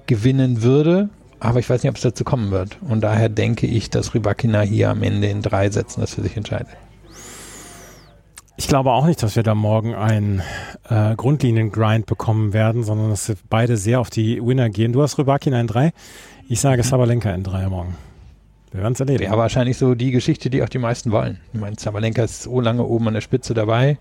gewinnen 0.06 0.62
würde. 0.62 1.10
Aber 1.40 1.58
ich 1.58 1.68
weiß 1.68 1.82
nicht, 1.82 1.90
ob 1.90 1.96
es 1.96 2.02
dazu 2.02 2.22
kommen 2.22 2.50
wird. 2.50 2.76
Und 2.86 3.00
daher 3.00 3.30
denke 3.30 3.66
ich, 3.66 3.88
dass 3.90 4.14
Rybakina 4.14 4.60
hier 4.60 4.90
am 4.90 5.02
Ende 5.02 5.28
in 5.28 5.42
drei 5.42 5.70
Sätzen 5.70 6.02
das 6.02 6.14
für 6.14 6.22
sich 6.22 6.36
entscheidet. 6.36 6.68
Ich 8.58 8.68
glaube 8.68 8.92
auch 8.92 9.06
nicht, 9.06 9.22
dass 9.22 9.36
wir 9.36 9.42
da 9.42 9.54
morgen 9.54 9.94
einen 9.94 10.42
äh, 10.90 11.16
Grundlinien-Grind 11.16 12.04
bekommen 12.04 12.52
werden, 12.52 12.82
sondern 12.82 13.08
dass 13.08 13.32
beide 13.48 13.78
sehr 13.78 14.00
auf 14.00 14.10
die 14.10 14.44
Winner 14.44 14.68
gehen. 14.68 14.92
Du 14.92 15.00
hast 15.00 15.16
Rybakina 15.16 15.58
in 15.58 15.66
drei. 15.66 15.92
Ich 16.46 16.60
sage 16.60 16.82
mhm. 16.82 16.86
Sabalenka 16.86 17.30
in 17.30 17.42
drei 17.42 17.66
morgen. 17.68 17.96
Wir 18.70 18.82
werden 18.82 18.92
es 18.92 19.00
erleben. 19.00 19.24
Ja, 19.24 19.36
wahrscheinlich 19.38 19.78
so 19.78 19.94
die 19.94 20.10
Geschichte, 20.10 20.50
die 20.50 20.62
auch 20.62 20.68
die 20.68 20.78
meisten 20.78 21.10
wollen. 21.10 21.40
Ich 21.54 21.60
meine, 21.60 21.76
Sabalenka 21.78 22.22
ist 22.22 22.42
so 22.42 22.60
lange 22.60 22.84
oben 22.84 23.08
an 23.08 23.14
der 23.14 23.22
Spitze 23.22 23.54
dabei. 23.54 23.98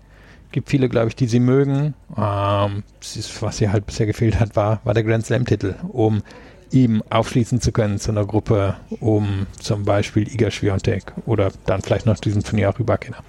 Gibt 0.52 0.68
viele, 0.68 0.90
glaube 0.90 1.08
ich, 1.08 1.16
die 1.16 1.26
sie 1.26 1.40
mögen. 1.40 1.94
Ähm, 2.18 2.82
was 3.40 3.60
ihr 3.62 3.72
halt 3.72 3.86
bisher 3.86 4.06
gefehlt 4.06 4.38
hat, 4.38 4.56
war, 4.56 4.80
war 4.84 4.92
der 4.92 5.04
Grand 5.04 5.24
Slam-Titel, 5.24 5.74
um 5.88 6.22
ihm 6.72 7.02
aufschließen 7.10 7.60
zu 7.60 7.72
können 7.72 7.98
zu 7.98 8.10
einer 8.10 8.24
Gruppe 8.24 8.76
um 9.00 9.46
zum 9.58 9.84
Beispiel 9.84 10.32
Iga 10.32 10.50
Swiatek 10.50 11.12
oder 11.26 11.50
dann 11.66 11.82
vielleicht 11.82 12.06
noch 12.06 12.18
diesen 12.18 12.42
Turnier 12.42 12.70
auch 12.70 12.78
über 12.78 12.98
Kinder. 12.98 13.22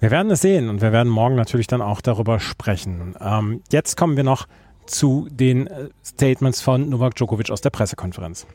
Wir 0.00 0.10
werden 0.10 0.32
es 0.32 0.40
sehen 0.40 0.68
und 0.68 0.80
wir 0.82 0.92
werden 0.92 1.08
morgen 1.08 1.36
natürlich 1.36 1.68
dann 1.68 1.80
auch 1.80 2.00
darüber 2.00 2.40
sprechen. 2.40 3.14
Ähm, 3.20 3.62
jetzt 3.70 3.96
kommen 3.96 4.16
wir 4.16 4.24
noch 4.24 4.48
zu 4.86 5.28
den 5.30 5.68
äh, 5.68 5.90
Statements 6.04 6.60
von 6.60 6.88
Novak 6.88 7.14
Djokovic 7.14 7.50
aus 7.50 7.60
der 7.60 7.70
Pressekonferenz. 7.70 8.46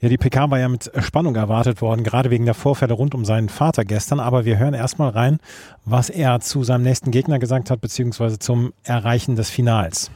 Ja, 0.00 0.08
die 0.08 0.16
PK 0.16 0.50
war 0.50 0.60
ja 0.60 0.68
mit 0.68 0.90
Spannung 1.00 1.34
erwartet 1.34 1.82
worden, 1.82 2.04
gerade 2.04 2.30
wegen 2.30 2.44
der 2.44 2.54
Vorfälle 2.54 2.94
rund 2.94 3.16
um 3.16 3.24
seinen 3.24 3.48
Vater 3.48 3.84
gestern. 3.84 4.20
Aber 4.20 4.44
wir 4.44 4.56
hören 4.56 4.74
erstmal 4.74 5.10
rein, 5.10 5.40
was 5.84 6.08
er 6.08 6.38
zu 6.38 6.62
seinem 6.62 6.84
nächsten 6.84 7.10
Gegner 7.10 7.40
gesagt 7.40 7.70
hat, 7.72 7.80
beziehungsweise 7.80 8.38
zum 8.38 8.72
Erreichen 8.84 9.34
des 9.34 9.50
Finals. 9.50 10.12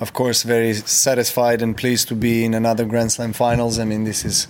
Of 0.00 0.12
course, 0.12 0.42
very 0.42 0.74
satisfied 0.74 1.62
and 1.62 1.76
pleased 1.76 2.08
to 2.08 2.14
be 2.14 2.44
in 2.44 2.54
another 2.54 2.84
Grand 2.84 3.12
Slam 3.12 3.32
finals. 3.32 3.78
I 3.78 3.84
mean, 3.84 4.04
this 4.04 4.24
is 4.24 4.48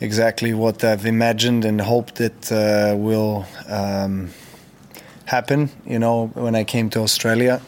exactly 0.00 0.54
what 0.54 0.84
I've 0.84 1.06
imagined 1.06 1.64
and 1.64 1.80
hoped 1.80 2.16
that 2.16 2.52
uh, 2.52 2.96
will 2.96 3.46
um, 3.68 4.30
happen. 5.24 5.70
You 5.86 5.98
know, 5.98 6.28
when 6.34 6.54
I 6.54 6.64
came 6.64 6.90
to 6.90 7.00
Australia, 7.00 7.60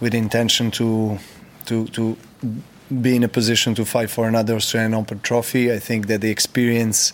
with 0.00 0.14
intention 0.14 0.70
to 0.72 1.18
to 1.66 1.86
to 1.88 2.16
be 3.02 3.16
in 3.16 3.24
a 3.24 3.28
position 3.28 3.74
to 3.74 3.84
fight 3.84 4.10
for 4.10 4.28
another 4.28 4.54
Australian 4.54 4.94
Open 4.94 5.20
trophy. 5.20 5.72
I 5.72 5.78
think 5.78 6.06
that 6.06 6.20
the 6.20 6.30
experience 6.30 7.12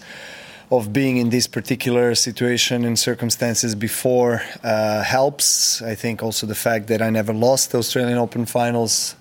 of 0.70 0.92
being 0.92 1.16
in 1.16 1.31
this 1.31 1.46
particular 1.46 2.14
situation 2.14 2.85
and 2.85 2.98
circumstances 2.98 3.75
before 3.75 4.42
uh, 4.62 5.03
helps. 5.03 5.83
I 5.83 5.94
think 5.94 6.22
also 6.22 6.46
the 6.46 6.55
fact 6.55 6.87
that 6.87 7.03
I 7.03 7.11
never 7.11 7.33
lost 7.33 7.72
the 7.72 7.79
Australian 7.79 8.18
Open 8.18 8.46
finals 8.46 9.16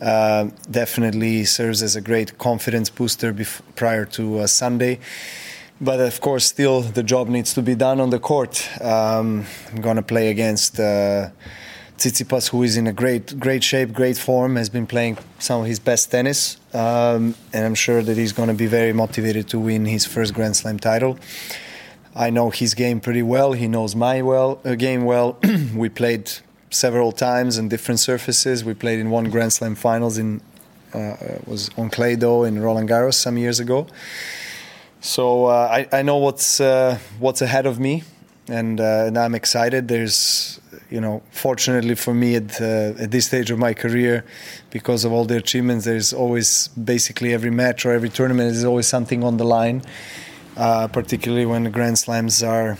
uh, 0.00 0.48
definitely 0.70 1.44
serves 1.44 1.82
as 1.82 1.96
a 1.96 2.00
great 2.00 2.38
confidence 2.38 2.88
booster 2.88 3.32
bef- 3.34 3.60
prior 3.74 4.04
to 4.04 4.38
uh, 4.38 4.46
Sunday. 4.46 5.00
But 5.80 6.00
of 6.00 6.20
course, 6.20 6.44
still 6.46 6.82
the 6.82 7.02
job 7.02 7.28
needs 7.28 7.54
to 7.54 7.62
be 7.62 7.74
done 7.74 8.00
on 8.00 8.10
the 8.10 8.18
court. 8.18 8.68
Um, 8.80 9.46
I'm 9.72 9.80
going 9.80 9.96
to 9.96 10.02
play 10.02 10.30
against 10.30 10.78
uh, 10.80 11.30
Tsitsipas, 11.98 12.50
who 12.50 12.62
is 12.62 12.76
in 12.76 12.86
a 12.86 12.92
great, 12.92 13.38
great 13.38 13.64
shape, 13.64 13.92
great 13.92 14.16
form, 14.16 14.56
has 14.56 14.68
been 14.68 14.86
playing 14.86 15.18
some 15.38 15.62
of 15.62 15.66
his 15.66 15.80
best 15.80 16.10
tennis, 16.10 16.56
um, 16.72 17.34
and 17.52 17.66
I'm 17.66 17.74
sure 17.74 18.02
that 18.02 18.16
he's 18.16 18.32
going 18.32 18.48
to 18.48 18.54
be 18.54 18.66
very 18.66 18.92
motivated 18.92 19.48
to 19.48 19.58
win 19.58 19.84
his 19.84 20.06
first 20.06 20.32
Grand 20.32 20.56
Slam 20.56 20.78
title. 20.78 21.18
I 22.14 22.30
know 22.30 22.50
his 22.50 22.74
game 22.74 23.00
pretty 23.00 23.22
well. 23.22 23.52
He 23.52 23.68
knows 23.68 23.94
my 23.94 24.22
well 24.22 24.60
uh, 24.64 24.74
game 24.74 25.04
well. 25.04 25.38
we 25.74 25.88
played 25.88 26.30
several 26.70 27.12
times 27.12 27.58
on 27.58 27.68
different 27.68 28.00
surfaces. 28.00 28.64
We 28.64 28.74
played 28.74 28.98
in 28.98 29.10
one 29.10 29.30
Grand 29.30 29.52
Slam 29.52 29.74
finals 29.74 30.18
in 30.18 30.40
uh, 30.94 31.16
was 31.46 31.70
on 31.76 31.90
clay 31.90 32.14
though 32.14 32.44
in 32.44 32.60
Roland 32.60 32.88
Garros 32.88 33.14
some 33.14 33.36
years 33.36 33.60
ago. 33.60 33.86
So 35.00 35.46
uh, 35.46 35.68
I, 35.70 35.98
I, 35.98 36.02
know 36.02 36.16
what's 36.16 36.60
uh, 36.60 36.98
what's 37.18 37.40
ahead 37.40 37.66
of 37.66 37.78
me, 37.78 38.02
and, 38.48 38.80
uh, 38.80 39.04
and 39.06 39.16
I'm 39.16 39.34
excited. 39.34 39.86
There's 39.86 40.60
you 40.90 41.00
know, 41.00 41.22
fortunately 41.30 41.94
for 41.94 42.14
me 42.14 42.36
at, 42.36 42.60
uh, 42.60 43.02
at 43.02 43.10
this 43.10 43.26
stage 43.26 43.50
of 43.50 43.58
my 43.58 43.74
career, 43.74 44.24
because 44.70 45.04
of 45.04 45.12
all 45.12 45.24
the 45.24 45.36
achievements, 45.36 45.84
there's 45.84 46.12
always 46.12 46.68
basically 46.68 47.34
every 47.34 47.50
match 47.50 47.84
or 47.84 47.92
every 47.92 48.08
tournament 48.08 48.50
is 48.50 48.64
always 48.64 48.86
something 48.86 49.22
on 49.22 49.36
the 49.36 49.44
line, 49.44 49.82
uh, 50.56 50.88
particularly 50.88 51.46
when 51.46 51.64
the 51.64 51.70
Grand 51.70 51.98
Slams 51.98 52.42
are 52.42 52.78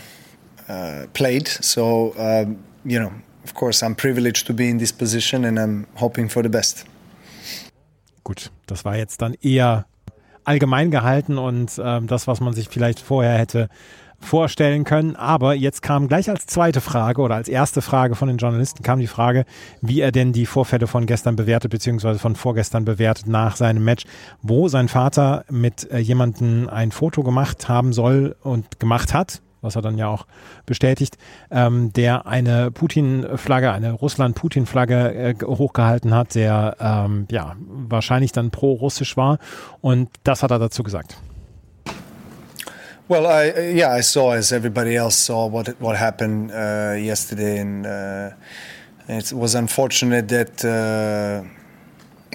uh, 0.67 1.05
played. 1.13 1.47
So, 1.47 2.13
um, 2.17 2.57
you 2.83 2.99
know, 2.99 3.11
of 3.43 3.53
course, 3.53 3.83
I'm 3.83 3.95
privileged 3.95 4.47
to 4.47 4.53
be 4.53 4.69
in 4.69 4.77
this 4.77 4.91
position 4.91 5.45
and 5.45 5.59
I'm 5.59 5.87
hoping 5.95 6.29
for 6.29 6.41
the 6.43 6.49
best. 6.49 6.85
Gut, 8.23 8.51
das 8.67 8.85
war 8.85 8.95
jetzt 8.95 9.21
dann 9.21 9.35
eher 9.41 9.85
allgemein 10.43 10.91
gehalten 10.91 11.37
und 11.37 11.79
ähm, 11.83 12.07
das, 12.07 12.27
was 12.27 12.41
man 12.41 12.53
sich 12.53 12.69
vielleicht 12.69 12.99
vorher 12.99 13.37
hätte 13.37 13.69
vorstellen 14.19 14.83
können. 14.83 15.15
Aber 15.15 15.53
jetzt 15.53 15.81
kam 15.81 16.07
gleich 16.07 16.29
als 16.29 16.45
zweite 16.45 16.81
Frage 16.81 17.21
oder 17.21 17.35
als 17.35 17.47
erste 17.47 17.81
Frage 17.81 18.15
von 18.15 18.27
den 18.27 18.37
Journalisten 18.37 18.83
kam 18.83 18.99
die 18.99 19.07
Frage, 19.07 19.45
wie 19.81 20.01
er 20.01 20.11
denn 20.11 20.33
die 20.33 20.45
Vorfälle 20.45 20.87
von 20.87 21.05
gestern 21.05 21.35
bewertet, 21.35 21.71
beziehungsweise 21.71 22.19
von 22.19 22.35
vorgestern 22.35 22.85
bewertet 22.85 23.27
nach 23.27 23.55
seinem 23.55 23.83
Match, 23.83 24.05
wo 24.41 24.67
sein 24.67 24.87
Vater 24.87 25.45
mit 25.49 25.89
äh, 25.91 25.99
jemandem 25.99 26.69
ein 26.69 26.91
Foto 26.91 27.23
gemacht 27.23 27.69
haben 27.69 27.93
soll 27.93 28.35
und 28.41 28.79
gemacht 28.79 29.13
hat 29.13 29.41
was 29.61 29.75
er 29.75 29.81
dann 29.81 29.97
ja 29.97 30.07
auch 30.07 30.25
bestätigt, 30.65 31.17
ähm, 31.51 31.91
der 31.93 32.27
eine 32.27 32.71
Putin-Flagge, 32.71 33.71
eine 33.71 33.91
Russland-Putin-Flagge 33.91 35.13
äh, 35.13 35.35
hochgehalten 35.43 36.13
hat, 36.13 36.35
der 36.35 36.77
ähm, 36.79 37.27
ja 37.29 37.55
wahrscheinlich 37.59 38.31
dann 38.31 38.51
pro-russisch 38.51 39.17
war. 39.17 39.39
Und 39.81 40.09
das 40.23 40.43
hat 40.43 40.51
er 40.51 40.59
dazu 40.59 40.83
gesagt. 40.83 41.17
Well, 43.09 43.25
I 43.25 43.71
yeah, 43.71 43.89
I 43.91 44.01
saw 44.01 44.33
as 44.33 44.51
everybody 44.51 44.95
else 44.95 45.15
saw 45.15 45.47
what 45.47 45.67
what 45.81 45.95
happened 45.95 46.51
uh, 46.51 46.95
yesterday, 46.95 47.57
and 47.57 47.87
uh, 47.87 48.29
it 49.07 49.33
was 49.33 49.55
unfortunate 49.55 50.27
that 50.27 50.63
uh, 50.63 51.41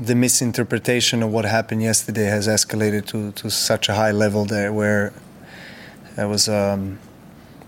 the 0.02 0.16
misinterpretation 0.16 1.22
of 1.22 1.30
what 1.30 1.44
happened 1.44 1.80
yesterday 1.80 2.24
has 2.24 2.48
escalated 2.48 3.06
to, 3.06 3.30
to 3.40 3.50
such 3.50 3.88
a 3.88 3.94
high 3.94 4.10
level 4.10 4.46
there, 4.46 4.72
where 4.72 5.12
there 6.16 6.26
was 6.26 6.48
um, 6.48 6.98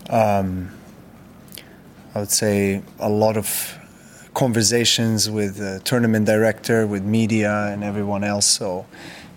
um, 0.09 0.69
I 2.13 2.19
would 2.19 2.31
say 2.31 2.81
a 2.99 3.09
lot 3.09 3.37
of 3.37 3.79
conversations 4.33 5.29
with 5.29 5.55
the 5.55 5.79
tournament 5.85 6.25
director, 6.25 6.85
with 6.85 7.05
media, 7.05 7.67
and 7.71 7.85
everyone 7.85 8.25
else. 8.25 8.47
So 8.47 8.85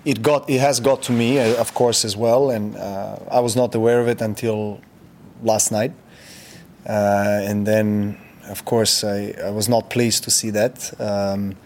it 0.04 0.22
got 0.22 0.48
it 0.48 0.60
has 0.60 0.80
got 0.80 1.02
to 1.02 1.12
me, 1.12 1.38
uh, 1.38 1.60
of 1.60 1.74
course, 1.74 2.04
as 2.04 2.16
well, 2.16 2.50
and 2.50 2.76
uh, 2.76 3.18
I 3.30 3.40
was 3.40 3.56
not 3.56 3.74
aware 3.74 4.00
of 4.00 4.08
it 4.08 4.20
until 4.20 4.80
last 5.42 5.70
night, 5.70 5.92
uh, 6.88 7.42
and 7.44 7.66
then 7.66 8.18
of 8.48 8.64
course 8.64 9.04
I, 9.04 9.34
I, 9.44 9.50
was 9.50 9.68
not 9.68 9.90
pleased 9.90 10.24
to 10.24 10.30
see 10.30 10.50
that. 10.50 11.00
Um, 11.00 11.56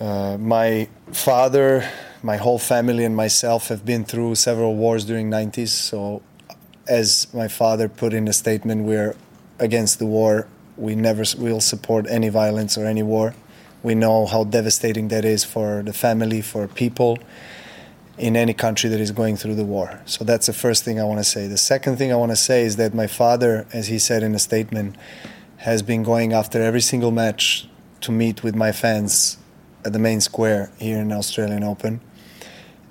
uh, 0.00 0.38
my 0.38 0.88
father, 1.12 1.86
my 2.22 2.36
whole 2.36 2.58
family, 2.58 3.04
and 3.04 3.14
myself 3.14 3.68
have 3.68 3.84
been 3.84 4.04
through 4.04 4.36
several 4.36 4.74
wars 4.76 5.04
during 5.04 5.30
90s. 5.30 5.68
So, 5.68 6.22
as 6.88 7.26
my 7.34 7.48
father 7.48 7.88
put 7.88 8.14
in 8.14 8.26
a 8.26 8.32
statement, 8.32 8.84
we're 8.84 9.14
against 9.58 9.98
the 9.98 10.06
war. 10.06 10.46
We 10.76 10.94
never 10.94 11.24
will 11.36 11.60
support 11.60 12.06
any 12.08 12.30
violence 12.30 12.78
or 12.78 12.86
any 12.86 13.02
war. 13.02 13.34
We 13.82 13.94
know 13.94 14.26
how 14.26 14.44
devastating 14.44 15.08
that 15.08 15.24
is 15.24 15.44
for 15.44 15.82
the 15.82 15.92
family, 15.92 16.42
for 16.42 16.68
people 16.68 17.18
in 18.18 18.36
any 18.36 18.52
country 18.52 18.90
that 18.90 19.00
is 19.00 19.10
going 19.10 19.36
through 19.36 19.54
the 19.54 19.64
war. 19.64 20.00
So 20.04 20.24
that's 20.24 20.46
the 20.46 20.52
first 20.52 20.84
thing 20.84 21.00
I 21.00 21.04
want 21.04 21.20
to 21.20 21.24
say. 21.24 21.46
The 21.46 21.56
second 21.56 21.96
thing 21.96 22.12
I 22.12 22.16
want 22.16 22.32
to 22.32 22.36
say 22.36 22.64
is 22.64 22.76
that 22.76 22.94
my 22.94 23.06
father, 23.06 23.66
as 23.72 23.88
he 23.88 23.98
said 23.98 24.22
in 24.22 24.34
a 24.34 24.38
statement, 24.38 24.96
has 25.58 25.82
been 25.82 26.02
going 26.02 26.32
after 26.32 26.60
every 26.60 26.80
single 26.82 27.10
match 27.10 27.66
to 28.02 28.12
meet 28.12 28.42
with 28.42 28.54
my 28.54 28.72
fans 28.72 29.38
at 29.84 29.92
the 29.92 29.98
main 29.98 30.20
square 30.20 30.70
here 30.78 30.98
in 30.98 31.12
Australian 31.12 31.64
Open 31.64 32.00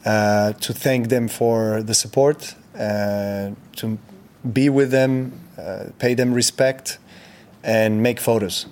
uh, 0.06 0.54
to 0.54 0.74
thank 0.74 1.10
them 1.10 1.28
for 1.28 1.84
the 1.84 1.94
support, 1.94 2.56
uh, 2.76 3.52
to 3.76 3.98
be 4.54 4.70
with 4.70 4.92
them, 4.92 5.40
uh, 5.58 5.86
pay 6.00 6.14
them 6.14 6.34
respect, 6.34 6.98
and 7.64 8.02
make 8.02 8.20
photos. 8.20 8.66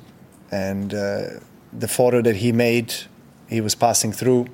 And 0.51 0.93
uh, 0.93 1.39
the 1.78 1.88
photo 1.88 2.22
that 2.22 2.38
he 2.38 2.52
made, 2.52 2.94
he 3.48 3.62
was 3.62 3.76
passing 3.76 4.12
through. 4.12 4.48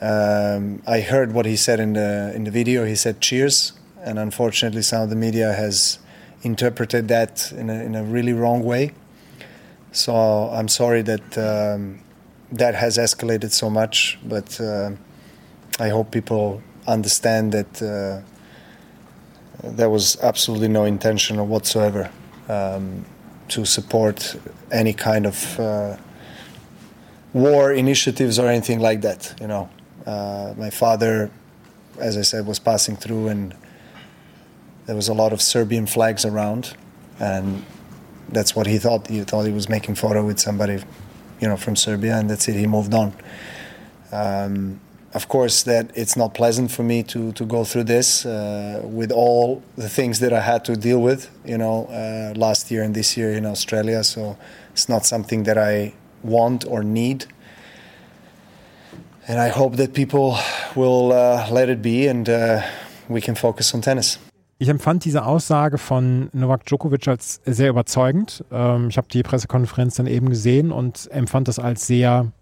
Um, 0.00 0.82
I 0.86 1.00
heard 1.00 1.32
what 1.32 1.46
he 1.46 1.56
said 1.56 1.80
in 1.80 1.92
the 1.94 2.32
in 2.34 2.44
the 2.44 2.50
video. 2.50 2.84
He 2.84 2.96
said 2.96 3.20
"cheers," 3.20 3.72
and 4.02 4.18
unfortunately, 4.18 4.82
some 4.82 5.02
of 5.02 5.10
the 5.10 5.16
media 5.16 5.52
has 5.52 5.98
interpreted 6.42 7.08
that 7.08 7.52
in 7.52 7.70
a, 7.70 7.74
in 7.74 7.94
a 7.94 8.02
really 8.02 8.32
wrong 8.32 8.62
way. 8.62 8.92
So 9.92 10.14
I'm 10.14 10.68
sorry 10.68 11.02
that 11.02 11.38
um, 11.38 12.00
that 12.52 12.74
has 12.74 12.98
escalated 12.98 13.52
so 13.52 13.70
much, 13.70 14.18
but 14.24 14.60
uh, 14.60 14.90
I 15.78 15.88
hope 15.88 16.10
people 16.10 16.62
understand 16.86 17.52
that 17.52 17.82
uh, 17.82 18.20
there 19.62 19.88
was 19.88 20.18
absolutely 20.20 20.68
no 20.68 20.84
intention 20.84 21.48
whatsoever 21.48 22.10
um, 22.48 23.04
to 23.48 23.64
support 23.64 24.36
any 24.70 24.92
kind 24.92 25.26
of 25.26 25.60
uh, 25.60 25.96
war 27.34 27.72
initiatives 27.72 28.38
or 28.38 28.48
anything 28.48 28.80
like 28.80 29.02
that. 29.02 29.34
You 29.40 29.48
know, 29.48 29.68
uh, 30.06 30.54
my 30.56 30.70
father, 30.70 31.30
as 31.98 32.16
I 32.16 32.22
said, 32.22 32.46
was 32.46 32.58
passing 32.58 32.96
through, 32.96 33.28
and 33.28 33.54
there 34.86 34.96
was 34.96 35.08
a 35.08 35.14
lot 35.14 35.32
of 35.32 35.42
Serbian 35.42 35.86
flags 35.86 36.24
around, 36.24 36.74
and 37.18 37.64
that's 38.30 38.56
what 38.56 38.66
he 38.66 38.78
thought. 38.78 39.08
He 39.08 39.22
thought 39.24 39.44
he 39.44 39.52
was 39.52 39.68
making 39.68 39.96
photo 39.96 40.24
with 40.24 40.38
somebody, 40.38 40.82
you 41.40 41.48
know, 41.48 41.56
from 41.56 41.76
Serbia, 41.76 42.16
and 42.16 42.30
that's 42.30 42.48
it. 42.48 42.54
He 42.54 42.66
moved 42.66 42.94
on. 42.94 43.12
Um, 44.12 44.80
of 45.12 45.28
course, 45.28 45.62
that 45.64 45.96
it's 45.96 46.16
not 46.16 46.34
pleasant 46.34 46.70
for 46.72 46.82
me 46.82 47.02
to 47.04 47.32
to 47.32 47.44
go 47.44 47.64
through 47.64 47.84
this 47.84 48.26
uh, 48.26 48.80
with 48.84 49.12
all 49.12 49.62
the 49.76 49.88
things 49.88 50.18
that 50.20 50.32
I 50.32 50.40
had 50.40 50.64
to 50.64 50.76
deal 50.76 51.00
with, 51.00 51.30
you 51.44 51.58
know, 51.58 51.86
uh, 51.86 52.36
last 52.36 52.70
year 52.70 52.82
and 52.82 52.94
this 52.94 53.16
year 53.16 53.32
in 53.32 53.46
Australia. 53.46 54.02
So 54.02 54.36
it's 54.72 54.88
not 54.88 55.06
something 55.06 55.44
that 55.44 55.56
I 55.56 55.94
want 56.24 56.66
or 56.66 56.82
need. 56.82 57.28
And 59.26 59.38
I 59.38 59.56
hope 59.56 59.76
that 59.76 59.92
people 59.92 60.36
will 60.74 61.12
uh, 61.12 61.46
let 61.50 61.68
it 61.68 61.80
be 61.80 62.08
and 62.08 62.28
uh, 62.28 62.60
we 63.08 63.20
can 63.20 63.36
focus 63.36 63.72
on 63.74 63.82
tennis. 63.82 64.18
Ich 64.58 64.68
empfand 64.68 65.04
diese 65.04 65.26
Aussage 65.26 65.78
von 65.78 66.28
Novak 66.32 66.64
Djokovic 66.64 67.08
als 67.08 67.40
sehr 67.44 67.70
überzeugend. 67.70 68.44
Ähm, 68.52 68.88
ich 68.88 68.96
habe 68.96 69.08
die 69.08 69.22
Pressekonferenz 69.22 69.96
dann 69.96 70.06
eben 70.06 70.28
gesehen 70.28 70.70
und 70.72 71.10
empfand 71.10 71.48
das 71.48 71.58
als 71.58 71.86
sehr 71.86 72.32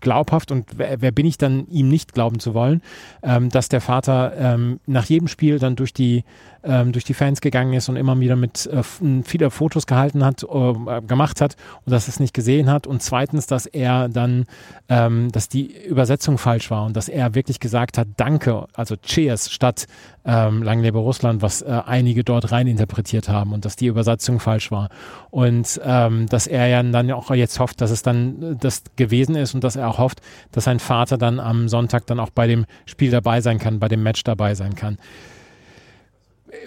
glaubhaft 0.00 0.50
und 0.52 0.66
wer, 0.76 1.00
wer, 1.00 1.12
bin 1.12 1.26
ich 1.26 1.38
dann, 1.38 1.66
ihm 1.68 1.88
nicht 1.88 2.14
glauben 2.14 2.38
zu 2.38 2.54
wollen, 2.54 2.82
ähm, 3.22 3.50
dass 3.50 3.68
der 3.68 3.80
Vater 3.80 4.32
ähm, 4.38 4.80
nach 4.86 5.04
jedem 5.04 5.28
Spiel 5.28 5.58
dann 5.58 5.76
durch 5.76 5.92
die 5.92 6.24
ähm, 6.66 6.92
durch 6.92 7.04
die 7.04 7.14
Fans 7.14 7.40
gegangen 7.40 7.72
ist 7.72 7.88
und 7.88 7.96
immer 7.96 8.18
wieder 8.18 8.36
mit 8.36 8.66
äh, 8.66 8.82
viele 9.24 9.50
Fotos 9.50 9.86
gehalten 9.86 10.24
hat, 10.24 10.42
äh, 10.42 11.00
gemacht 11.06 11.40
hat 11.40 11.56
und 11.84 11.92
dass 11.92 12.08
es 12.08 12.20
nicht 12.20 12.34
gesehen 12.34 12.70
hat. 12.70 12.86
Und 12.86 13.02
zweitens, 13.02 13.46
dass 13.46 13.66
er 13.66 14.08
dann, 14.08 14.44
ähm, 14.88 15.30
dass 15.32 15.48
die 15.48 15.86
Übersetzung 15.86 16.38
falsch 16.38 16.70
war 16.70 16.84
und 16.84 16.96
dass 16.96 17.08
er 17.08 17.34
wirklich 17.34 17.60
gesagt 17.60 17.98
hat, 17.98 18.08
danke, 18.16 18.66
also 18.74 18.96
Cheers 18.96 19.50
statt 19.50 19.86
ähm, 20.24 20.62
Lang 20.62 20.80
lebe 20.80 20.98
Russland, 20.98 21.40
was 21.40 21.62
äh, 21.62 21.82
einige 21.86 22.24
dort 22.24 22.50
rein 22.50 22.66
interpretiert 22.66 23.28
haben 23.28 23.52
und 23.52 23.64
dass 23.64 23.76
die 23.76 23.86
Übersetzung 23.86 24.40
falsch 24.40 24.70
war. 24.70 24.88
Und 25.30 25.80
ähm, 25.84 26.26
dass 26.26 26.46
er 26.46 26.66
ja 26.66 26.82
dann 26.82 27.10
auch 27.12 27.30
jetzt 27.30 27.60
hofft, 27.60 27.80
dass 27.80 27.90
es 27.90 28.02
dann 28.02 28.42
äh, 28.42 28.56
das 28.58 28.82
gewesen 28.96 29.36
ist 29.36 29.54
und 29.54 29.62
dass 29.62 29.76
er 29.76 29.88
auch 29.88 29.98
hofft, 29.98 30.20
dass 30.50 30.64
sein 30.64 30.80
Vater 30.80 31.16
dann 31.16 31.38
am 31.38 31.68
Sonntag 31.68 32.06
dann 32.06 32.18
auch 32.18 32.30
bei 32.30 32.48
dem 32.48 32.66
Spiel 32.86 33.10
dabei 33.10 33.40
sein 33.40 33.58
kann, 33.58 33.78
bei 33.78 33.88
dem 33.88 34.02
Match 34.02 34.24
dabei 34.24 34.54
sein 34.54 34.74
kann 34.74 34.98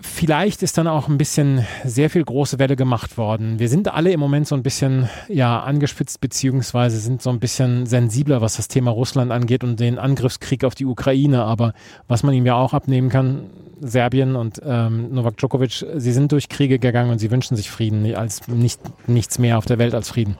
vielleicht 0.01 0.63
ist 0.63 0.77
dann 0.77 0.87
auch 0.87 1.07
ein 1.07 1.17
bisschen 1.17 1.65
sehr 1.83 2.09
viel 2.09 2.23
große 2.23 2.59
Welle 2.59 2.75
gemacht 2.75 3.17
worden. 3.17 3.59
Wir 3.59 3.69
sind 3.69 3.93
alle 3.93 4.11
im 4.11 4.19
Moment 4.19 4.47
so 4.47 4.55
ein 4.55 4.63
bisschen 4.63 5.09
ja 5.27 5.61
angespitzt 5.61 6.21
beziehungsweise 6.21 6.99
sind 6.99 7.21
so 7.21 7.29
ein 7.29 7.39
bisschen 7.39 7.85
sensibler, 7.85 8.41
was 8.41 8.57
das 8.57 8.67
Thema 8.67 8.91
Russland 8.91 9.31
angeht 9.31 9.63
und 9.63 9.79
den 9.79 9.97
Angriffskrieg 9.97 10.63
auf 10.63 10.75
die 10.75 10.85
Ukraine. 10.85 11.43
Aber 11.43 11.73
was 12.07 12.23
man 12.23 12.33
ihm 12.33 12.45
ja 12.45 12.55
auch 12.55 12.73
abnehmen 12.73 13.09
kann, 13.09 13.49
Serbien 13.81 14.35
und 14.35 14.61
ähm, 14.65 15.13
Novak 15.13 15.37
Djokovic, 15.37 15.85
sie 15.95 16.11
sind 16.11 16.31
durch 16.31 16.49
Kriege 16.49 16.79
gegangen 16.79 17.11
und 17.11 17.19
sie 17.19 17.31
wünschen 17.31 17.55
sich 17.55 17.69
Frieden, 17.69 18.13
als 18.15 18.47
nicht 18.47 18.79
nichts 19.07 19.39
mehr 19.39 19.57
auf 19.57 19.65
der 19.65 19.79
Welt 19.79 19.95
als 19.95 20.09
Frieden. 20.09 20.37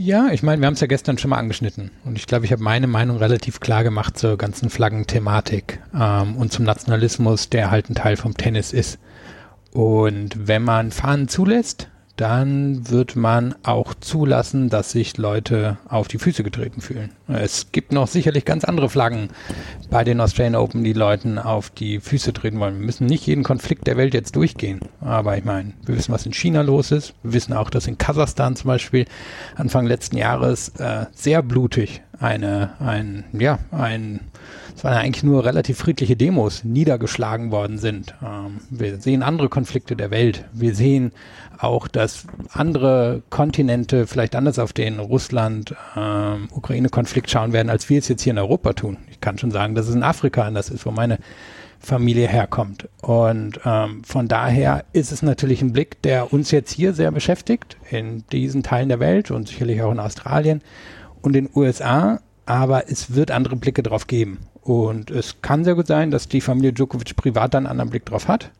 Ja, 0.00 0.28
ich 0.30 0.44
meine, 0.44 0.62
wir 0.62 0.66
haben 0.68 0.74
es 0.74 0.80
ja 0.80 0.86
gestern 0.86 1.18
schon 1.18 1.30
mal 1.30 1.38
angeschnitten 1.38 1.90
und 2.04 2.16
ich 2.16 2.28
glaube, 2.28 2.44
ich 2.44 2.52
habe 2.52 2.62
meine 2.62 2.86
Meinung 2.86 3.16
relativ 3.16 3.58
klar 3.58 3.82
gemacht 3.82 4.16
zur 4.16 4.38
ganzen 4.38 4.70
Flaggenthematik 4.70 5.80
ähm, 5.92 6.36
und 6.36 6.52
zum 6.52 6.64
Nationalismus, 6.64 7.48
der 7.48 7.72
halt 7.72 7.90
ein 7.90 7.96
Teil 7.96 8.16
vom 8.16 8.36
Tennis 8.36 8.72
ist. 8.72 9.00
Und 9.72 10.46
wenn 10.46 10.62
man 10.62 10.92
Fahnen 10.92 11.26
zulässt, 11.26 11.88
dann 12.18 12.90
wird 12.90 13.14
man 13.14 13.54
auch 13.62 13.94
zulassen, 13.94 14.70
dass 14.70 14.90
sich 14.90 15.16
Leute 15.18 15.78
auf 15.88 16.08
die 16.08 16.18
Füße 16.18 16.42
getreten 16.42 16.80
fühlen. 16.80 17.12
Es 17.28 17.70
gibt 17.70 17.92
noch 17.92 18.08
sicherlich 18.08 18.44
ganz 18.44 18.64
andere 18.64 18.90
Flaggen 18.90 19.28
bei 19.88 20.02
den 20.02 20.20
Australian 20.20 20.56
Open, 20.56 20.82
die 20.82 20.92
Leuten 20.92 21.38
auf 21.38 21.70
die 21.70 22.00
Füße 22.00 22.32
treten 22.32 22.58
wollen. 22.58 22.80
Wir 22.80 22.86
müssen 22.86 23.06
nicht 23.06 23.24
jeden 23.24 23.44
Konflikt 23.44 23.86
der 23.86 23.96
Welt 23.96 24.14
jetzt 24.14 24.34
durchgehen. 24.34 24.80
Aber 25.00 25.38
ich 25.38 25.44
meine, 25.44 25.74
wir 25.86 25.96
wissen, 25.96 26.12
was 26.12 26.26
in 26.26 26.32
China 26.32 26.62
los 26.62 26.90
ist. 26.90 27.14
Wir 27.22 27.34
wissen 27.34 27.52
auch, 27.52 27.70
dass 27.70 27.86
in 27.86 27.98
Kasachstan 27.98 28.56
zum 28.56 28.66
Beispiel 28.66 29.04
Anfang 29.54 29.86
letzten 29.86 30.16
Jahres 30.16 30.70
äh, 30.80 31.06
sehr 31.12 31.40
blutig 31.44 32.02
eine, 32.20 32.70
ein, 32.80 33.24
ja, 33.32 33.58
ein, 33.70 34.20
es 34.76 34.84
waren 34.84 34.94
eigentlich 34.94 35.24
nur 35.24 35.44
relativ 35.44 35.78
friedliche 35.78 36.16
Demos 36.16 36.64
niedergeschlagen 36.64 37.50
worden 37.50 37.78
sind. 37.78 38.14
Ähm, 38.24 38.60
wir 38.70 38.98
sehen 38.98 39.22
andere 39.22 39.48
Konflikte 39.48 39.96
der 39.96 40.10
Welt. 40.10 40.44
Wir 40.52 40.74
sehen 40.74 41.12
auch, 41.58 41.88
dass 41.88 42.26
andere 42.52 43.22
Kontinente 43.30 44.06
vielleicht 44.06 44.36
anders 44.36 44.58
auf 44.58 44.72
den 44.72 44.98
Russland-Ukraine-Konflikt 44.98 47.28
ähm, 47.28 47.30
schauen 47.30 47.52
werden, 47.52 47.70
als 47.70 47.88
wir 47.88 47.98
es 47.98 48.08
jetzt 48.08 48.22
hier 48.22 48.32
in 48.32 48.38
Europa 48.38 48.72
tun. 48.72 48.96
Ich 49.10 49.20
kann 49.20 49.38
schon 49.38 49.50
sagen, 49.50 49.74
dass 49.74 49.88
es 49.88 49.94
in 49.94 50.02
Afrika 50.02 50.42
anders 50.42 50.70
ist, 50.70 50.86
wo 50.86 50.90
meine 50.90 51.18
Familie 51.80 52.26
herkommt. 52.26 52.88
Und 53.02 53.60
ähm, 53.64 54.02
von 54.04 54.26
daher 54.28 54.84
ist 54.92 55.12
es 55.12 55.22
natürlich 55.22 55.62
ein 55.62 55.72
Blick, 55.72 56.02
der 56.02 56.32
uns 56.32 56.50
jetzt 56.50 56.72
hier 56.72 56.92
sehr 56.92 57.12
beschäftigt, 57.12 57.76
in 57.90 58.24
diesen 58.32 58.64
Teilen 58.64 58.88
der 58.88 58.98
Welt 59.00 59.30
und 59.30 59.48
sicherlich 59.48 59.82
auch 59.82 59.92
in 59.92 60.00
Australien 60.00 60.62
und 61.22 61.32
den 61.34 61.48
USA 61.54 62.20
aber 62.48 62.90
es 62.90 63.14
wird 63.14 63.30
andere 63.30 63.56
Blicke 63.56 63.82
drauf 63.82 64.06
geben. 64.06 64.38
Und 64.62 65.10
es 65.10 65.42
kann 65.42 65.64
sehr 65.64 65.74
gut 65.74 65.86
sein, 65.86 66.10
dass 66.10 66.28
die 66.28 66.40
Familie 66.40 66.72
Djokovic 66.72 67.14
privat 67.14 67.52
dann 67.52 67.66
einen 67.66 67.72
anderen 67.72 67.90
Blick 67.90 68.06
drauf 68.06 68.26
hat. 68.26 68.50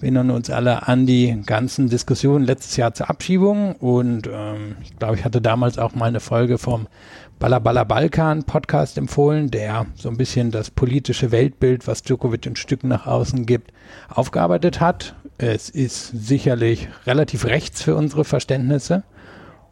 Wir 0.00 0.08
erinnern 0.08 0.30
uns 0.30 0.50
alle 0.50 0.86
an 0.86 1.06
die 1.06 1.40
ganzen 1.46 1.88
Diskussionen 1.88 2.44
letztes 2.44 2.76
Jahr 2.76 2.92
zur 2.92 3.08
Abschiebung 3.08 3.76
und 3.76 4.28
ähm, 4.30 4.76
ich 4.82 4.98
glaube, 4.98 5.14
ich 5.14 5.24
hatte 5.24 5.40
damals 5.40 5.78
auch 5.78 5.94
mal 5.94 6.06
eine 6.06 6.20
Folge 6.20 6.58
vom 6.58 6.88
Balla 7.38 7.58
Balla 7.58 7.84
Balkan 7.84 8.42
Podcast 8.44 8.98
empfohlen, 8.98 9.50
der 9.50 9.86
so 9.94 10.10
ein 10.10 10.16
bisschen 10.16 10.50
das 10.50 10.70
politische 10.70 11.32
Weltbild, 11.32 11.86
was 11.86 12.02
Djokovic 12.02 12.44
in 12.44 12.56
Stücken 12.56 12.88
nach 12.88 13.06
außen 13.06 13.46
gibt, 13.46 13.72
aufgearbeitet 14.08 14.80
hat. 14.80 15.14
Es 15.38 15.70
ist 15.70 16.08
sicherlich 16.08 16.88
relativ 17.06 17.46
rechts 17.46 17.82
für 17.82 17.96
unsere 17.96 18.24
Verständnisse 18.24 19.04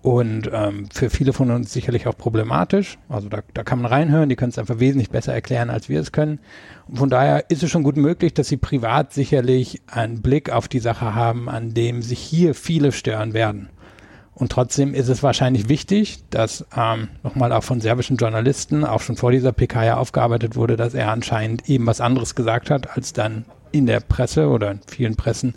und 0.02 0.48
ähm, 0.52 0.88
für 0.90 1.10
viele 1.10 1.32
von 1.32 1.50
uns 1.50 1.72
sicherlich 1.72 2.06
auch 2.06 2.16
problematisch. 2.16 2.98
Also 3.08 3.28
da, 3.28 3.40
da 3.52 3.62
kann 3.62 3.82
man 3.82 3.92
reinhören, 3.92 4.30
die 4.30 4.36
können 4.36 4.50
es 4.50 4.58
einfach 4.58 4.80
wesentlich 4.80 5.10
besser 5.10 5.34
erklären, 5.34 5.68
als 5.68 5.88
wir 5.90 6.00
es 6.00 6.10
können. 6.10 6.40
Und 6.88 6.98
von 6.98 7.10
daher 7.10 7.50
ist 7.50 7.62
es 7.62 7.70
schon 7.70 7.82
gut 7.82 7.98
möglich, 7.98 8.32
dass 8.32 8.48
sie 8.48 8.56
privat 8.56 9.12
sicherlich 9.12 9.82
einen 9.86 10.22
Blick 10.22 10.50
auf 10.50 10.68
die 10.68 10.78
Sache 10.78 11.14
haben, 11.14 11.50
an 11.50 11.74
dem 11.74 12.00
sich 12.00 12.18
hier 12.18 12.54
viele 12.54 12.92
stören 12.92 13.34
werden. 13.34 13.68
Und 14.32 14.52
trotzdem 14.52 14.94
ist 14.94 15.08
es 15.08 15.22
wahrscheinlich 15.22 15.68
wichtig, 15.68 16.24
dass 16.30 16.64
ähm, 16.74 17.08
nochmal 17.22 17.52
auch 17.52 17.62
von 17.62 17.82
serbischen 17.82 18.16
Journalisten, 18.16 18.86
auch 18.86 19.02
schon 19.02 19.16
vor 19.16 19.32
dieser 19.32 19.52
PK 19.52 19.84
ja 19.84 19.96
aufgearbeitet 19.98 20.56
wurde, 20.56 20.76
dass 20.76 20.94
er 20.94 21.10
anscheinend 21.10 21.68
eben 21.68 21.86
was 21.86 22.00
anderes 22.00 22.34
gesagt 22.34 22.70
hat, 22.70 22.96
als 22.96 23.12
dann 23.12 23.44
in 23.70 23.84
der 23.84 24.00
Presse 24.00 24.48
oder 24.48 24.70
in 24.70 24.80
vielen 24.86 25.16
Pressen 25.16 25.56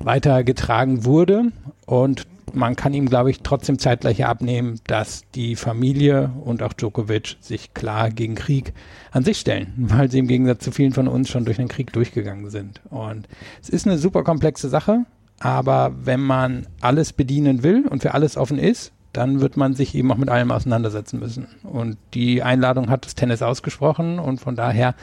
weitergetragen 0.00 1.04
wurde. 1.04 1.50
Und 1.86 2.24
man 2.52 2.76
kann 2.76 2.94
ihm, 2.94 3.06
glaube 3.08 3.30
ich, 3.30 3.40
trotzdem 3.40 3.78
zeitgleich 3.78 4.24
abnehmen, 4.24 4.80
dass 4.86 5.22
die 5.34 5.56
Familie 5.56 6.30
und 6.44 6.62
auch 6.62 6.72
Djokovic 6.72 7.36
sich 7.40 7.74
klar 7.74 8.10
gegen 8.10 8.34
Krieg 8.34 8.72
an 9.12 9.24
sich 9.24 9.38
stellen, 9.38 9.72
weil 9.76 10.10
sie 10.10 10.18
im 10.18 10.28
Gegensatz 10.28 10.64
zu 10.64 10.72
vielen 10.72 10.92
von 10.92 11.08
uns 11.08 11.28
schon 11.28 11.44
durch 11.44 11.56
den 11.56 11.68
Krieg 11.68 11.92
durchgegangen 11.92 12.50
sind. 12.50 12.80
Und 12.90 13.28
es 13.62 13.68
ist 13.68 13.86
eine 13.86 13.98
super 13.98 14.24
komplexe 14.24 14.68
Sache, 14.68 15.04
aber 15.38 15.92
wenn 16.02 16.20
man 16.20 16.66
alles 16.80 17.12
bedienen 17.12 17.62
will 17.62 17.86
und 17.88 18.02
für 18.02 18.14
alles 18.14 18.36
offen 18.36 18.58
ist, 18.58 18.92
dann 19.12 19.40
wird 19.40 19.56
man 19.56 19.74
sich 19.74 19.94
eben 19.94 20.12
auch 20.12 20.16
mit 20.16 20.28
allem 20.28 20.52
auseinandersetzen 20.52 21.18
müssen. 21.18 21.48
Und 21.64 21.96
die 22.14 22.42
Einladung 22.42 22.90
hat 22.90 23.06
das 23.06 23.14
Tennis 23.14 23.42
ausgesprochen 23.42 24.18
und 24.18 24.40
von 24.40 24.54
daher 24.54 24.94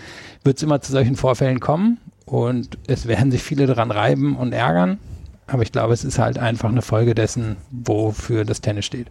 wird 0.44 0.58
es 0.58 0.64
immer 0.64 0.82
zu 0.82 0.92
solchen 0.92 1.16
Vorfällen 1.16 1.60
kommen 1.60 2.00
und 2.26 2.78
es 2.88 3.08
werden 3.08 3.32
sich 3.32 3.44
viele 3.44 3.68
daran 3.68 3.92
reiben 3.92 4.36
und 4.36 4.54
ärgern. 4.54 5.00
Aber 5.48 5.64
ich 5.64 5.72
glaube, 5.72 5.94
es 5.94 6.04
ist 6.04 6.20
halt 6.20 6.38
einfach 6.38 6.70
eine 6.70 6.82
Folge 6.82 7.16
dessen, 7.16 7.58
wofür 7.72 8.46
das 8.46 8.62
Tennis 8.62 8.86
steht. 8.86 9.10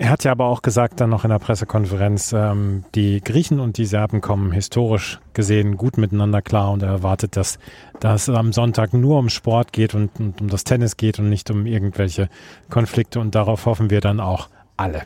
Er 0.00 0.10
hat 0.10 0.22
ja 0.22 0.30
aber 0.30 0.46
auch 0.46 0.62
gesagt 0.62 1.00
dann 1.00 1.10
noch 1.10 1.24
in 1.24 1.30
der 1.30 1.40
Pressekonferenz, 1.40 2.32
ähm, 2.32 2.84
die 2.94 3.20
Griechen 3.20 3.58
und 3.58 3.78
die 3.78 3.84
Serben 3.84 4.20
kommen 4.20 4.52
historisch 4.52 5.18
gesehen 5.32 5.76
gut 5.76 5.98
miteinander 5.98 6.40
klar 6.40 6.70
und 6.70 6.84
er 6.84 6.90
erwartet, 6.90 7.36
dass, 7.36 7.58
dass 7.98 8.28
es 8.28 8.34
am 8.34 8.52
Sonntag 8.52 8.94
nur 8.94 9.18
um 9.18 9.28
Sport 9.28 9.72
geht 9.72 9.96
und, 9.96 10.20
und 10.20 10.40
um 10.40 10.48
das 10.48 10.62
Tennis 10.62 10.96
geht 10.96 11.18
und 11.18 11.28
nicht 11.28 11.50
um 11.50 11.66
irgendwelche 11.66 12.28
Konflikte 12.70 13.18
und 13.18 13.34
darauf 13.34 13.66
hoffen 13.66 13.90
wir 13.90 14.00
dann 14.00 14.20
auch 14.20 14.48
alle. 14.76 15.02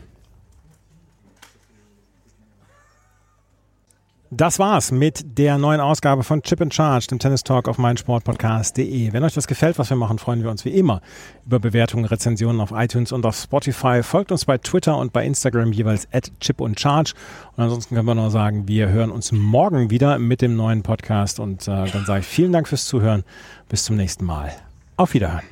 Das 4.35 4.59
war's 4.59 4.93
mit 4.93 5.37
der 5.37 5.59
neuen 5.59 5.83
Ausgabe 5.83 6.22
von 6.22 6.41
Chip 6.41 6.62
and 6.62 6.72
Charge, 6.72 7.07
dem 7.09 7.18
Tennis 7.18 7.43
Talk 7.43 7.68
auf 7.68 7.76
meinsportpodcast.de. 7.76 9.12
Wenn 9.12 9.24
euch 9.24 9.35
das 9.35 9.47
gefällt, 9.47 9.78
was 9.78 9.91
wir 9.91 9.97
machen, 9.99 10.18
freuen 10.18 10.43
wir 10.43 10.51
uns 10.51 10.64
wie 10.64 10.70
immer 10.70 11.03
über 11.45 11.59
Bewertungen, 11.59 12.07
Rezensionen 12.07 12.62
auf 12.62 12.72
iTunes 12.72 13.12
und 13.12 13.26
auf 13.26 13.37
Spotify. 13.37 14.03
Folgt 14.03 14.33
uns 14.33 14.47
bei 14.47 14.57
Twitter 14.57 14.97
und 14.97 15.12
bei 15.12 15.26
Instagram 15.26 15.72
jeweils 15.72 16.09
at 16.12 16.33
Chip 16.41 16.62
und 16.62 16.80
Charge. 16.80 17.12
Und 17.57 17.64
ansonsten 17.64 17.95
können 17.95 18.09
wir 18.09 18.14
nur 18.14 18.30
sagen, 18.30 18.66
wir 18.66 18.89
hören 18.89 19.11
uns 19.11 19.33
morgen 19.33 19.91
wieder 19.91 20.18
mit 20.18 20.41
dem 20.41 20.57
neuen 20.57 20.83
Podcast. 20.83 21.39
Und 21.39 21.68
äh, 21.68 21.91
dann 21.91 22.07
sage 22.07 22.20
ich 22.20 22.26
vielen 22.26 22.53
Dank 22.53 22.68
fürs 22.68 22.87
Zuhören. 22.87 23.24
Bis 23.68 23.85
zum 23.85 23.97
nächsten 23.97 24.24
Mal. 24.24 24.51
Auf 24.97 25.12
Wiederhören. 25.12 25.51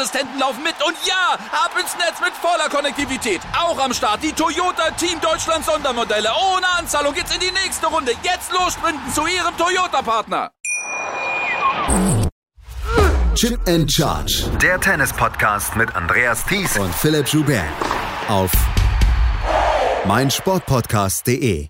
laufen 0.39 0.63
mit. 0.63 0.75
Und 0.85 0.95
ja, 1.05 1.33
ab 1.51 1.71
ins 1.79 1.95
Netz 1.97 2.19
mit 2.19 2.33
voller 2.33 2.69
Konnektivität. 2.69 3.41
Auch 3.57 3.77
am 3.79 3.93
Start 3.93 4.23
die 4.23 4.33
Toyota 4.33 4.91
Team 4.91 5.19
Deutschland 5.21 5.65
Sondermodelle. 5.65 6.29
Ohne 6.53 6.67
Anzahlung 6.77 7.13
geht's 7.13 7.33
in 7.33 7.39
die 7.39 7.51
nächste 7.51 7.87
Runde. 7.87 8.11
Jetzt 8.23 8.51
los 8.51 8.73
sprinten 8.73 9.13
zu 9.13 9.25
ihrem 9.27 9.55
Toyota-Partner. 9.57 10.51
Chip 13.35 13.59
and 13.67 13.91
Charge. 13.91 14.43
Der 14.61 14.79
Tennis-Podcast 14.79 15.75
mit 15.75 15.95
Andreas 15.95 16.45
Thies 16.45 16.77
und 16.77 16.93
Philipp 16.93 17.27
Joubert. 17.27 17.65
Auf 18.27 18.51
meinsportpodcast.de. 20.05 21.69